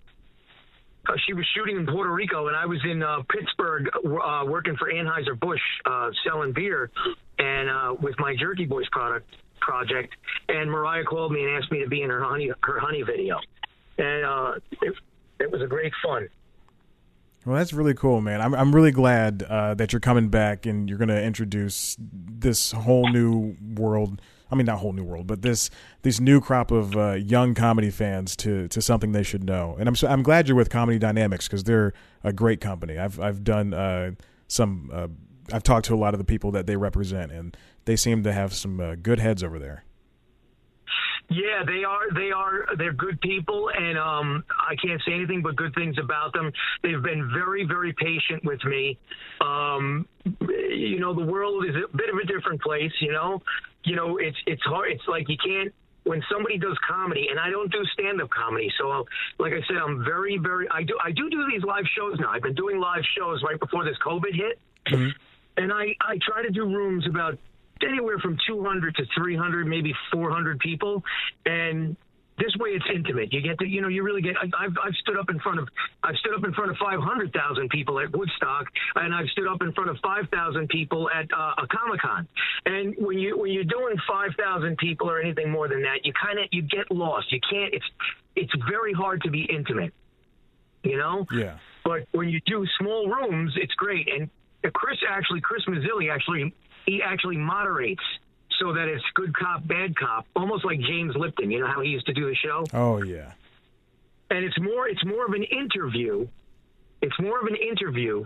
uh, 1.08 1.14
she 1.28 1.34
was 1.34 1.46
shooting 1.54 1.76
in 1.76 1.86
Puerto 1.86 2.10
Rico, 2.12 2.48
and 2.48 2.56
I 2.56 2.66
was 2.66 2.80
in 2.90 3.04
uh, 3.04 3.24
Pittsburgh 3.30 3.90
uh, 3.94 4.46
working 4.48 4.78
for 4.78 4.90
Anheuser 4.90 5.38
Busch, 5.38 5.60
uh, 5.86 6.10
selling 6.26 6.54
beer, 6.54 6.92
and 7.40 7.70
uh, 7.70 7.94
with 8.02 8.16
my 8.20 8.36
Jerky 8.40 8.66
Boys 8.66 8.88
product. 8.92 9.30
project, 9.60 10.14
and 10.48 10.72
Mariah 10.72 11.04
called 11.04 11.32
me 11.34 11.44
and 11.44 11.62
asked 11.62 11.72
me 11.74 11.82
to 11.84 11.90
be 11.90 12.02
in 12.04 12.10
her 12.10 12.24
honey 12.24 12.52
her 12.64 12.80
honey 12.80 13.02
video, 13.02 13.38
and 13.98 14.26
uh, 14.26 14.54
it, 14.82 14.94
it 15.42 15.52
was 15.52 15.62
a 15.62 15.68
great 15.68 15.92
fun. 16.04 16.28
Well, 17.46 17.58
that's 17.58 17.74
really 17.74 17.94
cool, 17.94 18.22
man. 18.22 18.42
I'm 18.42 18.54
I'm 18.54 18.74
really 18.74 18.92
glad 18.92 19.44
uh, 19.44 19.74
that 19.76 19.92
you're 19.92 20.00
coming 20.00 20.30
back 20.30 20.66
and 20.66 20.88
you're 20.88 20.98
going 20.98 21.10
to 21.10 21.22
introduce 21.22 21.98
this 22.00 22.72
whole 22.72 23.10
new 23.10 23.58
world. 23.76 24.22
I 24.50 24.56
mean, 24.56 24.66
not 24.66 24.80
whole 24.80 24.94
new 24.94 25.04
world, 25.04 25.28
but 25.28 25.42
this 25.42 25.70
this 26.04 26.20
new 26.20 26.40
crop 26.40 26.72
of 26.72 26.96
uh, 26.96 27.14
young 27.14 27.54
comedy 27.54 27.90
fans 27.90 28.36
to 28.38 28.68
to 28.70 28.82
something 28.82 29.12
they 29.12 29.24
should 29.24 29.44
know. 29.44 29.76
And 29.78 29.90
I'm 29.90 29.96
so, 29.96 30.08
I'm 30.08 30.24
glad 30.24 30.48
you're 30.48 30.56
with 30.56 30.70
Comedy 30.70 31.00
Dynamics 31.00 31.48
because 31.48 31.66
they're 31.66 31.94
a 32.24 32.32
great 32.32 32.62
company. 32.62 32.98
I've 32.98 33.20
I've 33.20 33.44
done 33.44 33.74
uh, 33.74 34.12
some. 34.48 34.90
Uh, 34.94 35.08
I've 35.52 35.64
talked 35.64 35.88
to 35.88 35.96
a 35.96 35.98
lot 35.98 36.14
of 36.14 36.20
the 36.20 36.24
people 36.24 36.52
that 36.52 36.68
they 36.68 36.78
represent, 36.78 37.34
and 37.34 37.58
they 37.84 37.98
seem 37.98 38.24
to 38.24 38.32
have 38.32 38.54
some 38.54 38.80
uh, 38.80 38.96
good 38.96 39.20
heads 39.20 39.44
over 39.44 39.60
there. 39.60 39.84
Yeah, 41.34 41.64
they 41.66 41.84
are. 41.84 42.14
They 42.14 42.32
are. 42.32 42.68
They're 42.78 42.94
good 42.94 43.20
people, 43.22 43.70
and 43.76 43.98
um, 43.98 44.44
I 44.60 44.76
can't 44.76 45.02
say 45.06 45.14
anything 45.14 45.42
but 45.42 45.56
good 45.56 45.74
things 45.74 45.98
about 45.98 46.34
them. 46.34 46.52
They've 46.84 47.02
been 47.02 47.30
very, 47.34 47.66
very 47.66 47.94
patient 47.94 48.44
with 48.44 48.64
me. 48.66 49.00
Um, 49.42 50.08
you 50.50 51.00
know, 51.00 51.14
the 51.14 51.26
world 51.26 51.66
is 51.66 51.76
a 51.76 51.98
bit 51.98 52.10
of 52.10 52.18
a 52.18 52.26
different 52.26 52.62
place. 52.62 52.92
You 53.02 53.14
know, 53.14 53.42
you 53.84 53.96
know, 53.96 54.18
it's 54.18 54.38
it's 54.46 54.62
hard. 54.64 54.92
It's 54.92 55.08
like 55.08 55.28
you 55.28 55.38
can't 55.44 55.74
when 56.04 56.22
somebody 56.32 56.58
does 56.58 56.78
comedy, 56.88 57.28
and 57.30 57.40
I 57.40 57.50
don't 57.50 57.72
do 57.72 57.84
stand-up 57.94 58.30
comedy, 58.30 58.72
so 58.78 59.06
like 59.40 59.54
I 59.54 59.62
said, 59.68 59.78
I'm 59.78 60.04
very, 60.04 60.38
very. 60.38 60.68
I 60.70 60.84
do 60.84 60.98
I 61.04 61.12
do 61.12 61.30
do 61.30 61.48
these 61.50 61.64
live 61.64 61.86
shows 61.98 62.20
now. 62.20 62.30
I've 62.30 62.44
been 62.44 62.56
doing 62.56 62.80
live 62.80 63.04
shows 63.18 63.42
right 63.44 63.60
before 63.60 63.86
this 63.86 63.98
COVID 64.06 64.34
hit, 64.36 64.60
mm-hmm. 64.88 65.10
and 65.58 65.72
I 65.72 65.96
I 66.02 66.20
try 66.22 66.44
to 66.44 66.52
do 66.52 66.66
rooms 66.66 67.08
about 67.08 67.38
anywhere 67.84 68.18
from 68.20 68.38
200 68.48 68.96
to 68.96 69.04
300, 69.18 69.68
maybe 69.68 69.94
400 70.12 70.60
people, 70.60 71.04
and 71.46 71.96
this 72.38 72.56
way 72.58 72.70
it's 72.70 72.86
intimate. 72.94 73.32
You 73.32 73.42
get 73.42 73.60
to, 73.60 73.68
you 73.68 73.82
know, 73.82 73.88
you 73.88 74.04
really 74.04 74.22
get. 74.22 74.36
I've 74.42 74.74
I've 74.84 74.96
stood 75.02 75.18
up 75.18 75.30
in 75.30 75.40
front 75.40 75.60
of 75.60 75.68
I've 76.04 76.16
stood 76.16 76.34
up 76.34 76.44
in 76.44 76.54
front 76.54 76.72
of 76.72 76.78
500,000 76.78 77.70
people 77.70 78.00
at 78.00 78.16
Woodstock, 78.16 78.66
and 78.96 79.14
I've 79.14 79.28
stood 79.28 79.48
up 79.48 79.62
in 79.62 79.72
front 79.74 79.90
of 79.90 79.98
5,000 80.02 80.68
people 80.70 81.10
at 81.12 81.26
uh, 81.32 81.54
a 81.64 81.68
Comic 81.68 82.02
Con. 82.02 82.28
And 82.66 82.96
when 82.98 83.20
you 83.20 83.38
when 83.38 83.52
you're 83.52 83.64
doing 83.64 83.96
5,000 84.08 84.78
people 84.78 85.10
or 85.10 85.20
anything 85.22 85.52
more 85.52 85.68
than 85.68 85.84
that, 85.84 86.06
you 86.06 86.14
kind 86.14 86.40
of 86.40 86.46
you 86.52 86.64
get 86.64 86.90
lost. 86.92 87.32
You 87.32 87.40
can't. 87.48 87.74
It's 87.74 87.86
it's 88.36 88.54
very 88.70 88.94
hard 88.94 89.22
to 89.24 89.30
be 89.30 89.44
intimate. 89.44 89.94
You 90.84 90.98
know. 90.98 91.26
Yeah. 91.32 91.58
But 91.84 92.08
when 92.12 92.30
you 92.30 92.40
do 92.46 92.66
small 92.80 93.10
rooms, 93.10 93.54
it's 93.58 93.74
great. 93.76 94.08
And 94.12 94.30
Chris 94.74 94.98
actually, 95.08 95.42
Chris 95.42 95.64
Mazzilli 95.66 96.12
actually 96.12 96.54
he 96.86 97.02
actually 97.02 97.38
moderates 97.38 98.04
so 98.60 98.74
that 98.74 98.88
it's 98.88 99.04
good 99.16 99.36
cop, 99.36 99.68
bad 99.68 99.96
cop, 99.96 100.26
almost 100.36 100.66
like 100.66 100.80
James 100.80 101.16
Lipton. 101.16 101.52
You 101.52 101.62
know 101.62 101.68
how 101.68 101.82
he 101.82 101.90
used 101.90 102.06
to 102.08 102.14
do 102.14 102.30
the 102.30 102.36
show? 102.36 102.66
Oh 102.74 103.02
yeah. 103.02 103.32
And 104.30 104.44
it's 104.46 104.60
more 104.60 104.88
it's 104.88 105.04
more 105.06 105.26
of 105.26 105.34
an 105.34 105.44
interview. 105.44 106.28
It's 107.02 107.20
more 107.20 107.40
of 107.40 107.48
an 107.48 107.56
interview 107.56 108.26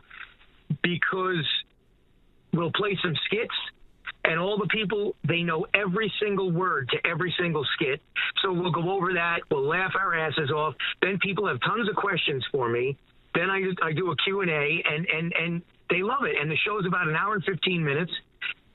because 0.81 1.45
we'll 2.53 2.71
play 2.71 2.97
some 3.01 3.15
skits 3.25 3.53
and 4.25 4.39
all 4.39 4.57
the 4.57 4.67
people 4.67 5.15
they 5.27 5.41
know 5.41 5.65
every 5.73 6.11
single 6.21 6.51
word 6.51 6.89
to 6.89 7.09
every 7.09 7.33
single 7.39 7.65
skit 7.75 8.01
so 8.41 8.51
we'll 8.51 8.71
go 8.71 8.91
over 8.91 9.13
that 9.13 9.39
we'll 9.49 9.65
laugh 9.65 9.93
our 9.95 10.13
asses 10.13 10.51
off 10.51 10.75
then 11.01 11.17
people 11.19 11.47
have 11.47 11.59
tons 11.61 11.87
of 11.87 11.95
questions 11.95 12.45
for 12.51 12.67
me 12.67 12.97
then 13.33 13.49
i, 13.49 13.61
I 13.81 13.93
do 13.93 14.11
a 14.11 14.15
q&a 14.17 14.83
and, 14.85 15.07
and, 15.07 15.33
and 15.33 15.61
they 15.89 16.01
love 16.01 16.23
it 16.23 16.35
and 16.39 16.51
the 16.51 16.57
show's 16.57 16.85
about 16.85 17.07
an 17.07 17.15
hour 17.15 17.35
and 17.35 17.43
15 17.43 17.83
minutes 17.83 18.11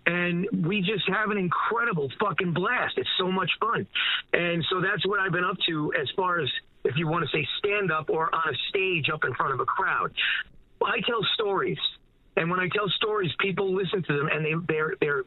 and 0.07 0.47
we 0.67 0.81
just 0.81 1.09
have 1.09 1.31
an 1.31 1.39
incredible 1.39 2.11
fucking 2.21 2.53
blast. 2.53 2.95
It's 2.97 3.09
so 3.19 3.31
much 3.31 3.51
fun. 3.61 3.87
And 4.33 4.65
so 4.71 4.81
that's 4.81 5.07
what 5.07 5.21
I've 5.21 5.33
been 5.33 5.45
up 5.45 5.59
to 5.69 5.93
as 6.01 6.09
far 6.17 6.41
as 6.41 6.49
if 6.85 6.97
you 6.97 7.07
want 7.07 7.25
to 7.25 7.37
say 7.37 7.47
stand 7.59 7.93
up 7.93 8.11
or 8.11 8.35
on 8.35 8.55
a 8.55 8.57
stage 8.69 9.09
up 9.13 9.25
in 9.25 9.35
front 9.35 9.55
of 9.55 9.61
a 9.61 9.65
crowd. 9.65 10.13
I 10.85 11.01
tell 11.07 11.25
stories. 11.35 11.79
And 12.37 12.51
when 12.51 12.59
I 12.59 12.69
tell 12.69 12.89
stories, 12.97 13.31
people 13.39 13.75
listen 13.75 14.03
to 14.03 14.17
them 14.17 14.29
and 14.29 14.45
they 14.45 14.55
they're 14.67 14.95
they're 15.01 15.25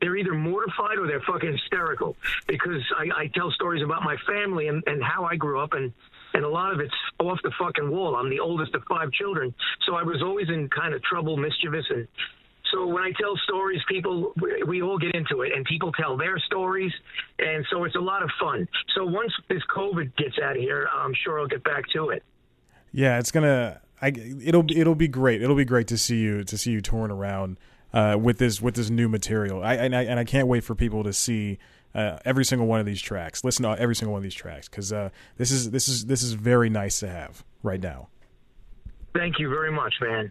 they're 0.00 0.16
either 0.16 0.34
mortified 0.34 0.98
or 0.98 1.06
they're 1.06 1.22
fucking 1.22 1.52
hysterical 1.52 2.16
because 2.46 2.82
I, 2.96 3.22
I 3.22 3.26
tell 3.34 3.50
stories 3.50 3.82
about 3.82 4.02
my 4.02 4.16
family 4.26 4.68
and, 4.68 4.82
and 4.86 5.02
how 5.02 5.24
I 5.24 5.36
grew 5.36 5.60
up 5.60 5.72
and 5.72 5.92
and 6.34 6.44
a 6.44 6.48
lot 6.48 6.72
of 6.72 6.80
it's 6.80 6.94
off 7.18 7.38
the 7.42 7.50
fucking 7.58 7.90
wall. 7.90 8.14
I'm 8.14 8.30
the 8.30 8.38
oldest 8.38 8.74
of 8.74 8.82
five 8.88 9.10
children, 9.12 9.54
so 9.86 9.94
I 9.94 10.02
was 10.02 10.22
always 10.22 10.48
in 10.48 10.68
kind 10.68 10.94
of 10.94 11.02
trouble, 11.02 11.36
mischievous, 11.36 11.86
and 11.88 12.06
so 12.72 12.86
when 12.86 13.02
I 13.02 13.12
tell 13.20 13.36
stories, 13.44 13.80
people 13.88 14.32
we 14.66 14.82
all 14.82 14.98
get 14.98 15.14
into 15.14 15.42
it, 15.42 15.52
and 15.54 15.64
people 15.64 15.92
tell 15.92 16.16
their 16.16 16.38
stories, 16.38 16.92
and 17.38 17.64
so 17.70 17.84
it's 17.84 17.96
a 17.96 18.00
lot 18.00 18.22
of 18.22 18.30
fun. 18.40 18.68
So 18.94 19.04
once 19.04 19.32
this 19.48 19.62
COVID 19.74 20.16
gets 20.16 20.38
out 20.42 20.56
of 20.56 20.62
here, 20.62 20.88
I'm 20.92 21.14
sure 21.24 21.40
I'll 21.40 21.46
get 21.46 21.64
back 21.64 21.84
to 21.94 22.10
it. 22.10 22.22
Yeah, 22.92 23.18
it's 23.18 23.30
gonna. 23.30 23.80
I, 24.00 24.08
it'll 24.08 24.70
it'll 24.70 24.94
be 24.94 25.08
great. 25.08 25.42
It'll 25.42 25.56
be 25.56 25.64
great 25.64 25.88
to 25.88 25.98
see 25.98 26.18
you 26.18 26.44
to 26.44 26.58
see 26.58 26.70
you 26.70 26.80
touring 26.80 27.10
around 27.10 27.56
uh, 27.92 28.16
with 28.20 28.38
this 28.38 28.60
with 28.60 28.74
this 28.74 28.90
new 28.90 29.08
material. 29.08 29.62
I 29.62 29.74
and 29.74 29.94
I 29.94 30.04
and 30.04 30.18
I 30.18 30.24
can't 30.24 30.48
wait 30.48 30.64
for 30.64 30.74
people 30.74 31.04
to 31.04 31.12
see 31.12 31.58
uh, 31.94 32.18
every 32.24 32.44
single 32.44 32.66
one 32.66 32.80
of 32.80 32.86
these 32.86 33.00
tracks. 33.00 33.44
Listen 33.44 33.64
to 33.64 33.80
every 33.80 33.96
single 33.96 34.12
one 34.12 34.20
of 34.20 34.24
these 34.24 34.34
tracks 34.34 34.68
because 34.68 34.92
uh, 34.92 35.10
this 35.36 35.50
is 35.50 35.70
this 35.70 35.88
is 35.88 36.06
this 36.06 36.22
is 36.22 36.34
very 36.34 36.70
nice 36.70 37.00
to 37.00 37.08
have 37.08 37.44
right 37.62 37.80
now. 37.80 38.08
Thank 39.14 39.38
you 39.38 39.48
very 39.48 39.72
much, 39.72 39.94
man. 40.00 40.30